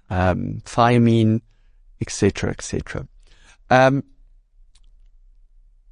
Um, 0.10 0.62
thiamine, 0.66 1.42
etc., 2.02 2.52
etc. 2.52 3.08
Um, 3.70 4.04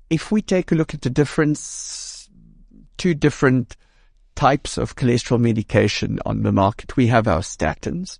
if 0.09 0.31
we 0.31 0.41
take 0.41 0.71
a 0.71 0.75
look 0.75 0.93
at 0.93 1.01
the 1.01 1.09
difference, 1.09 2.29
two 2.97 3.13
different 3.13 3.75
types 4.35 4.77
of 4.77 4.95
cholesterol 4.95 5.39
medication 5.39 6.19
on 6.25 6.43
the 6.43 6.51
market, 6.51 6.95
we 6.95 7.07
have 7.07 7.27
our 7.27 7.41
statins. 7.41 8.19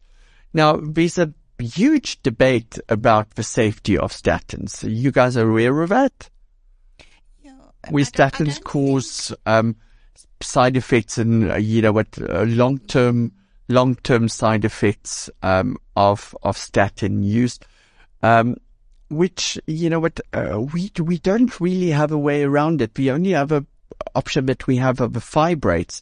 Now, 0.56 0.78
there's 0.78 1.18
a 1.18 1.34
huge 1.60 2.24
debate 2.24 2.80
about 2.88 3.32
the 3.32 3.43
safety 3.43 3.97
of 3.97 4.14
statins. 4.14 4.89
You 4.89 5.12
guys 5.12 5.36
are 5.36 5.49
aware 5.49 5.82
of 5.82 5.89
that? 5.89 6.30
Where 7.89 8.06
statins 8.06 8.64
cause 8.64 9.36
um, 9.45 9.76
side 10.41 10.78
effects 10.78 11.18
and 11.18 11.51
uh, 11.51 11.56
you 11.58 11.82
know 11.82 11.91
what 11.91 12.08
uh, 12.22 12.43
long 12.43 12.78
term 12.78 13.34
long 13.68 13.95
term 13.95 14.30
side 14.30 14.64
effects 14.64 15.30
um, 15.43 15.76
of 15.97 16.34
of 16.41 16.58
statin 16.58 17.22
use, 17.22 17.60
um, 18.24 18.56
which 19.10 19.60
you 19.68 19.89
know 19.89 19.99
what 19.99 20.22
uh, 20.32 20.62
we 20.74 20.89
we 20.99 21.18
don't 21.18 21.60
really 21.60 21.89
have 21.89 22.14
a 22.14 22.18
way 22.18 22.43
around 22.43 22.82
it. 22.82 22.97
We 22.97 23.12
only 23.12 23.32
have 23.32 23.51
a 23.51 23.66
option 24.16 24.45
that 24.45 24.68
we 24.68 24.78
have 24.78 25.01
of 25.01 25.12
the 25.12 25.20
fibrates, 25.20 26.01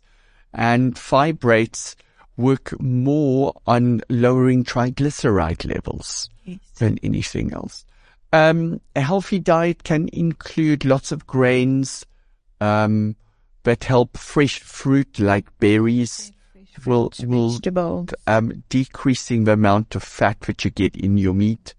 and 0.54 0.94
fibrates 0.94 1.96
work 2.38 2.80
more 2.82 3.54
on 3.68 4.02
lowering 4.10 4.64
triglyceride 4.64 5.66
levels 5.72 6.30
Yes. 6.46 6.60
than 6.80 6.98
anything 7.04 7.54
else. 7.54 7.86
Um, 8.34 8.82
a 8.96 9.02
healthy 9.02 9.40
diet 9.40 9.84
can 9.84 10.10
include 10.12 10.84
lots 10.86 11.12
of 11.12 11.28
grains 11.28 12.06
um, 12.60 13.16
that 13.64 13.84
help 13.84 14.18
fresh 14.18 14.60
fruit 14.60 15.20
like 15.20 15.46
berries. 15.60 16.32
Will 16.88 17.12
will 17.24 17.50
Vegetable. 17.52 18.08
um, 18.26 18.64
decreasing 18.70 19.44
the 19.44 19.52
amount 19.54 19.94
of 19.96 20.02
fat 20.04 20.40
that 20.42 20.66
you 20.66 20.72
get 20.72 20.96
in 20.96 21.18
your 21.18 21.36
meat. 21.36 21.76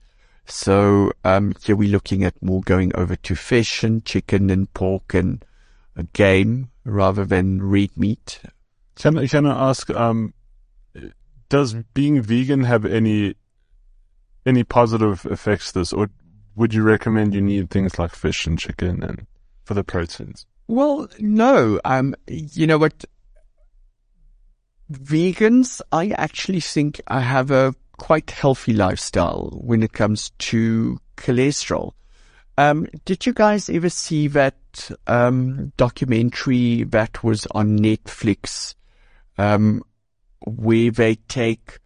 So 0.46 1.10
um, 1.24 1.54
here 1.64 1.74
we're 1.74 1.88
looking 1.90 2.22
at 2.22 2.40
more 2.40 2.60
going 2.60 2.94
over 2.94 3.16
to 3.16 3.34
fish 3.34 3.82
and 3.82 4.04
chicken 4.04 4.50
and 4.50 4.72
pork 4.72 5.12
and 5.12 5.44
game 6.12 6.70
rather 6.84 7.24
than 7.24 7.60
red 7.62 7.90
meat. 7.96 8.40
Can 8.96 9.18
I, 9.18 9.26
can 9.26 9.46
I 9.46 9.70
ask, 9.70 9.90
um, 9.90 10.32
does 11.48 11.74
being 11.94 12.22
vegan 12.22 12.64
have 12.64 12.84
any, 12.84 13.34
any 14.46 14.64
positive 14.64 15.26
effects 15.26 15.72
to 15.72 15.80
this, 15.80 15.92
or 15.92 16.10
would 16.56 16.74
you 16.74 16.82
recommend 16.82 17.34
you 17.34 17.40
need 17.40 17.70
things 17.70 17.98
like 17.98 18.14
fish 18.14 18.46
and 18.46 18.58
chicken 18.58 19.02
and 19.02 19.26
for 19.64 19.74
the 19.74 19.84
proteins? 19.84 20.46
Well, 20.66 21.08
no. 21.18 21.80
Um, 21.84 22.14
you 22.26 22.66
know 22.66 22.78
what? 22.78 23.04
Vegans, 24.90 25.80
I 25.92 26.10
actually 26.10 26.60
think 26.60 27.00
I 27.08 27.20
have 27.20 27.50
a 27.50 27.74
quite 27.96 28.30
healthy 28.30 28.72
lifestyle 28.72 29.50
when 29.62 29.82
it 29.82 29.92
comes 29.92 30.30
to 30.38 30.98
cholesterol. 31.16 31.92
Um, 32.56 32.86
did 33.04 33.26
you 33.26 33.32
guys 33.32 33.68
ever 33.68 33.88
see 33.88 34.28
that 34.28 34.90
um, 35.06 35.72
documentary 35.76 36.84
that 36.84 37.24
was 37.24 37.46
on 37.50 37.78
Netflix, 37.78 38.74
um, 39.38 39.82
where 40.46 40.90
they 40.90 41.16
take 41.28 41.78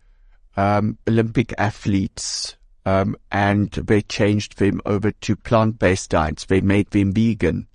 um, 0.56 0.98
Olympic 1.08 1.54
athletes 1.58 2.56
um, 2.84 3.16
and 3.30 3.70
they 3.70 4.02
changed 4.02 4.58
them 4.58 4.80
over 4.86 5.10
to 5.10 5.36
plant-based 5.36 6.10
diets? 6.10 6.44
They 6.46 6.60
made 6.60 6.90
them 6.90 7.12
vegan 7.12 7.66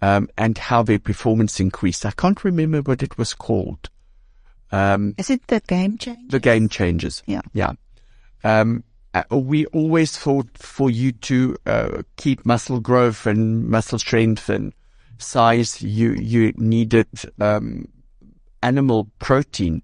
um, 0.00 0.28
and 0.36 0.58
how 0.58 0.82
their 0.82 0.98
performance 0.98 1.60
increased. 1.60 2.04
I 2.04 2.10
can't 2.10 2.42
remember 2.44 2.80
what 2.82 3.02
it 3.02 3.16
was 3.16 3.34
called. 3.34 3.88
Um, 4.70 5.14
Is 5.18 5.30
it 5.30 5.46
the 5.48 5.60
game 5.60 5.98
change? 5.98 6.30
the 6.30 6.40
game 6.40 6.68
changes. 6.68 7.22
Yeah. 7.26 7.42
Yeah. 7.52 7.72
Um, 8.42 8.84
uh, 9.14 9.24
we 9.30 9.66
always 9.66 10.16
thought 10.16 10.48
for 10.56 10.90
you 10.90 11.12
to 11.12 11.56
uh, 11.66 12.02
keep 12.16 12.46
muscle 12.46 12.80
growth 12.80 13.26
and 13.26 13.68
muscle 13.68 13.98
strength 13.98 14.48
and 14.48 14.72
size, 15.18 15.80
you 15.82 16.12
you 16.14 16.52
needed 16.56 17.06
um, 17.38 17.86
animal 18.62 19.10
protein, 19.18 19.82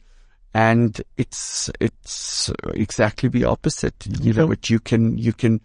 and 0.55 1.01
it's 1.17 1.71
it's 1.81 2.51
exactly 2.75 3.29
the 3.29 3.45
opposite. 3.45 4.07
You 4.21 4.33
know, 4.33 4.47
what 4.47 4.71
you 4.71 4.81
can 4.81 5.19
you 5.19 5.33
can 5.33 5.61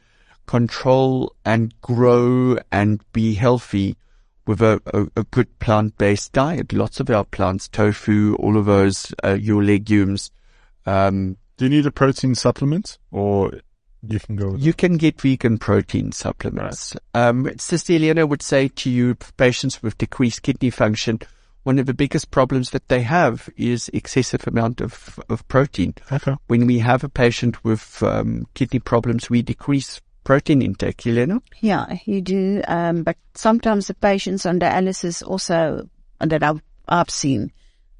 control 0.45 1.33
and 1.45 1.73
grow 1.81 2.57
and 2.71 3.01
be 3.13 3.33
healthy 3.33 3.95
with 4.45 4.61
a, 4.61 4.81
a, 4.93 5.21
a 5.21 5.23
good 5.23 5.57
plant-based 5.59 6.33
diet. 6.33 6.73
Lots 6.73 6.99
of 6.99 7.09
our 7.09 7.23
plants, 7.23 7.69
tofu, 7.69 8.35
all 8.35 8.57
of 8.57 8.65
those, 8.65 9.13
uh, 9.23 9.37
your 9.39 9.63
legumes. 9.63 10.31
Um, 10.85 11.37
Do 11.55 11.65
you 11.65 11.69
need 11.69 11.85
a 11.85 11.91
protein 11.91 12.35
supplement, 12.35 12.97
or 13.09 13.53
you 14.05 14.19
can 14.19 14.35
go 14.35 14.49
with 14.49 14.61
you 14.61 14.73
can 14.73 14.97
get 14.97 15.21
vegan 15.21 15.57
protein 15.57 16.11
supplements. 16.11 16.95
Um, 17.13 17.49
Sister 17.57 17.93
Elena 17.93 18.27
would 18.27 18.41
say 18.41 18.67
to 18.67 18.89
you, 18.89 19.15
patients 19.37 19.81
with 19.81 19.97
decreased 19.97 20.41
kidney 20.41 20.71
function, 20.71 21.19
one 21.63 21.79
of 21.79 21.85
the 21.85 21.93
biggest 21.93 22.31
problems 22.31 22.71
that 22.71 22.87
they 22.89 23.01
have 23.01 23.49
is 23.57 23.89
excessive 23.93 24.45
amount 24.47 24.81
of, 24.81 25.19
of 25.29 25.47
protein. 25.47 25.95
Okay. 26.11 26.35
When 26.47 26.67
we 26.67 26.79
have 26.79 27.03
a 27.03 27.09
patient 27.09 27.63
with 27.63 28.03
um, 28.03 28.45
kidney 28.53 28.79
problems, 28.79 29.29
we 29.29 29.41
decrease 29.41 30.01
protein 30.23 30.61
intake. 30.61 31.05
Elena? 31.07 31.41
Yeah, 31.61 31.97
you 32.05 32.21
do. 32.21 32.61
Um, 32.67 33.03
but 33.03 33.17
sometimes 33.33 33.87
the 33.87 33.93
patients 33.93 34.45
on 34.45 34.59
dialysis 34.59 35.25
also, 35.25 35.89
and 36.19 36.31
that 36.31 36.43
I've, 36.43 36.61
I've 36.87 37.09
seen, 37.09 37.51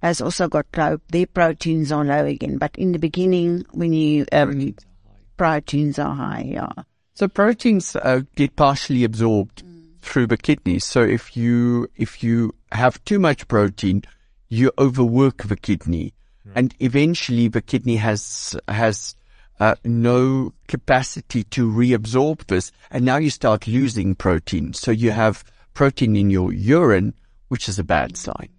has 0.01 0.20
also 0.20 0.49
got 0.49 0.66
low, 0.76 0.97
their 1.09 1.28
proteins 1.28 1.91
are 1.91 2.03
low 2.03 2.26
again. 2.26 2.57
But 2.57 2.76
in 2.78 2.91
the 2.91 2.99
beginning, 2.99 3.66
when 3.72 3.93
you, 3.93 4.26
um, 4.34 4.76
proteins 5.38 5.97
are 5.99 6.14
high, 6.14 6.45
yeah. 6.47 6.72
So 7.14 7.28
proteins 7.28 7.95
uh, 7.95 8.22
get 8.36 8.55
partially 8.55 9.03
absorbed 9.03 9.64
through 10.01 10.28
the 10.28 10.38
kidneys. 10.38 10.84
So 10.84 11.01
if 11.01 11.38
you 11.38 11.88
if 11.95 12.24
you 12.24 12.53
have 12.74 13.04
too 13.06 13.20
much 13.20 13.48
protein, 13.48 14.04
you 14.50 14.72
overwork 14.78 15.44
the 15.44 15.56
kidney, 15.56 16.14
and 16.56 16.74
eventually 16.80 17.48
the 17.48 17.62
kidney 17.62 17.96
has 17.98 18.56
has 18.68 19.16
uh, 19.60 19.76
no 19.86 20.54
capacity 20.68 21.44
to 21.46 21.72
reabsorb 21.72 22.46
this, 22.48 22.72
and 22.92 23.06
now 23.06 23.18
you 23.18 23.30
start 23.30 23.68
losing 23.68 24.16
protein. 24.16 24.74
So 24.74 24.92
you 24.92 25.12
have 25.12 25.44
protein 25.74 26.16
in 26.16 26.30
your 26.30 26.52
urine, 26.52 27.14
which 27.48 27.70
is 27.70 27.80
a 27.80 27.84
bad 27.84 28.18
sign. 28.18 28.50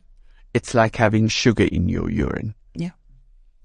It's 0.55 0.75
like 0.75 0.97
having 0.97 1.29
sugar 1.29 1.65
in 1.65 1.89
your 1.89 2.11
urine. 2.11 2.55
Yeah. 2.75 2.93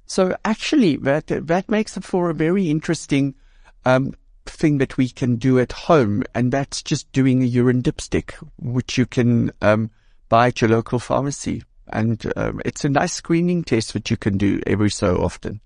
So 0.05 0.35
actually, 0.43 0.97
that 0.97 1.27
that 1.27 1.69
makes 1.69 1.95
it 1.95 2.03
for 2.03 2.29
a 2.29 2.33
very 2.33 2.69
interesting 2.69 3.35
um, 3.85 4.13
thing 4.45 4.79
that 4.79 4.97
we 4.97 5.09
can 5.09 5.35
do 5.35 5.59
at 5.59 5.71
home, 5.71 6.23
and 6.33 6.51
that's 6.51 6.81
just 6.81 7.11
doing 7.11 7.41
a 7.41 7.45
urine 7.45 7.81
dipstick, 7.81 8.33
which 8.57 8.97
you 8.97 9.05
can 9.05 9.51
um, 9.61 9.91
buy 10.29 10.47
at 10.47 10.61
your 10.61 10.69
local 10.69 10.99
pharmacy, 10.99 11.63
and 11.87 12.31
um, 12.35 12.61
it's 12.65 12.85
a 12.85 12.89
nice 12.89 13.13
screening 13.13 13.63
test 13.63 13.93
that 13.93 14.09
you 14.09 14.17
can 14.17 14.37
do 14.37 14.61
every 14.67 14.89
so 14.91 15.17
often 15.17 15.59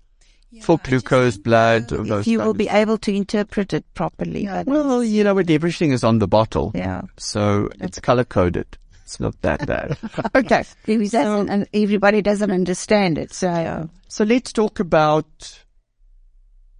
for 0.62 0.78
glucose, 0.78 1.36
um, 1.36 1.42
blood. 1.42 1.92
or 1.92 2.04
those 2.04 2.26
You 2.26 2.38
will 2.38 2.54
be 2.54 2.68
able 2.68 2.96
to 2.98 3.12
interpret 3.14 3.72
it 3.72 3.84
properly. 3.94 4.46
but- 4.46 4.66
well, 4.66 5.02
you 5.04 5.24
know, 5.24 5.34
what, 5.34 5.50
everything 5.50 5.92
is 5.92 6.04
on 6.04 6.18
the 6.18 6.28
bottle, 6.28 6.72
yeah. 6.74 7.02
so 7.18 7.68
it's 7.80 7.98
color 8.00 8.24
coded. 8.24 8.66
It's 9.02 9.20
not 9.20 9.40
that 9.42 9.66
bad. 9.66 9.98
okay. 10.34 10.64
Because 10.86 11.10
that's- 11.10 11.48
and 11.50 11.68
everybody 11.74 12.22
doesn't 12.22 12.50
understand 12.50 13.18
it. 13.18 13.34
So, 13.34 13.48
uh, 13.50 13.86
So 14.08 14.24
let's 14.24 14.52
talk 14.52 14.80
about 14.80 15.60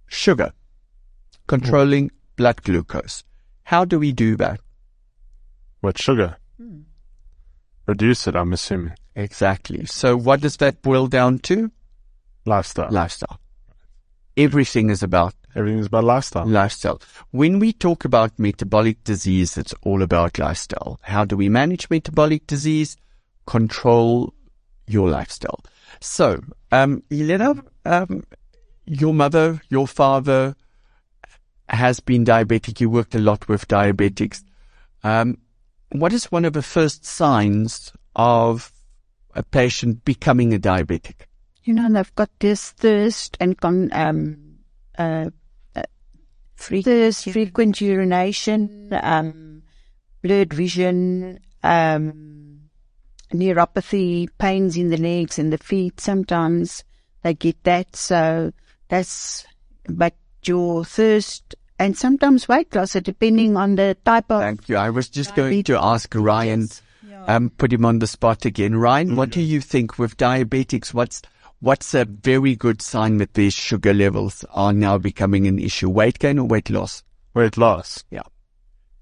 sugar, 0.07 0.51
controlling 1.47 2.09
blood 2.35 2.63
glucose. 2.63 3.23
How 3.63 3.85
do 3.85 3.99
we 3.99 4.11
do 4.11 4.35
that? 4.37 4.59
What 5.81 5.97
sugar? 5.99 6.37
Hmm. 6.57 6.79
Reduce 7.87 8.27
it, 8.27 8.35
I'm 8.35 8.53
assuming. 8.53 8.93
Exactly. 9.15 9.85
So 9.85 10.17
what 10.17 10.41
does 10.41 10.57
that 10.57 10.81
boil 10.81 11.07
down 11.07 11.39
to? 11.39 11.71
Lifestyle. 12.45 12.91
Lifestyle. 12.91 13.39
Everything 14.37 14.89
is 14.89 15.01
about 15.03 15.33
Everything 15.55 15.79
is 15.79 15.85
about 15.87 16.03
lifestyle. 16.03 16.45
lifestyle. 16.45 17.01
When 17.31 17.59
we 17.59 17.71
talk 17.71 18.03
about 18.03 18.37
metabolic 18.37 19.03
disease, 19.05 19.57
it's 19.57 19.73
all 19.83 20.01
about 20.01 20.37
lifestyle. 20.37 20.99
How 21.03 21.23
do 21.23 21.37
we 21.37 21.47
manage 21.47 21.89
metabolic 21.89 22.45
disease? 22.45 22.97
Control 23.47 24.33
your 24.85 25.09
lifestyle. 25.09 25.61
So, 26.01 26.41
um, 26.73 27.03
Elena, 27.09 27.55
um, 27.85 28.25
your 28.85 29.13
mother, 29.13 29.61
your 29.69 29.87
father 29.87 30.55
has 31.69 32.01
been 32.01 32.25
diabetic. 32.25 32.81
You 32.81 32.89
worked 32.89 33.15
a 33.15 33.19
lot 33.19 33.47
with 33.47 33.67
diabetics. 33.69 34.43
Um, 35.03 35.37
what 35.99 36.13
is 36.13 36.31
one 36.31 36.45
of 36.45 36.53
the 36.53 36.61
first 36.61 37.05
signs 37.05 37.91
of 38.15 38.71
a 39.33 39.43
patient 39.43 40.05
becoming 40.05 40.53
a 40.53 40.59
diabetic? 40.59 41.27
you 41.65 41.73
know, 41.73 41.91
they've 41.91 42.15
got 42.15 42.29
this 42.39 42.71
thirst 42.71 43.37
and 43.39 43.59
con, 43.59 43.89
um, 43.91 44.37
uh, 44.97 45.29
uh, 45.75 45.83
thirst, 46.57 47.29
frequent 47.29 47.81
urination, 47.81 48.89
um, 49.01 49.63
blurred 50.21 50.53
vision, 50.53 51.39
um, 51.63 52.59
neuropathy, 53.33 54.29
pains 54.37 54.77
in 54.77 54.89
the 54.89 54.97
legs 54.97 55.39
and 55.39 55.51
the 55.51 55.57
feet. 55.57 55.99
Sometimes 55.99 56.83
they 57.23 57.33
get 57.33 57.61
that. 57.63 57.95
So 57.95 58.53
that's, 58.87 59.45
but 59.89 60.13
your 60.43 60.85
thirst 60.85 61.55
and 61.79 61.97
sometimes 61.97 62.47
weight 62.47 62.73
loss, 62.75 62.93
depending 62.93 63.57
on 63.57 63.75
the 63.75 63.97
type 64.05 64.31
of 64.31 64.41
Thank 64.41 64.69
you. 64.69 64.77
I 64.77 64.89
was 64.89 65.09
just 65.09 65.35
going 65.35 65.63
to 65.63 65.77
ask 65.77 66.13
Ryan, 66.15 66.69
um, 67.27 67.49
put 67.49 67.73
him 67.73 67.85
on 67.85 67.99
the 67.99 68.07
spot 68.07 68.45
again. 68.45 68.75
Ryan, 68.75 69.15
what 69.15 69.31
do 69.31 69.41
you 69.41 69.61
think 69.61 69.97
with 69.97 70.17
diabetics? 70.17 70.93
What's 70.93 71.21
what's 71.59 71.93
a 71.93 72.05
very 72.05 72.55
good 72.55 72.81
sign 72.81 73.17
that 73.17 73.33
their 73.33 73.51
sugar 73.51 73.93
levels 73.93 74.45
are 74.53 74.73
now 74.73 74.97
becoming 74.97 75.47
an 75.47 75.59
issue? 75.59 75.89
Weight 75.89 76.19
gain 76.19 76.39
or 76.39 76.47
weight 76.47 76.69
loss? 76.69 77.03
Weight 77.33 77.57
loss. 77.57 78.03
Yeah. 78.09 78.23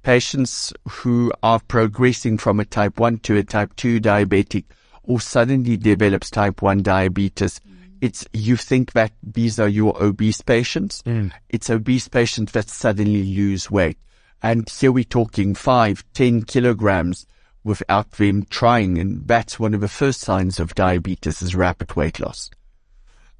Patients 0.01 0.73
who 0.89 1.31
are 1.41 1.59
progressing 1.59 2.37
from 2.37 2.59
a 2.59 2.65
type 2.65 2.99
1 2.99 3.19
to 3.19 3.37
a 3.37 3.43
type 3.43 3.73
2 3.77 4.01
diabetic 4.01 4.65
or 5.03 5.21
suddenly 5.21 5.77
develops 5.77 6.29
type 6.29 6.61
1 6.61 6.81
diabetes, 6.81 7.61
it's, 8.03 8.25
you 8.33 8.57
think 8.57 8.91
that 8.91 9.13
these 9.23 9.59
are 9.59 9.67
your 9.69 9.95
obese 10.03 10.41
patients. 10.41 11.01
It's 11.47 11.69
obese 11.69 12.09
patients 12.09 12.51
that 12.51 12.69
suddenly 12.69 13.23
lose 13.23 13.71
weight. 13.71 13.97
And 14.41 14.67
here 14.69 14.91
we're 14.91 15.05
talking 15.05 15.55
five, 15.55 16.03
ten 16.13 16.41
kilograms 16.43 17.25
without 17.63 18.11
them 18.11 18.43
trying. 18.49 18.97
And 18.97 19.25
that's 19.25 19.57
one 19.57 19.73
of 19.73 19.79
the 19.79 19.87
first 19.87 20.19
signs 20.19 20.59
of 20.59 20.75
diabetes 20.75 21.41
is 21.41 21.55
rapid 21.55 21.95
weight 21.95 22.19
loss. 22.19 22.51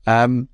Um, 0.07 0.47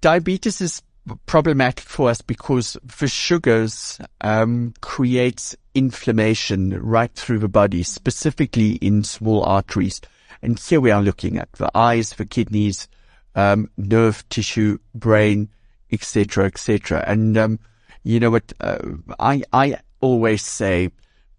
diabetes 0.00 0.62
is 0.62 0.80
problematic 1.26 1.84
for 1.84 2.08
us 2.08 2.22
because 2.22 2.78
the 2.82 3.06
sugars 3.06 4.00
um, 4.22 4.72
creates 4.80 5.54
inflammation 5.74 6.70
right 6.82 7.12
through 7.12 7.40
the 7.40 7.48
body, 7.48 7.82
specifically 7.82 8.76
in 8.76 9.04
small 9.04 9.44
arteries. 9.44 10.00
And 10.40 10.58
here 10.58 10.80
we 10.80 10.90
are 10.90 11.02
looking 11.02 11.36
at 11.36 11.52
the 11.52 11.70
eyes, 11.74 12.14
the 12.14 12.24
kidneys, 12.24 12.88
um, 13.34 13.70
nerve 13.76 14.28
tissue, 14.28 14.78
brain, 14.94 15.48
etc., 15.92 16.46
etc. 16.46 17.04
And 17.06 17.36
um, 17.36 17.58
you 18.02 18.20
know 18.20 18.30
what? 18.30 18.52
Uh, 18.60 18.78
I 19.18 19.42
I 19.52 19.78
always 20.00 20.42
say 20.42 20.90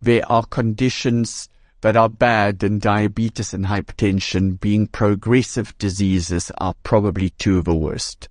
there 0.02 0.30
are 0.32 0.46
conditions 0.46 1.50
that 1.82 1.98
are 1.98 2.10
bad, 2.10 2.64
and 2.64 2.80
diabetes 2.80 3.54
and 3.54 3.66
hypertension, 3.66 4.60
being 4.60 4.88
progressive 4.88 5.76
diseases, 5.80 6.52
are 6.60 6.76
probably 6.84 7.32
two 7.32 7.58
of 7.58 7.66
the 7.66 7.76
worst. 7.76 8.30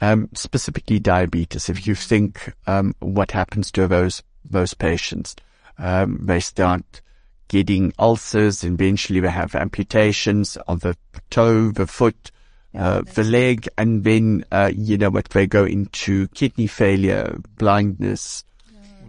Um, 0.00 0.30
specifically 0.34 0.98
diabetes. 0.98 1.68
If 1.68 1.86
you 1.86 1.94
think 1.94 2.54
um, 2.66 2.94
what 3.00 3.32
happens 3.32 3.70
to 3.72 3.86
those 3.86 4.22
those 4.44 4.74
patients, 4.74 5.36
um, 5.78 6.20
they 6.22 6.40
start 6.40 7.02
getting 7.48 7.92
ulcers. 7.98 8.64
Eventually, 8.64 9.20
they 9.20 9.28
have 9.28 9.54
amputations 9.54 10.56
of 10.66 10.80
the 10.80 10.96
toe, 11.28 11.70
the 11.70 11.86
foot, 11.86 12.30
uh, 12.74 13.02
the 13.14 13.24
leg, 13.24 13.68
and 13.76 14.04
then 14.04 14.44
uh, 14.52 14.70
you 14.74 14.96
know 14.96 15.10
what 15.10 15.28
they 15.30 15.46
go 15.46 15.64
into 15.64 16.28
kidney 16.28 16.66
failure, 16.66 17.38
blindness. 17.56 18.44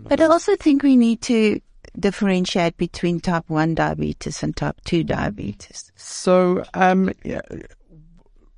But 0.03 0.20
I 0.20 0.26
also 0.26 0.55
think 0.55 0.84
we 0.84 0.97
need 0.97 1.22
to 1.24 1.62
differentiate 1.99 2.78
between 2.78 3.20
type 3.20 3.45
1 3.47 3.76
diabetes 3.76 4.43
and 4.43 4.55
type 4.55 4.80
2 4.86 5.03
diabetes. 5.03 5.91
So, 5.95 6.64
um, 6.74 7.12
yeah, 7.24 7.41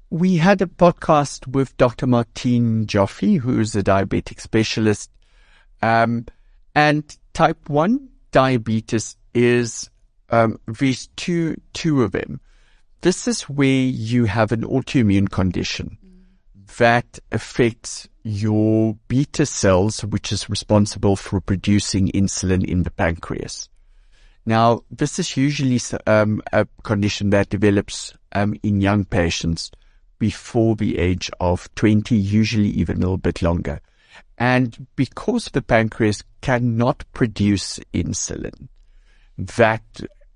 we 0.09 0.37
had 0.37 0.61
a 0.61 0.67
podcast 0.67 1.47
with 1.47 1.75
Dr. 1.77 2.07
Martine 2.07 2.85
Joffe, 2.85 3.39
who 3.39 3.59
is 3.59 3.75
a 3.75 3.83
diabetic 3.83 4.39
specialist. 4.39 5.09
Um, 5.81 6.27
and 6.75 7.03
type 7.33 7.69
1 7.69 8.09
diabetes 8.31 9.17
is, 9.33 9.89
um, 10.29 10.59
these 10.67 11.07
two, 11.15 11.59
two 11.73 12.03
of 12.03 12.11
them. 12.11 12.39
This 13.03 13.27
is 13.27 13.49
where 13.49 13.67
you 13.67 14.23
have 14.23 14.53
an 14.53 14.61
autoimmune 14.61 15.29
condition 15.29 15.97
that 16.77 17.19
affects 17.33 18.07
your 18.23 18.97
beta 19.09 19.45
cells, 19.45 20.05
which 20.05 20.31
is 20.31 20.49
responsible 20.49 21.17
for 21.17 21.41
producing 21.41 22.07
insulin 22.13 22.63
in 22.63 22.83
the 22.83 22.91
pancreas. 22.91 23.67
Now, 24.45 24.83
this 24.89 25.19
is 25.19 25.35
usually 25.35 25.81
um, 26.07 26.41
a 26.53 26.65
condition 26.83 27.31
that 27.31 27.49
develops 27.49 28.13
um, 28.31 28.55
in 28.63 28.79
young 28.79 29.03
patients 29.03 29.69
before 30.17 30.77
the 30.77 30.97
age 30.97 31.29
of 31.41 31.67
20, 31.75 32.15
usually 32.15 32.69
even 32.69 32.95
a 32.95 32.99
little 33.01 33.17
bit 33.17 33.41
longer. 33.41 33.81
And 34.37 34.87
because 34.95 35.49
the 35.51 35.61
pancreas 35.61 36.23
cannot 36.39 37.03
produce 37.11 37.81
insulin, 37.93 38.69
that 39.37 39.83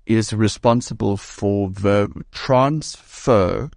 is 0.08 0.32
responsible 0.32 1.18
for 1.18 1.68
the 1.68 2.10
transfer 2.32 3.70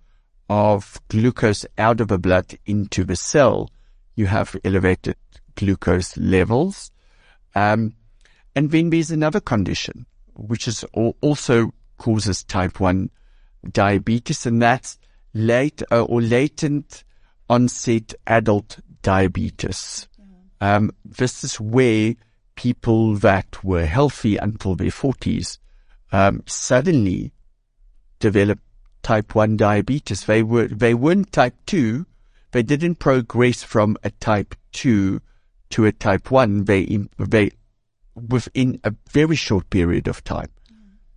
of 0.50 1.00
glucose 1.10 1.66
out 1.78 2.00
of 2.00 2.08
the 2.08 2.18
blood 2.18 2.58
into 2.66 3.04
the 3.04 3.18
cell. 3.18 3.70
You 4.16 4.28
have 4.28 4.56
elevated 4.64 5.18
glucose 5.56 6.16
levels. 6.18 6.92
Um, 7.54 7.96
and 8.56 8.72
then 8.72 8.90
there's 8.90 9.12
another 9.12 9.42
condition, 9.42 10.06
which 10.34 10.68
is 10.70 10.86
also 11.22 11.74
causes 11.98 12.44
type 12.44 12.80
1 12.80 13.10
diabetes, 13.70 14.46
and 14.46 14.62
that's 14.62 15.00
late 15.34 15.84
uh, 15.92 16.04
or 16.04 16.22
latent 16.22 17.04
onset 17.50 18.14
adult 18.26 18.80
diabetes. 19.02 20.08
Um, 20.62 20.92
this 21.04 21.44
is 21.44 21.60
where 21.60 22.16
people 22.56 23.16
that 23.16 23.64
were 23.64 23.86
healthy 23.86 24.38
until 24.38 24.76
their 24.76 24.90
40s 24.90 25.58
um, 26.12 26.44
suddenly 26.46 27.34
develop 28.20 28.60
type 29.04 29.36
1 29.36 29.58
diabetes. 29.58 30.26
They 30.26 30.44
were, 30.44 30.68
they 30.68 30.94
weren't 30.94 31.32
type 31.32 31.56
2. 31.66 32.06
They 32.52 32.64
didn't 32.64 32.96
progress 32.96 33.64
from 33.64 33.98
a 34.04 34.12
type 34.12 34.56
2 34.74 35.22
to 35.72 35.86
a 35.86 35.92
type 35.92 36.32
1. 36.32 36.66
They, 36.66 37.00
they, 37.18 37.52
within 38.16 38.80
a 38.84 38.94
very 39.10 39.36
short 39.36 39.70
period 39.70 40.08
of 40.08 40.24
time, 40.24 40.50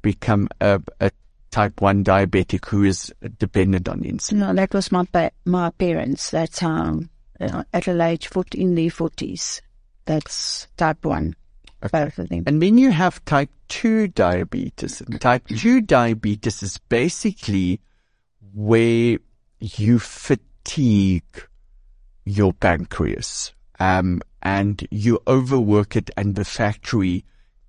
become 0.02 0.48
a, 0.60 0.80
a 1.00 1.10
type 1.50 1.80
1 1.80 2.04
diabetic 2.04 2.66
who 2.66 2.84
is 2.84 3.12
dependent 3.38 3.88
on 3.88 4.00
insulin. 4.00 4.38
No, 4.38 4.54
that 4.54 4.72
was 4.72 4.90
my, 4.90 5.06
my 5.44 5.70
parents. 5.70 6.30
That's 6.30 6.60
how, 6.60 7.00
uh, 7.40 7.64
at 7.72 7.88
a 7.88 8.02
age 8.02 8.28
40, 8.28 8.60
in 8.60 8.74
their 8.74 8.90
40s. 8.90 9.60
That's 10.06 10.68
type 10.76 11.04
1. 11.04 11.34
Both 11.92 12.18
of 12.18 12.28
them. 12.28 12.44
And 12.46 12.62
then 12.62 12.78
you 12.78 12.90
have 12.90 13.24
type 13.24 13.50
2 13.68 14.08
diabetes. 14.08 15.00
And 15.00 15.20
type 15.20 15.46
2 15.48 15.80
diabetes 15.82 16.62
is 16.62 16.78
basically 16.78 17.80
where 18.54 19.18
you 19.60 19.98
fatigue 19.98 21.48
your 22.24 22.52
pancreas, 22.52 23.52
um, 23.80 24.22
and 24.42 24.86
you 24.90 25.20
overwork 25.26 25.96
it 25.96 26.10
and 26.16 26.34
the 26.34 26.44
factory 26.44 27.24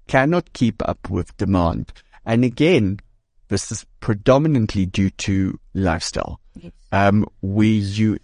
cannot 0.08 0.54
keep 0.54 0.88
up 0.88 1.10
with 1.10 1.36
demand. 1.38 1.92
And 2.26 2.44
again, 2.44 3.00
this 3.48 3.72
is 3.72 3.86
predominantly 4.00 4.86
due 4.86 5.10
to 5.10 5.60
lifestyle, 5.74 6.40
yes. 6.56 6.72
um, 6.92 7.26
where 7.42 7.68
you 7.68 8.18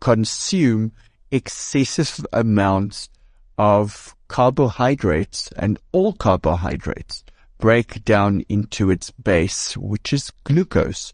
consume 0.00 0.92
excessive 1.30 2.24
amounts 2.32 3.08
of 3.56 4.14
carbohydrates 4.28 5.50
and 5.56 5.78
all 5.92 6.12
carbohydrates 6.12 7.24
break 7.58 8.04
down 8.04 8.44
into 8.48 8.90
its 8.90 9.10
base, 9.10 9.76
which 9.76 10.12
is 10.12 10.30
glucose. 10.44 11.12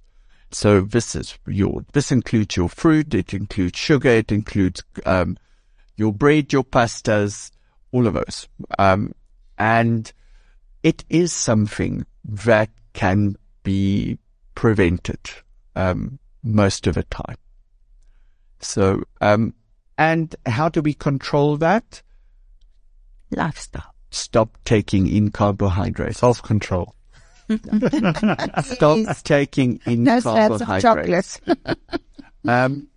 So 0.50 0.82
this 0.82 1.16
is 1.16 1.38
your, 1.46 1.84
this 1.92 2.12
includes 2.12 2.56
your 2.56 2.68
fruit, 2.68 3.14
it 3.14 3.32
includes 3.32 3.78
sugar, 3.78 4.10
it 4.10 4.30
includes, 4.30 4.84
um, 5.06 5.36
your 5.96 6.12
bread, 6.12 6.52
your 6.52 6.64
pastas, 6.64 7.50
all 7.92 8.06
of 8.06 8.14
those. 8.14 8.48
Um, 8.78 9.14
and 9.58 10.12
it 10.82 11.04
is 11.08 11.32
something 11.32 12.04
that 12.24 12.70
can 12.92 13.36
be 13.62 14.18
prevented, 14.54 15.30
um, 15.74 16.18
most 16.42 16.86
of 16.86 16.94
the 16.94 17.04
time. 17.04 17.36
So, 18.60 19.02
um, 19.20 19.54
and 19.98 20.34
how 20.46 20.68
do 20.68 20.82
we 20.82 20.94
control 20.94 21.56
that? 21.58 22.02
Lifestyle. 23.36 23.94
Stop 24.10 24.56
taking 24.64 25.06
in 25.08 25.30
carbohydrates. 25.30 26.18
Self-control. 26.18 26.94
Stop 28.62 28.98
taking 29.24 29.80
in 29.86 30.04
no 30.04 30.20
carbohydrates. 30.20 31.40
um, 32.48 32.88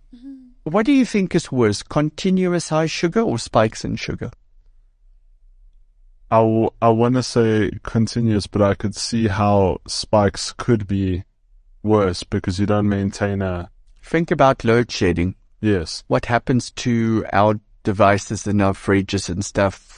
what 0.64 0.86
do 0.86 0.92
you 0.92 1.04
think 1.04 1.34
is 1.34 1.50
worse, 1.50 1.82
continuous 1.82 2.68
high 2.68 2.86
sugar 2.86 3.20
or 3.20 3.38
spikes 3.38 3.84
in 3.84 3.96
sugar? 3.96 4.30
I, 6.30 6.38
w- 6.38 6.70
I 6.82 6.90
want 6.90 7.14
to 7.14 7.22
say 7.22 7.70
continuous, 7.82 8.46
but 8.46 8.62
I 8.62 8.74
could 8.74 8.94
see 8.94 9.28
how 9.28 9.78
spikes 9.86 10.52
could 10.52 10.86
be 10.86 11.24
worse 11.82 12.22
because 12.22 12.60
you 12.60 12.66
don't 12.66 12.88
maintain 12.88 13.40
a. 13.42 13.70
Think 14.02 14.30
about 14.30 14.64
load 14.64 14.90
shedding. 14.90 15.34
Yes. 15.60 16.04
What 16.06 16.26
happens 16.26 16.70
to 16.72 17.24
our 17.32 17.58
devices 17.82 18.46
and 18.46 18.60
our 18.60 18.72
fridges 18.72 19.28
and 19.28 19.44
stuff 19.44 19.97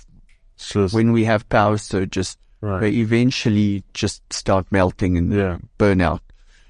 just, 0.69 0.95
when 0.95 1.13
we 1.13 1.25
have 1.25 1.49
power 1.49 1.79
surges, 1.79 2.37
right. 2.61 2.81
they 2.81 2.91
eventually 2.91 3.83
just 3.95 4.23
start 4.33 4.67
melting 4.71 5.17
and 5.17 5.33
yeah. 5.33 5.59
burn 5.79 6.01
out. 6.01 6.23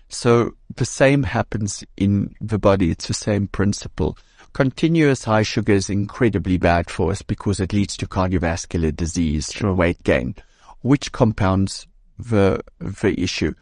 So 0.09 0.55
the 0.75 0.85
same 0.85 1.23
happens 1.23 1.85
in 1.97 2.35
the 2.41 2.59
body. 2.59 2.91
It's 2.91 3.07
the 3.07 3.15
same 3.15 3.47
principle. 3.47 4.19
Continuous 4.53 5.25
high 5.25 5.45
sugar 5.45 5.73
is 5.73 5.89
incredibly 5.89 6.59
bad 6.59 6.91
for 6.91 7.13
us 7.13 7.23
because 7.23 7.61
it 7.61 7.73
leads 7.73 7.97
to 7.99 8.09
cardiovascular 8.09 8.95
disease, 8.95 9.53
sure. 9.53 9.73
weight 9.73 10.03
gain, 10.03 10.35
which 10.81 11.13
compounds 11.13 11.87
the, 12.19 12.61
the 12.81 13.21
issue. 13.21 13.55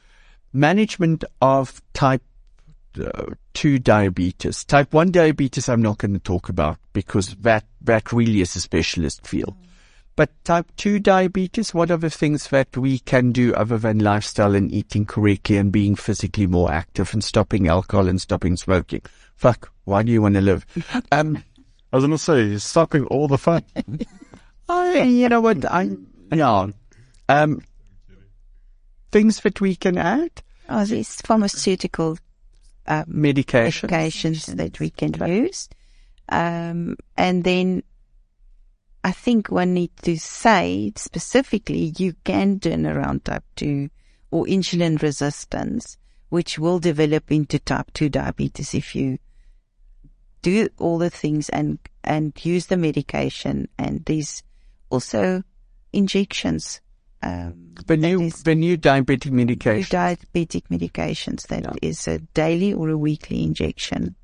Management 0.54 1.24
of 1.42 1.82
type 1.92 2.22
uh, 2.98 3.34
2 3.52 3.78
diabetes. 3.78 4.64
Type 4.64 4.94
1 4.94 5.10
diabetes 5.10 5.68
I'm 5.68 5.82
not 5.82 5.98
going 5.98 6.14
to 6.14 6.18
talk 6.18 6.48
about 6.48 6.78
because 6.94 7.34
that, 7.36 7.64
that 7.82 8.10
really 8.12 8.40
is 8.40 8.56
a 8.56 8.60
specialist 8.60 9.26
field. 9.26 9.54
But 10.18 10.30
type 10.42 10.66
2 10.78 10.98
diabetes, 10.98 11.72
what 11.72 11.92
are 11.92 11.96
the 11.96 12.10
things 12.10 12.48
that 12.48 12.76
we 12.76 12.98
can 12.98 13.30
do 13.30 13.54
other 13.54 13.78
than 13.78 14.00
lifestyle 14.00 14.56
and 14.56 14.68
eating 14.72 15.06
correctly 15.06 15.56
and 15.56 15.70
being 15.70 15.94
physically 15.94 16.48
more 16.48 16.72
active 16.72 17.12
and 17.12 17.22
stopping 17.22 17.68
alcohol 17.68 18.08
and 18.08 18.20
stopping 18.20 18.56
smoking? 18.56 19.02
Fuck, 19.36 19.70
why 19.84 20.02
do 20.02 20.10
you 20.10 20.20
want 20.20 20.34
to 20.34 20.40
live? 20.40 20.66
Um, 21.12 21.44
I 21.92 21.96
was 21.96 22.02
going 22.02 22.10
to 22.10 22.18
say, 22.18 22.48
he's 22.48 22.64
stopping 22.64 23.04
all 23.04 23.28
the 23.28 23.38
fun. 23.38 23.62
I, 24.68 25.02
you 25.02 25.28
know 25.28 25.40
what, 25.40 25.64
I, 25.64 25.90
yeah. 26.32 26.66
Um, 27.28 27.62
things 29.12 29.38
that 29.42 29.60
we 29.60 29.76
can 29.76 29.96
add? 29.98 30.42
Oh, 30.68 30.84
these 30.84 31.14
pharmaceutical 31.20 32.18
um, 32.88 33.04
Medication. 33.06 33.88
medications 33.88 34.46
that 34.56 34.80
we 34.80 34.90
can 34.90 35.14
use. 35.30 35.68
Um, 36.28 36.96
and 37.16 37.44
then 37.44 37.84
I 39.04 39.12
think 39.12 39.50
one 39.50 39.74
need 39.74 39.90
to 40.02 40.18
say 40.18 40.92
specifically 40.96 41.92
you 41.98 42.14
can 42.24 42.58
turn 42.60 42.86
around 42.86 43.24
type 43.24 43.44
2 43.56 43.88
or 44.30 44.44
insulin 44.46 45.00
resistance, 45.00 45.96
which 46.28 46.58
will 46.58 46.78
develop 46.78 47.30
into 47.30 47.58
type 47.58 47.92
2 47.94 48.08
diabetes 48.10 48.74
if 48.74 48.94
you 48.94 49.18
do 50.42 50.68
all 50.78 50.98
the 50.98 51.10
things 51.10 51.48
and, 51.48 51.78
and 52.04 52.32
use 52.44 52.66
the 52.66 52.76
medication. 52.76 53.68
And 53.78 54.04
these 54.04 54.42
also 54.90 55.42
injections. 55.92 56.80
Um, 57.22 57.74
The 57.86 57.96
new, 57.96 58.20
is- 58.22 58.42
the 58.42 58.54
new 58.54 58.76
diabetic 58.76 59.30
medication. 59.32 59.96
diabetic 59.98 60.64
medications 60.70 61.46
that 61.48 61.66
is 61.82 62.06
a 62.06 62.18
daily 62.34 62.72
or 62.72 62.88
a 62.90 62.98
weekly 62.98 63.42
injection. 63.42 64.14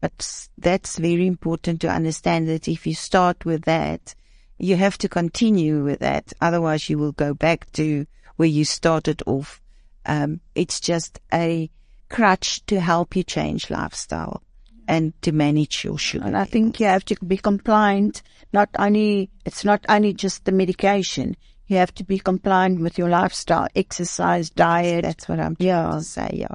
But 0.00 0.48
that's 0.56 0.98
very 0.98 1.26
important 1.26 1.80
to 1.80 1.88
understand 1.88 2.48
that 2.48 2.68
if 2.68 2.86
you 2.86 2.94
start 2.94 3.44
with 3.44 3.64
that, 3.64 4.14
you 4.58 4.76
have 4.76 4.98
to 4.98 5.08
continue 5.08 5.82
with 5.84 6.00
that. 6.00 6.32
Otherwise 6.40 6.88
you 6.88 6.98
will 6.98 7.12
go 7.12 7.34
back 7.34 7.70
to 7.72 8.06
where 8.36 8.48
you 8.48 8.64
started 8.64 9.22
off. 9.26 9.60
Um, 10.06 10.40
it's 10.54 10.80
just 10.80 11.20
a 11.32 11.70
crutch 12.08 12.64
to 12.66 12.80
help 12.80 13.16
you 13.16 13.22
change 13.22 13.70
lifestyle 13.70 14.42
and 14.86 15.12
to 15.22 15.32
manage 15.32 15.84
your 15.84 15.98
sugar. 15.98 16.24
And 16.24 16.36
I 16.36 16.44
think 16.44 16.80
you 16.80 16.86
have 16.86 17.04
to 17.06 17.16
be 17.24 17.36
compliant. 17.36 18.22
Not 18.52 18.70
only, 18.78 19.30
it's 19.44 19.64
not 19.64 19.84
only 19.88 20.14
just 20.14 20.44
the 20.44 20.52
medication. 20.52 21.36
You 21.66 21.76
have 21.76 21.94
to 21.96 22.04
be 22.04 22.18
compliant 22.18 22.80
with 22.80 22.96
your 22.96 23.10
lifestyle, 23.10 23.68
exercise, 23.76 24.48
diet. 24.48 25.02
That's 25.02 25.28
what 25.28 25.38
I'm 25.40 25.56
trying 25.56 25.68
Yeah. 25.68 25.90
to 25.90 26.02
say. 26.02 26.30
Yeah. 26.32 26.54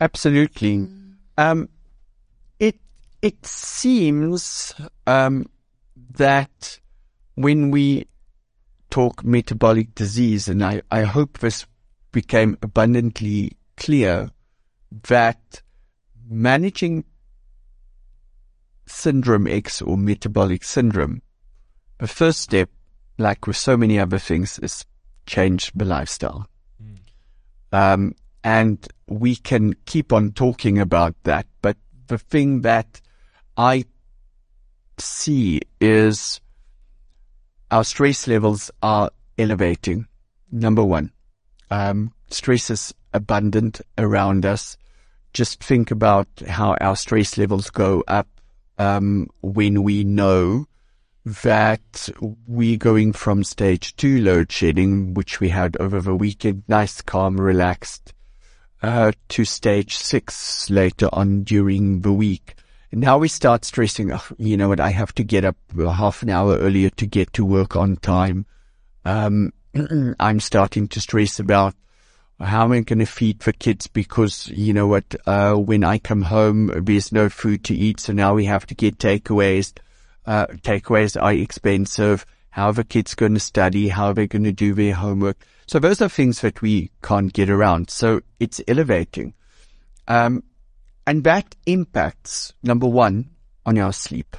Absolutely. 0.00 0.88
Um, 1.38 1.68
it 3.22 3.46
seems 3.46 4.74
um, 5.06 5.46
that 6.16 6.80
when 7.36 7.70
we 7.70 8.08
talk 8.90 9.24
metabolic 9.24 9.94
disease, 9.94 10.48
and 10.48 10.62
I, 10.62 10.82
I 10.90 11.02
hope 11.02 11.38
this 11.38 11.64
became 12.10 12.58
abundantly 12.62 13.56
clear, 13.76 14.30
that 15.08 15.62
managing 16.28 17.04
syndrome 18.86 19.46
X 19.46 19.80
or 19.80 19.96
metabolic 19.96 20.64
syndrome, 20.64 21.22
the 21.98 22.08
first 22.08 22.40
step, 22.40 22.68
like 23.18 23.46
with 23.46 23.56
so 23.56 23.76
many 23.76 23.98
other 23.98 24.18
things, 24.18 24.58
is 24.58 24.84
change 25.26 25.70
the 25.74 25.84
lifestyle. 25.84 26.46
Um, 27.72 28.14
and 28.44 28.86
we 29.06 29.36
can 29.36 29.74
keep 29.86 30.12
on 30.12 30.32
talking 30.32 30.78
about 30.78 31.14
that. 31.22 31.46
But 31.62 31.76
the 32.08 32.18
thing 32.18 32.62
that 32.62 33.00
I 33.56 33.84
see 34.98 35.60
is 35.80 36.40
our 37.70 37.84
stress 37.84 38.26
levels 38.26 38.70
are 38.82 39.10
elevating. 39.38 40.06
Number 40.50 40.84
one, 40.84 41.12
um, 41.70 42.12
stress 42.30 42.70
is 42.70 42.94
abundant 43.12 43.80
around 43.98 44.46
us. 44.46 44.76
Just 45.32 45.62
think 45.62 45.90
about 45.90 46.28
how 46.46 46.76
our 46.80 46.96
stress 46.96 47.38
levels 47.38 47.70
go 47.70 48.04
up 48.06 48.28
um, 48.78 49.28
when 49.40 49.82
we 49.82 50.04
know 50.04 50.66
that 51.24 52.08
we're 52.46 52.76
going 52.76 53.12
from 53.12 53.44
stage 53.44 53.96
two 53.96 54.20
load 54.20 54.50
shedding, 54.50 55.14
which 55.14 55.40
we 55.40 55.48
had 55.50 55.76
over 55.78 56.00
the 56.00 56.14
weekend, 56.14 56.64
nice, 56.68 57.00
calm, 57.00 57.40
relaxed, 57.40 58.12
uh, 58.82 59.12
to 59.28 59.44
stage 59.44 59.96
six 59.96 60.68
later 60.68 61.08
on 61.12 61.44
during 61.44 62.00
the 62.00 62.12
week. 62.12 62.56
Now 62.94 63.16
we 63.16 63.28
start 63.28 63.64
stressing, 63.64 64.12
oh, 64.12 64.22
you 64.36 64.58
know 64.58 64.68
what, 64.68 64.80
I 64.80 64.90
have 64.90 65.14
to 65.14 65.24
get 65.24 65.46
up 65.46 65.56
half 65.78 66.22
an 66.22 66.28
hour 66.28 66.58
earlier 66.58 66.90
to 66.90 67.06
get 67.06 67.32
to 67.34 67.44
work 67.44 67.74
on 67.74 67.96
time. 67.96 68.44
Um, 69.06 69.52
I'm 70.20 70.40
starting 70.40 70.88
to 70.88 71.00
stress 71.00 71.40
about 71.40 71.74
how 72.38 72.64
am 72.64 72.72
I 72.72 72.80
going 72.80 72.98
to 72.98 73.06
feed 73.06 73.40
the 73.40 73.54
kids 73.54 73.86
because 73.86 74.48
you 74.48 74.74
know 74.74 74.86
what, 74.86 75.16
uh, 75.26 75.54
when 75.54 75.84
I 75.84 75.98
come 75.98 76.22
home, 76.22 76.70
there's 76.84 77.12
no 77.12 77.30
food 77.30 77.64
to 77.64 77.74
eat. 77.74 77.98
So 78.00 78.12
now 78.12 78.34
we 78.34 78.44
have 78.44 78.66
to 78.66 78.74
get 78.74 78.98
takeaways. 78.98 79.72
Uh, 80.26 80.46
takeaways 80.46 81.20
are 81.20 81.32
expensive. 81.32 82.26
How 82.50 82.66
are 82.66 82.72
the 82.74 82.84
kids 82.84 83.14
going 83.14 83.34
to 83.34 83.40
study? 83.40 83.88
How 83.88 84.08
are 84.08 84.14
they 84.14 84.26
going 84.26 84.44
to 84.44 84.52
do 84.52 84.74
their 84.74 84.94
homework? 84.94 85.38
So 85.66 85.78
those 85.78 86.02
are 86.02 86.10
things 86.10 86.42
that 86.42 86.60
we 86.60 86.90
can't 87.02 87.32
get 87.32 87.48
around. 87.48 87.88
So 87.88 88.20
it's 88.38 88.60
elevating. 88.68 89.32
Um, 90.08 90.42
and 91.06 91.24
that 91.24 91.54
impacts 91.66 92.52
number 92.62 92.86
one 92.86 93.30
on 93.66 93.78
our 93.78 93.92
sleep. 93.92 94.36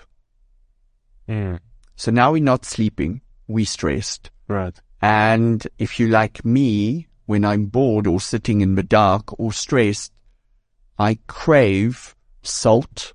Mm, 1.27 1.59
So 1.95 2.11
now 2.11 2.31
we're 2.33 2.43
not 2.43 2.65
sleeping. 2.65 3.21
We're 3.47 3.65
stressed. 3.65 4.31
right. 4.47 4.79
And 5.01 5.67
if 5.77 5.99
you 5.99 6.07
like 6.07 6.45
me, 6.45 7.07
when 7.25 7.43
I'm 7.43 7.65
bored 7.65 8.07
or 8.07 8.21
sitting 8.21 8.61
in 8.61 8.75
the 8.75 8.83
dark 8.83 9.37
or 9.39 9.51
stressed, 9.51 10.13
I 10.97 11.17
crave 11.27 12.15
salt, 12.41 13.13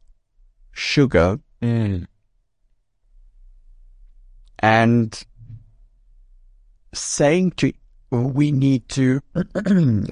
sugar, 0.72 1.40
Mm, 1.62 2.06
and 4.60 5.24
saying 6.94 7.52
to, 7.52 7.72
we 8.10 8.52
need 8.52 8.88
to, 8.90 9.20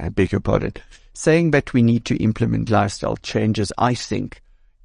I 0.01 0.09
beg 0.09 0.33
your 0.33 0.41
pardon, 0.41 0.73
saying 1.17 1.51
that 1.51 1.73
we 1.73 1.83
need 1.83 2.05
to 2.05 2.23
implement 2.23 2.71
lifestyle 2.71 3.17
changes, 3.17 3.73
I 3.79 3.95
think, 3.95 4.43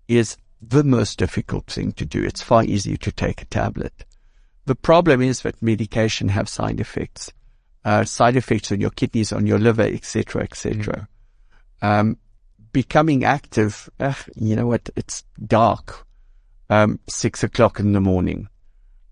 is 0.07 0.37
the 0.61 0.83
most 0.83 1.19
difficult 1.19 1.65
thing 1.67 1.91
to 1.93 2.05
do. 2.05 2.23
It's 2.23 2.41
far 2.41 2.63
easier 2.63 2.97
to 2.97 3.11
take 3.11 3.41
a 3.41 3.45
tablet. 3.45 4.05
The 4.65 4.75
problem 4.75 5.21
is 5.21 5.41
that 5.41 5.61
medication 5.61 6.29
have 6.29 6.47
side 6.47 6.79
effects, 6.79 7.33
uh, 7.83 8.05
side 8.05 8.37
effects 8.37 8.71
on 8.71 8.79
your 8.79 8.91
kidneys, 8.91 9.33
on 9.33 9.45
your 9.45 9.59
liver, 9.59 9.81
etc., 9.81 10.43
etc. 10.43 11.07
Um, 11.81 12.17
becoming 12.71 13.25
active, 13.25 13.89
ugh, 13.99 14.29
you 14.35 14.55
know 14.55 14.67
what? 14.67 14.89
It's 14.95 15.25
dark, 15.45 16.07
um, 16.69 16.99
six 17.09 17.43
o'clock 17.43 17.79
in 17.79 17.91
the 17.91 18.01
morning. 18.01 18.47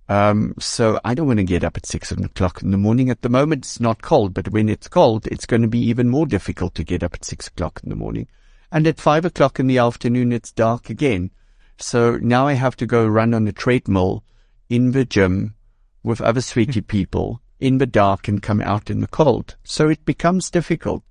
Um, 0.10 0.56
so 0.60 1.00
I 1.06 1.14
don't 1.14 1.28
want 1.28 1.38
to 1.38 1.44
get 1.44 1.64
up 1.64 1.78
at 1.78 1.86
six 1.86 2.12
o'clock 2.12 2.64
in 2.64 2.72
the 2.72 2.78
morning. 2.78 3.12
At 3.12 3.22
the 3.22 3.30
moment, 3.30 3.64
it's 3.64 3.80
not 3.80 4.02
cold, 4.02 4.34
but 4.34 4.50
when 4.50 4.68
it's 4.68 4.88
cold, 4.88 5.28
it's 5.28 5.46
going 5.46 5.62
to 5.62 5.68
be 5.68 5.80
even 5.80 6.10
more 6.10 6.26
difficult 6.26 6.74
to 6.76 6.84
get 6.84 7.04
up 7.04 7.14
at 7.14 7.24
six 7.24 7.48
o'clock 7.48 7.80
in 7.84 7.90
the 7.90 7.96
morning. 7.96 8.28
And 8.72 8.88
at 8.88 9.00
five 9.00 9.24
o'clock 9.24 9.60
in 9.60 9.68
the 9.68 9.78
afternoon, 9.78 10.32
it's 10.32 10.52
dark 10.52 10.90
again. 10.90 11.30
So 11.78 12.18
now 12.18 12.48
I 12.48 12.54
have 12.54 12.76
to 12.78 12.88
go 12.88 13.06
run 13.06 13.36
on 13.36 13.48
a 13.48 13.52
treadmill 13.52 14.24
in 14.68 14.92
the 14.92 15.06
gym 15.06 15.54
with 16.02 16.22
other 16.22 16.42
sweetie 16.42 16.82
people 16.82 17.42
in 17.60 17.78
the 17.78 17.86
dark 17.86 18.28
and 18.28 18.42
come 18.42 18.62
out 18.62 18.90
in 18.90 19.02
the 19.02 19.08
cold. 19.08 19.58
So 19.64 19.90
it 19.90 20.04
becomes 20.06 20.50
difficult. 20.50 21.04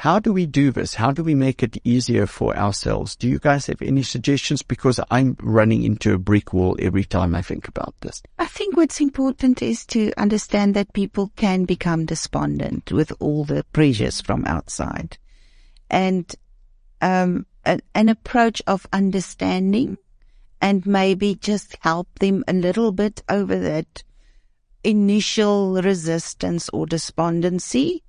How 0.00 0.18
do 0.18 0.32
we 0.32 0.46
do 0.46 0.70
this? 0.70 0.94
How 0.94 1.12
do 1.12 1.22
we 1.22 1.34
make 1.34 1.62
it 1.62 1.76
easier 1.84 2.26
for 2.26 2.56
ourselves? 2.56 3.14
Do 3.14 3.28
you 3.28 3.38
guys 3.38 3.66
have 3.66 3.82
any 3.82 4.02
suggestions? 4.02 4.62
Because 4.62 4.98
I'm 5.10 5.36
running 5.42 5.82
into 5.82 6.14
a 6.14 6.18
brick 6.18 6.54
wall 6.54 6.74
every 6.78 7.04
time 7.04 7.34
I 7.34 7.42
think 7.42 7.68
about 7.68 7.94
this. 8.00 8.22
I 8.38 8.46
think 8.46 8.78
what's 8.78 9.02
important 9.02 9.60
is 9.60 9.84
to 9.88 10.10
understand 10.16 10.72
that 10.72 10.94
people 10.94 11.30
can 11.36 11.66
become 11.66 12.06
despondent 12.06 12.90
with 12.90 13.12
all 13.20 13.44
the 13.44 13.62
pressures 13.74 14.22
from 14.22 14.46
outside. 14.46 15.18
And 15.90 16.34
um, 17.02 17.44
a, 17.66 17.78
an 17.94 18.08
approach 18.08 18.62
of 18.66 18.86
understanding 18.94 19.98
and 20.62 20.86
maybe 20.86 21.34
just 21.34 21.76
help 21.82 22.08
them 22.20 22.42
a 22.48 22.54
little 22.54 22.92
bit 22.92 23.22
over 23.28 23.58
that 23.58 24.02
initial 24.82 25.74
resistance 25.82 26.70
or 26.70 26.86
despondency 26.86 28.02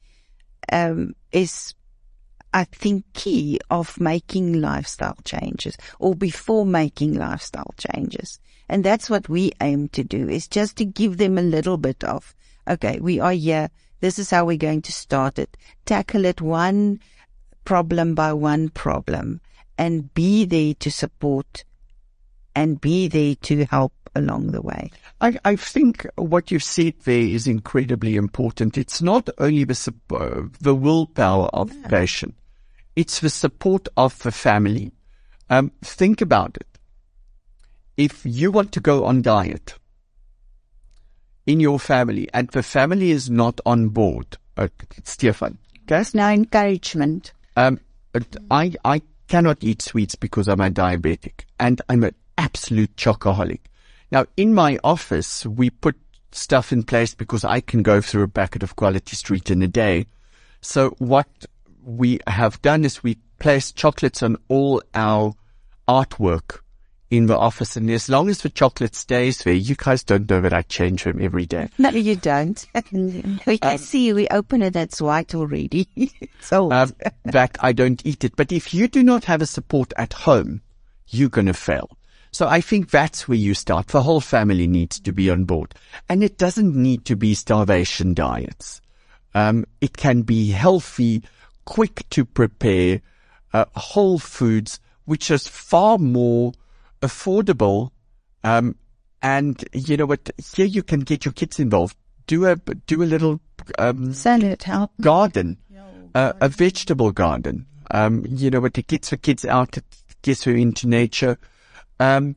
um, 0.72 1.16
is 1.34 1.74
I 2.54 2.66
think 2.66 3.06
key 3.14 3.60
of 3.70 4.00
making 4.00 4.60
lifestyle 4.60 5.18
changes 5.24 5.78
or 6.00 6.16
before 6.16 6.66
making 6.66 7.16
lifestyle 7.16 7.74
changes. 7.78 8.40
And 8.68 8.84
that's 8.84 9.10
what 9.10 9.30
we 9.30 9.52
aim 9.62 9.90
to 9.90 10.04
do 10.04 10.28
is 10.30 10.48
just 10.48 10.78
to 10.78 10.86
give 10.86 11.18
them 11.18 11.38
a 11.38 11.42
little 11.42 11.78
bit 11.78 12.04
of, 12.04 12.36
okay, 12.68 13.00
we 13.00 13.20
are 13.20 13.34
here. 13.34 13.70
This 14.00 14.20
is 14.20 14.30
how 14.30 14.46
we're 14.46 14.58
going 14.58 14.82
to 14.84 14.92
start 14.92 15.40
it. 15.40 15.56
Tackle 15.86 16.26
it 16.26 16.42
one 16.42 17.00
problem 17.64 18.16
by 18.16 18.34
one 18.34 18.70
problem 18.70 19.42
and 19.78 20.14
be 20.14 20.46
there 20.46 20.74
to 20.76 20.92
support 20.92 21.64
and 22.56 22.82
be 22.82 23.08
there 23.08 23.36
to 23.36 23.66
help 23.66 23.94
along 24.16 24.52
the 24.52 24.62
way. 24.62 24.92
I, 25.22 25.38
I 25.46 25.56
think 25.56 26.06
what 26.16 26.52
you've 26.52 26.64
said 26.64 26.96
there 27.04 27.22
is 27.22 27.48
incredibly 27.48 28.16
important. 28.16 28.78
It's 28.78 29.02
not 29.02 29.30
only 29.38 29.64
the, 29.64 29.94
uh, 30.12 30.42
the 30.60 30.76
willpower 30.76 31.48
of 31.54 31.70
the 31.70 31.90
patient, 31.90 32.36
it's 32.96 33.20
the 33.20 33.30
support 33.30 33.88
of 33.98 34.18
the 34.20 34.32
family. 34.32 34.92
Um, 35.50 35.72
think 35.82 36.22
about 36.22 36.58
it. 36.58 36.68
If 37.98 38.22
you 38.26 38.52
want 38.52 38.72
to 38.74 38.80
go 38.80 39.06
on 39.06 39.22
diet 39.22 39.76
in 41.46 41.60
your 41.60 41.80
family 41.80 42.30
and 42.34 42.50
the 42.50 42.64
family 42.64 43.12
is 43.12 43.30
not 43.30 43.60
on 43.66 43.90
board, 43.90 44.38
uh, 44.58 44.68
Stefan, 45.04 45.58
There's 45.88 46.14
no 46.14 46.30
encouragement. 46.30 47.34
um, 47.58 47.80
I, 48.50 48.74
I 48.84 49.02
cannot 49.28 49.64
eat 49.64 49.82
sweets 49.82 50.16
because 50.16 50.48
I'm 50.48 50.60
a 50.62 50.70
diabetic 50.70 51.46
and 51.60 51.82
I'm 51.90 52.04
an 52.04 52.16
absolute 52.38 52.96
chocoholic. 52.96 53.60
Now, 54.12 54.26
in 54.36 54.54
my 54.54 54.78
office, 54.84 55.46
we 55.46 55.70
put 55.70 55.96
stuff 56.34 56.72
in 56.74 56.84
place 56.84 57.14
because 57.14 57.44
I 57.44 57.62
can 57.62 57.84
go 57.84 58.02
through 58.02 58.24
a 58.24 58.28
packet 58.28 58.64
of 58.64 58.76
Quality 58.76 59.16
Street 59.16 59.50
in 59.50 59.62
a 59.62 59.68
day. 59.68 60.08
So 60.62 60.90
what 60.98 61.28
we 61.84 62.20
have 62.28 62.62
done 62.62 62.86
is 62.86 63.04
we 63.04 63.18
place 63.40 63.72
chocolates 63.72 64.22
on 64.24 64.38
all 64.48 64.82
our 64.94 65.34
artwork 65.88 66.60
in 67.12 67.26
the 67.26 67.38
office. 67.38 67.76
And 67.76 67.90
as 67.92 68.10
long 68.10 68.30
as 68.30 68.42
the 68.42 68.50
chocolate 68.50 68.96
stays 68.96 69.40
there, 69.40 69.54
you 69.54 69.76
guys 69.76 70.04
don't 70.04 70.30
know 70.30 70.42
that 70.42 70.54
I 70.54 70.62
change 70.64 71.04
them 71.04 71.22
every 71.22 71.46
day. 71.46 71.70
No, 71.78 71.90
you 71.90 72.16
don't. 72.16 72.66
we 73.46 73.58
can 73.58 73.78
see 73.78 74.14
we 74.14 74.28
open 74.30 74.62
it, 74.62 74.74
that's 74.74 75.02
white 75.02 75.36
already. 75.36 75.90
so, 76.40 76.72
um, 76.72 76.96
that 77.26 77.58
I 77.60 77.74
don't 77.74 78.04
eat 78.06 78.24
it. 78.24 78.36
But 78.36 78.52
if 78.52 78.74
you 78.74 78.88
do 78.88 79.04
not 79.04 79.26
have 79.26 79.42
a 79.42 79.46
support 79.46 79.94
at 79.98 80.14
home, 80.14 80.62
you're 81.10 81.30
going 81.30 81.48
to 81.48 81.54
fail. 81.54 81.90
So 82.32 82.48
I 82.48 82.62
think 82.62 82.90
that's 82.90 83.28
where 83.28 83.38
you 83.38 83.54
start. 83.54 83.88
The 83.88 84.04
whole 84.04 84.22
family 84.22 84.66
needs 84.66 85.02
to 85.02 85.12
be 85.12 85.30
on 85.30 85.44
board. 85.44 85.76
And 86.08 86.24
it 86.24 86.38
doesn't 86.38 86.74
need 86.74 87.04
to 87.06 87.18
be 87.18 87.34
starvation 87.34 88.14
diets. 88.14 88.80
Um, 89.34 89.66
it 89.82 89.98
can 89.98 90.22
be 90.22 90.50
healthy, 90.50 91.24
quick 91.66 92.08
to 92.12 92.26
prepare, 92.26 93.02
uh, 93.54 93.66
whole 93.76 94.20
foods, 94.20 94.80
which 95.06 95.32
is 95.32 95.48
far 95.48 95.98
more 95.98 96.54
affordable. 97.02 97.92
Um, 98.44 98.76
and 99.22 99.64
you 99.74 99.98
know 99.98 100.06
what? 100.06 100.30
Here 100.56 100.66
you 100.66 100.84
can 100.84 101.02
get 101.02 101.26
your 101.26 101.34
kids 101.34 101.60
involved. 101.60 101.96
Do 102.28 102.46
a, 102.46 102.56
do 102.56 103.04
a 103.04 103.06
little, 103.06 103.40
um, 103.78 104.14
Salad 104.14 104.64
help. 104.64 104.92
garden, 105.02 105.58
uh, 106.16 106.34
a 106.40 106.50
vegetable 106.50 107.12
garden. 107.12 107.66
Um, 107.92 108.26
you 108.28 108.50
know, 108.50 108.62
what 108.62 108.78
it 108.78 108.88
gets 108.88 109.10
the 109.10 109.18
kids 109.18 109.44
out, 109.44 109.78
it 109.78 109.84
gets 110.22 110.44
her 110.46 110.56
into 110.56 110.88
nature. 110.88 111.38
Um, 112.00 112.36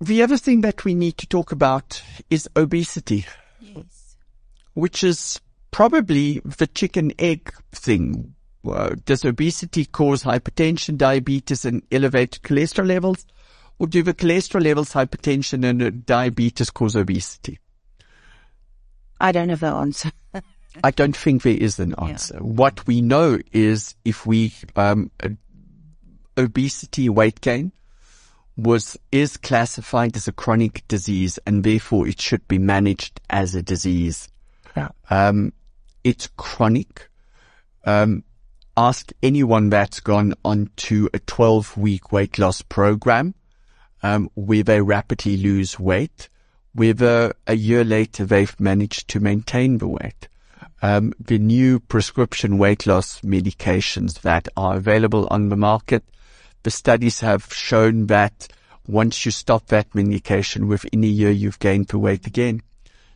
the 0.00 0.22
other 0.22 0.38
thing 0.38 0.62
that 0.62 0.84
we 0.84 0.94
need 0.94 1.18
to 1.18 1.26
talk 1.26 1.52
about 1.52 2.02
is 2.30 2.48
obesity, 2.56 3.26
which 4.72 5.04
is 5.04 5.40
probably 5.70 6.40
the 6.44 6.66
chicken 6.66 7.12
egg 7.18 7.52
thing. 7.72 8.34
Uh, 8.68 8.94
does 9.06 9.24
obesity 9.24 9.86
cause 9.86 10.22
hypertension, 10.24 10.98
diabetes, 10.98 11.64
and 11.64 11.82
elevated 11.90 12.42
cholesterol 12.42 12.86
levels? 12.86 13.26
Or 13.78 13.86
do 13.86 14.02
the 14.02 14.12
cholesterol 14.12 14.62
levels, 14.62 14.92
hypertension, 14.92 15.64
and 15.64 15.82
uh, 15.82 15.90
diabetes 16.04 16.70
cause 16.70 16.96
obesity? 16.96 17.58
I 19.18 19.32
don't 19.32 19.48
have 19.48 19.60
the 19.60 19.68
answer. 19.68 20.10
I 20.84 20.90
don't 20.90 21.16
think 21.16 21.42
there 21.42 21.56
is 21.56 21.78
an 21.78 21.94
answer. 21.98 22.38
What 22.38 22.86
we 22.86 23.00
know 23.00 23.38
is 23.52 23.96
if 24.04 24.26
we, 24.26 24.52
um, 24.76 25.10
uh, 25.22 25.30
obesity, 26.36 27.08
weight 27.08 27.40
gain 27.40 27.72
was, 28.56 28.96
is 29.10 29.36
classified 29.36 30.16
as 30.16 30.28
a 30.28 30.32
chronic 30.32 30.86
disease 30.86 31.38
and 31.46 31.64
therefore 31.64 32.06
it 32.06 32.20
should 32.20 32.46
be 32.46 32.58
managed 32.58 33.20
as 33.30 33.54
a 33.54 33.62
disease. 33.62 34.28
Yeah. 34.76 34.90
Um, 35.08 35.52
it's 36.04 36.28
chronic. 36.36 37.08
Um, 37.84 38.24
ask 38.76 39.12
anyone 39.22 39.70
that's 39.70 40.00
gone 40.00 40.34
on 40.44 40.70
to 40.76 41.08
a 41.12 41.18
12 41.18 41.76
week 41.76 42.12
weight 42.12 42.38
loss 42.38 42.62
program, 42.62 43.34
um, 44.02 44.30
where 44.34 44.62
they 44.62 44.80
rapidly 44.80 45.36
lose 45.36 45.78
weight, 45.78 46.28
whether 46.74 47.34
a 47.46 47.54
year 47.54 47.84
later 47.84 48.24
they've 48.24 48.58
managed 48.60 49.08
to 49.08 49.20
maintain 49.20 49.78
the 49.78 49.88
weight. 49.88 50.28
Um, 50.82 51.12
the 51.20 51.38
new 51.38 51.78
prescription 51.78 52.56
weight 52.56 52.86
loss 52.86 53.20
medications 53.20 54.22
that 54.22 54.48
are 54.56 54.76
available 54.76 55.26
on 55.30 55.50
the 55.50 55.56
market, 55.56 56.04
the 56.62 56.70
studies 56.70 57.20
have 57.20 57.52
shown 57.52 58.06
that 58.06 58.48
once 58.86 59.24
you 59.24 59.30
stop 59.30 59.66
that 59.66 59.94
medication 59.94 60.68
within 60.68 61.04
a 61.04 61.06
year, 61.06 61.30
you've 61.30 61.58
gained 61.58 61.88
the 61.88 61.98
weight 61.98 62.26
again. 62.26 62.62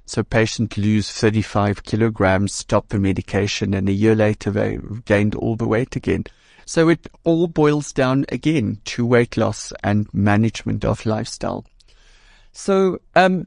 So 0.07 0.23
patients 0.23 0.77
lose 0.77 1.11
35 1.11 1.83
kilograms, 1.85 2.53
stop 2.53 2.89
the 2.89 2.99
medication, 2.99 3.73
and 3.73 3.89
a 3.89 3.93
year 3.93 4.15
later 4.15 4.51
they 4.51 4.79
gained 5.07 5.35
all 5.35 5.57
the 5.57 5.67
weight 5.67 5.97
again. 5.97 6.25
So 6.67 6.89
it 6.89 7.07
all 7.25 7.47
boils 7.47 7.93
down 7.93 8.27
again 8.31 8.81
to 8.87 9.07
weight 9.07 9.37
loss 9.37 9.73
and 9.83 10.13
management 10.13 10.85
of 10.85 11.05
lifestyle. 11.07 11.65
So, 12.53 13.01
um, 13.15 13.47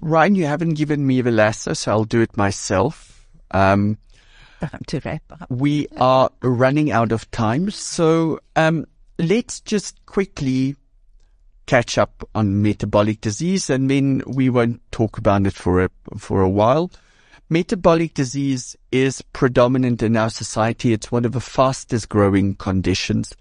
Ryan, 0.00 0.34
you 0.34 0.46
haven't 0.46 0.74
given 0.74 1.06
me 1.06 1.20
the 1.20 1.30
lasso, 1.30 1.72
so 1.72 1.90
I'll 1.90 2.04
do 2.04 2.20
it 2.20 2.36
myself. 2.36 3.26
Um, 3.50 3.98
to 4.86 5.00
wrap 5.04 5.22
up. 5.30 5.50
we 5.50 5.88
are 5.96 6.30
running 6.42 6.92
out 6.92 7.12
of 7.12 7.30
time. 7.32 7.70
So, 7.70 8.40
um, 8.56 8.86
let's 9.18 9.60
just 9.60 10.04
quickly 10.06 10.76
catch 11.66 11.98
up 11.98 12.28
on 12.34 12.62
metabolic 12.62 13.20
disease 13.20 13.70
and 13.70 13.90
then 13.90 14.22
we 14.26 14.50
won't 14.50 14.80
talk 14.90 15.18
about 15.18 15.46
it 15.46 15.54
for 15.54 15.84
a, 15.84 15.90
for 16.18 16.40
a 16.40 16.48
while. 16.48 16.90
Metabolic 17.48 18.14
disease 18.14 18.76
is 18.90 19.20
predominant 19.32 20.02
in 20.02 20.16
our 20.16 20.30
society. 20.30 20.92
It's 20.92 21.12
one 21.12 21.24
of 21.24 21.32
the 21.32 21.40
fastest 21.40 22.08
growing 22.08 22.54
conditions, 22.54 23.34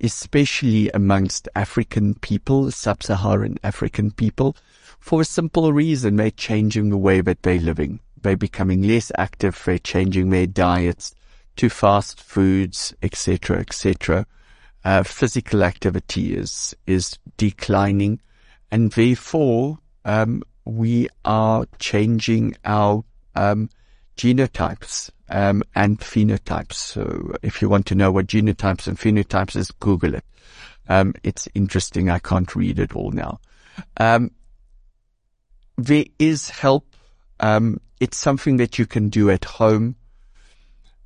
especially 0.00 0.88
amongst 0.90 1.48
African 1.54 2.14
people, 2.14 2.70
sub-Saharan 2.70 3.58
African 3.62 4.10
people, 4.10 4.56
for 4.98 5.20
a 5.20 5.24
simple 5.26 5.72
reason. 5.72 6.16
They're 6.16 6.30
changing 6.30 6.88
the 6.88 6.96
way 6.96 7.20
that 7.20 7.42
they're 7.42 7.60
living. 7.60 8.00
They're 8.22 8.36
becoming 8.36 8.82
less 8.82 9.12
active. 9.18 9.60
They're 9.64 9.78
changing 9.78 10.30
their 10.30 10.46
diets 10.46 11.14
to 11.56 11.68
fast 11.68 12.22
foods, 12.22 12.94
etc., 13.02 13.58
etc. 13.58 14.26
Uh, 14.84 15.02
physical 15.02 15.64
activity 15.64 16.34
is, 16.34 16.74
is 16.86 17.18
declining 17.36 18.20
and 18.70 18.92
therefore, 18.92 19.78
um, 20.04 20.42
we 20.64 21.08
are 21.24 21.66
changing 21.78 22.54
our, 22.64 23.04
um, 23.34 23.70
genotypes, 24.16 25.10
um, 25.30 25.62
and 25.74 26.00
phenotypes. 26.00 26.74
So 26.74 27.34
if 27.42 27.62
you 27.62 27.68
want 27.68 27.86
to 27.86 27.94
know 27.94 28.10
what 28.10 28.26
genotypes 28.26 28.86
and 28.86 28.98
phenotypes 28.98 29.56
is, 29.56 29.70
Google 29.70 30.14
it. 30.14 30.24
Um, 30.88 31.14
it's 31.22 31.48
interesting. 31.54 32.10
I 32.10 32.18
can't 32.18 32.54
read 32.54 32.78
it 32.78 32.94
all 32.94 33.10
now. 33.10 33.40
Um, 33.98 34.30
there 35.76 36.06
is 36.18 36.50
help. 36.50 36.96
Um, 37.40 37.80
it's 38.00 38.16
something 38.16 38.56
that 38.56 38.78
you 38.78 38.86
can 38.86 39.08
do 39.08 39.30
at 39.30 39.44
home. 39.44 39.96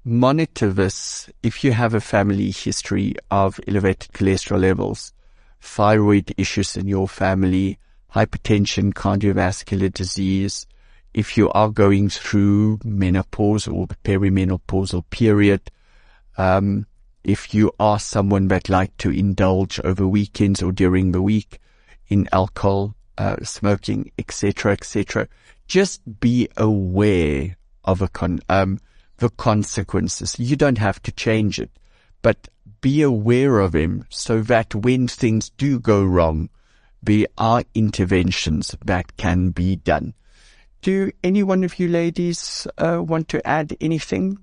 Monitor 0.04 0.72
this 0.72 1.30
if 1.44 1.62
you 1.62 1.70
have 1.70 1.94
a 1.94 2.00
family 2.00 2.50
history 2.50 3.14
of 3.30 3.60
elevated 3.68 4.10
cholesterol 4.10 4.60
levels, 4.60 5.12
thyroid 5.60 6.34
issues 6.36 6.76
in 6.76 6.88
your 6.88 7.06
family, 7.06 7.78
hypertension, 8.12 8.92
cardiovascular 8.94 9.92
disease, 9.92 10.66
if 11.14 11.36
you 11.36 11.48
are 11.50 11.68
going 11.68 12.08
through 12.08 12.80
menopause 12.84 13.68
or 13.68 13.86
perimenopausal 14.02 15.04
period, 15.10 15.70
um, 16.36 16.84
if 17.22 17.54
you 17.54 17.70
are 17.78 18.00
someone 18.00 18.48
that 18.48 18.68
like 18.68 18.96
to 18.96 19.10
indulge 19.10 19.78
over 19.84 20.04
weekends 20.04 20.64
or 20.64 20.72
during 20.72 21.12
the 21.12 21.22
week 21.22 21.60
in 22.08 22.28
alcohol, 22.32 22.96
uh, 23.18 23.36
smoking, 23.44 24.10
etc., 24.18 24.72
etc., 24.72 25.28
just 25.68 26.00
be 26.18 26.48
aware 26.56 27.56
of 27.84 28.02
a 28.02 28.08
con- 28.08 28.40
um, 28.48 28.80
the 29.22 29.30
consequences. 29.30 30.36
You 30.36 30.56
don't 30.56 30.78
have 30.78 31.00
to 31.04 31.12
change 31.12 31.60
it, 31.60 31.70
but 32.22 32.48
be 32.80 33.02
aware 33.02 33.60
of 33.60 33.72
him 33.72 34.04
so 34.10 34.42
that 34.42 34.74
when 34.74 35.06
things 35.06 35.50
do 35.50 35.78
go 35.78 36.04
wrong, 36.04 36.50
there 37.00 37.28
are 37.38 37.62
interventions 37.72 38.74
that 38.84 39.16
can 39.16 39.50
be 39.50 39.76
done. 39.76 40.14
Do 40.80 41.12
any 41.22 41.44
one 41.44 41.62
of 41.62 41.78
you 41.78 41.86
ladies 41.86 42.66
uh, 42.78 43.00
want 43.00 43.28
to 43.28 43.46
add 43.46 43.76
anything? 43.80 44.38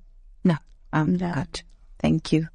No, 0.45 0.55
I'm 0.93 1.17
not. 1.17 1.61
Thank 1.99 2.31
you. 2.31 2.47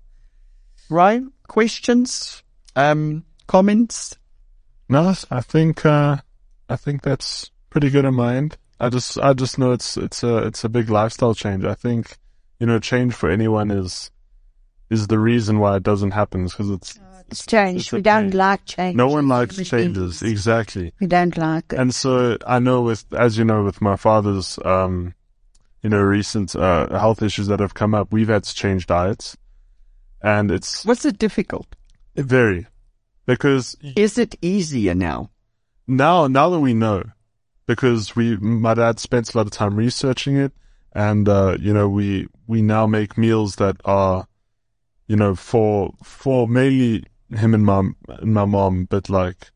Ryan, 0.88 1.30
questions, 1.46 2.42
um, 2.74 3.26
comments? 3.46 4.16
No, 4.88 5.12
I 5.30 5.42
think 5.42 5.84
uh, 5.84 6.16
I 6.70 6.76
think 6.76 7.02
that's 7.02 7.50
pretty 7.68 7.90
good 7.90 8.06
in 8.06 8.14
my 8.14 8.36
end. 8.36 8.56
I 8.80 8.88
just 8.88 9.18
I 9.18 9.32
just 9.32 9.58
know 9.58 9.72
it's 9.72 9.96
it's 9.96 10.22
a 10.22 10.38
it's 10.38 10.64
a 10.64 10.68
big 10.68 10.90
lifestyle 10.90 11.34
change. 11.34 11.64
I 11.64 11.74
think 11.74 12.16
you 12.60 12.66
know, 12.66 12.78
change 12.78 13.12
for 13.14 13.28
anyone 13.28 13.70
is, 13.72 14.10
is 14.88 15.08
the 15.08 15.18
reason 15.18 15.58
why 15.58 15.76
it 15.76 15.82
doesn't 15.82 16.12
happen 16.12 16.44
because 16.44 16.70
it's, 16.70 16.98
It's 17.28 17.44
change. 17.44 17.80
it's 17.80 17.92
we 17.92 18.00
don't 18.00 18.24
change. 18.26 18.34
like 18.34 18.64
change. 18.64 18.96
no 18.96 19.08
one 19.08 19.26
likes 19.26 19.56
Human 19.56 19.64
changes. 19.66 20.20
beings. 20.20 20.32
Exactly. 20.32 20.92
We 21.00 21.08
don't 21.08 21.36
like 21.36 21.72
it. 21.72 21.78
And 21.78 21.92
so 21.94 22.38
I 22.46 22.60
know 22.60 22.82
with, 22.82 23.04
as 23.12 23.36
you 23.36 23.44
know, 23.44 23.64
with 23.64 23.80
my 23.82 23.96
father's, 23.96 24.56
um, 24.64 25.14
you 25.82 25.90
know, 25.90 26.00
recent, 26.00 26.54
uh, 26.54 26.88
health 26.96 27.22
issues 27.22 27.48
that 27.48 27.58
have 27.60 27.74
come 27.74 27.92
up, 27.94 28.12
we've 28.12 28.28
had 28.28 28.44
to 28.44 28.54
change 28.54 28.86
diets 28.86 29.36
and 30.22 30.50
it's 30.50 30.84
what's 30.86 31.04
it 31.04 31.18
difficult? 31.18 31.66
very 32.14 32.66
because 33.26 33.76
Is 33.96 34.16
it 34.16 34.36
easier 34.40 34.94
now? 34.94 35.30
now, 35.88 36.28
now 36.28 36.48
that 36.50 36.60
we 36.60 36.72
know, 36.72 37.02
because 37.66 38.14
we, 38.14 38.36
my 38.36 38.74
dad 38.74 38.98
spent 38.98 39.32
a 39.32 39.38
lot 39.38 39.46
of 39.46 39.52
time 39.52 39.76
researching 39.76 40.36
it 40.36 40.52
and, 40.92 41.28
uh, 41.28 41.56
you 41.60 41.72
know, 41.72 41.88
we, 41.88 42.28
we 42.46 42.62
now 42.62 42.86
make 42.86 43.18
meals 43.18 43.56
that 43.56 43.76
are, 43.84 44.26
you 45.06 45.16
know, 45.16 45.34
for, 45.34 45.92
for 46.02 46.46
mainly 46.46 47.04
him 47.30 47.54
and 47.54 47.64
my, 47.64 47.82
and 48.08 48.34
my 48.34 48.44
mom, 48.44 48.84
but 48.84 49.08
like, 49.08 49.50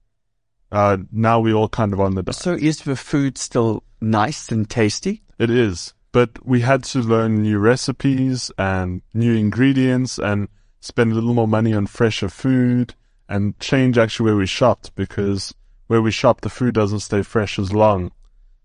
uh, 0.70 0.98
now 1.10 1.40
we 1.40 1.52
all 1.52 1.68
kind 1.68 1.92
of 1.92 2.00
on 2.00 2.14
the 2.14 2.22
diet. 2.22 2.36
So 2.36 2.54
is 2.54 2.80
the 2.80 2.96
food 2.96 3.38
still 3.38 3.84
nice 4.00 4.50
and 4.50 4.68
tasty? 4.68 5.22
It 5.38 5.50
is. 5.50 5.94
But 6.12 6.44
we 6.44 6.62
had 6.62 6.84
to 6.84 7.00
learn 7.00 7.42
new 7.42 7.58
recipes 7.58 8.50
and 8.58 9.02
new 9.14 9.34
ingredients 9.34 10.18
and 10.18 10.48
spend 10.80 11.12
a 11.12 11.14
little 11.14 11.34
more 11.34 11.48
money 11.48 11.74
on 11.74 11.86
fresher 11.86 12.28
food 12.28 12.94
and 13.28 13.58
change 13.60 13.98
actually 13.98 14.24
where 14.24 14.36
we 14.36 14.46
shopped 14.46 14.94
because 14.94 15.54
where 15.88 16.00
we 16.00 16.10
shop 16.10 16.40
the 16.40 16.48
food 16.48 16.74
doesn't 16.74 17.00
stay 17.00 17.22
fresh 17.22 17.58
as 17.58 17.72
long. 17.72 18.12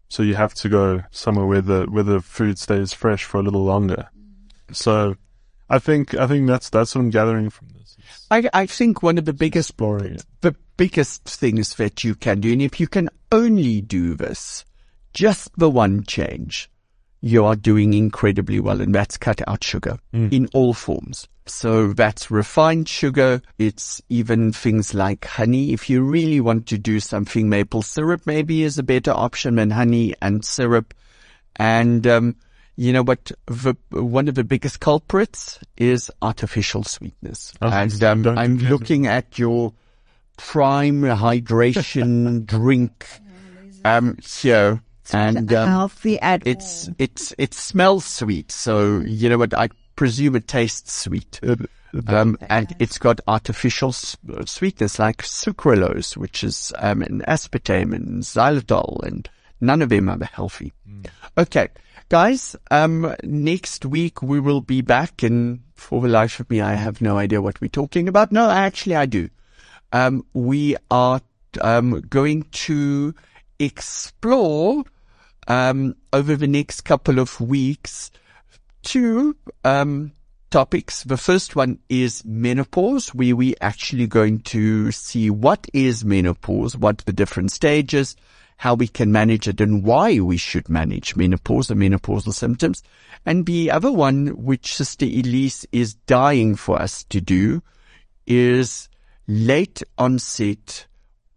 So 0.09 0.21
you 0.21 0.35
have 0.35 0.53
to 0.55 0.69
go 0.69 1.03
somewhere 1.09 1.47
where 1.47 1.61
the 1.61 1.85
where 1.89 2.03
the 2.03 2.21
food 2.21 2.59
stays 2.59 2.93
fresh 2.93 3.23
for 3.23 3.39
a 3.39 3.43
little 3.43 3.63
longer. 3.63 4.09
So 4.71 5.15
I 5.69 5.79
think 5.79 6.13
I 6.13 6.27
think 6.27 6.47
that's 6.47 6.69
that's 6.69 6.93
what 6.93 7.01
I'm 7.01 7.09
gathering 7.09 7.49
from 7.49 7.69
this. 7.69 7.97
I, 8.29 8.47
I 8.53 8.65
think 8.67 9.01
one 9.01 9.17
of 9.17 9.25
the 9.25 9.33
biggest 9.33 9.71
Exploring 9.71 10.15
it. 10.15 10.25
the 10.41 10.55
biggest 10.77 11.23
things 11.23 11.75
that 11.75 12.03
you 12.03 12.13
can 12.13 12.41
do, 12.41 12.51
and 12.51 12.61
if 12.61 12.79
you 12.79 12.87
can 12.87 13.09
only 13.31 13.81
do 13.81 14.13
this, 14.13 14.65
just 15.13 15.49
the 15.57 15.69
one 15.69 16.03
change, 16.03 16.69
you 17.21 17.45
are 17.45 17.55
doing 17.55 17.93
incredibly 17.93 18.59
well, 18.59 18.81
and 18.81 18.93
that's 18.93 19.17
cut 19.17 19.41
out 19.47 19.63
sugar 19.63 19.97
mm. 20.13 20.31
in 20.31 20.47
all 20.53 20.73
forms. 20.73 21.27
So 21.45 21.93
that's 21.93 22.31
refined 22.31 22.87
sugar. 22.87 23.41
It's 23.57 24.01
even 24.09 24.51
things 24.51 24.93
like 24.93 25.25
honey. 25.25 25.73
If 25.73 25.89
you 25.89 26.01
really 26.01 26.39
want 26.39 26.67
to 26.67 26.77
do 26.77 26.99
something, 26.99 27.49
maple 27.49 27.81
syrup 27.81 28.21
maybe 28.25 28.63
is 28.63 28.77
a 28.77 28.83
better 28.83 29.11
option 29.11 29.55
than 29.55 29.71
honey 29.71 30.13
and 30.21 30.43
syrup. 30.43 30.93
And, 31.55 32.07
um, 32.07 32.35
you 32.75 32.93
know 32.93 33.03
what? 33.03 33.31
The, 33.45 33.75
one 33.89 34.27
of 34.27 34.35
the 34.35 34.43
biggest 34.43 34.79
culprits 34.79 35.59
is 35.77 36.09
artificial 36.21 36.83
sweetness. 36.83 37.53
Oh, 37.61 37.69
and 37.69 38.03
um, 38.03 38.27
I'm 38.27 38.57
looking 38.57 39.05
at 39.07 39.37
your 39.37 39.73
prime 40.37 41.01
hydration 41.01 42.45
drink 42.47 43.07
um 43.85 44.17
here 44.23 44.81
and 45.11 45.53
um, 45.53 45.67
healthy 45.67 46.19
at 46.19 46.45
it's 46.47 46.89
it's 46.97 47.33
it 47.37 47.53
smells 47.53 48.05
sweet 48.05 48.51
so 48.51 48.99
you 49.05 49.29
know 49.29 49.37
what 49.37 49.53
i 49.53 49.69
presume 49.95 50.35
it 50.35 50.47
tastes 50.47 50.93
sweet 50.93 51.39
um 52.07 52.37
and 52.49 52.75
it's 52.79 52.97
got 52.97 53.21
artificial 53.27 53.91
sweetness 53.91 54.97
like 54.97 55.21
sucralose 55.21 56.17
which 56.17 56.43
is 56.43 56.73
um 56.77 57.01
an 57.01 57.21
aspartame 57.27 57.93
and 57.93 58.23
xylitol 58.23 59.03
and 59.03 59.29
none 59.61 59.81
of 59.81 59.89
them 59.89 60.09
are 60.09 60.23
healthy. 60.25 60.73
Okay 61.37 61.69
guys 62.09 62.55
um 62.71 63.15
next 63.23 63.85
week 63.85 64.21
we 64.21 64.39
will 64.39 64.61
be 64.61 64.81
back 64.81 65.23
and 65.23 65.61
for 65.75 66.01
the 66.01 66.07
life 66.07 66.39
of 66.39 66.49
me 66.49 66.61
i 66.61 66.73
have 66.73 67.01
no 67.01 67.17
idea 67.17 67.41
what 67.41 67.61
we're 67.61 67.67
talking 67.67 68.07
about. 68.07 68.31
No 68.31 68.49
actually 68.49 68.95
i 68.95 69.05
do. 69.05 69.29
Um, 69.91 70.25
we 70.33 70.75
are 70.89 71.21
um, 71.61 72.01
going 72.01 72.43
to 72.51 73.13
explore 73.59 74.83
um, 75.47 75.95
over 76.11 76.35
the 76.35 76.47
next 76.47 76.81
couple 76.81 77.19
of 77.19 77.39
weeks 77.39 78.09
two 78.83 79.35
um, 79.63 80.11
topics. 80.51 81.03
The 81.03 81.17
first 81.17 81.55
one 81.55 81.79
is 81.89 82.23
menopause, 82.25 83.09
where 83.15 83.35
we're 83.35 83.55
actually 83.59 84.07
going 84.07 84.41
to 84.41 84.91
see 84.91 85.29
what 85.29 85.67
is 85.73 86.05
menopause, 86.05 86.77
what 86.77 86.99
the 86.99 87.13
different 87.13 87.51
stages, 87.51 88.15
how 88.57 88.75
we 88.75 88.87
can 88.87 89.11
manage 89.11 89.47
it, 89.47 89.59
and 89.59 89.83
why 89.83 90.19
we 90.19 90.37
should 90.37 90.69
manage 90.69 91.15
menopause 91.15 91.71
and 91.71 91.81
menopausal 91.81 92.33
symptoms. 92.33 92.83
And 93.25 93.45
the 93.45 93.71
other 93.71 93.91
one, 93.91 94.27
which 94.27 94.75
Sister 94.75 95.05
Elize 95.05 95.65
is 95.71 95.95
dying 95.95 96.55
for 96.55 96.79
us 96.79 97.03
to 97.05 97.19
do, 97.19 97.63
is 98.27 98.89
late 99.27 99.81
onset 99.97 100.85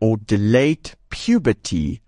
or 0.01 0.19
delayed 0.19 0.93
puberty 1.09 2.03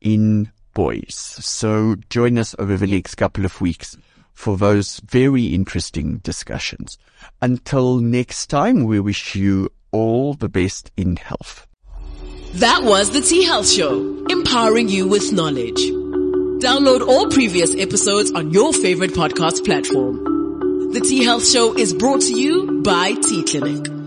in 0.00 0.52
boys. 0.72 1.14
So 1.16 1.96
join 2.10 2.38
us 2.38 2.54
over 2.58 2.76
the 2.76 2.86
next 2.86 3.16
couple 3.16 3.44
of 3.44 3.60
weeks 3.60 3.96
for 4.34 4.56
those 4.56 5.00
very 5.00 5.46
interesting 5.46 6.18
discussions. 6.18 6.98
Until 7.40 8.00
next 8.00 8.48
time, 8.48 8.84
we 8.84 9.00
wish 9.00 9.34
you 9.34 9.70
all 9.92 10.34
the 10.34 10.48
best 10.48 10.90
in 10.96 11.16
health. 11.16 11.66
That 12.54 12.82
was 12.84 13.10
the 13.10 13.20
T 13.20 13.44
Health 13.44 13.68
Show, 13.68 14.24
empowering 14.28 14.88
you 14.88 15.08
with 15.08 15.32
knowledge. 15.32 15.80
Download 16.62 17.06
all 17.06 17.28
previous 17.28 17.74
episodes 17.74 18.30
on 18.32 18.50
your 18.50 18.72
favorite 18.72 19.12
podcast 19.12 19.64
platform. 19.64 20.92
The 20.92 21.00
T 21.00 21.24
Health 21.24 21.46
Show 21.46 21.76
is 21.76 21.92
brought 21.92 22.20
to 22.22 22.32
you 22.32 22.82
by 22.82 23.14
T 23.14 23.42
Clinic. 23.44 24.03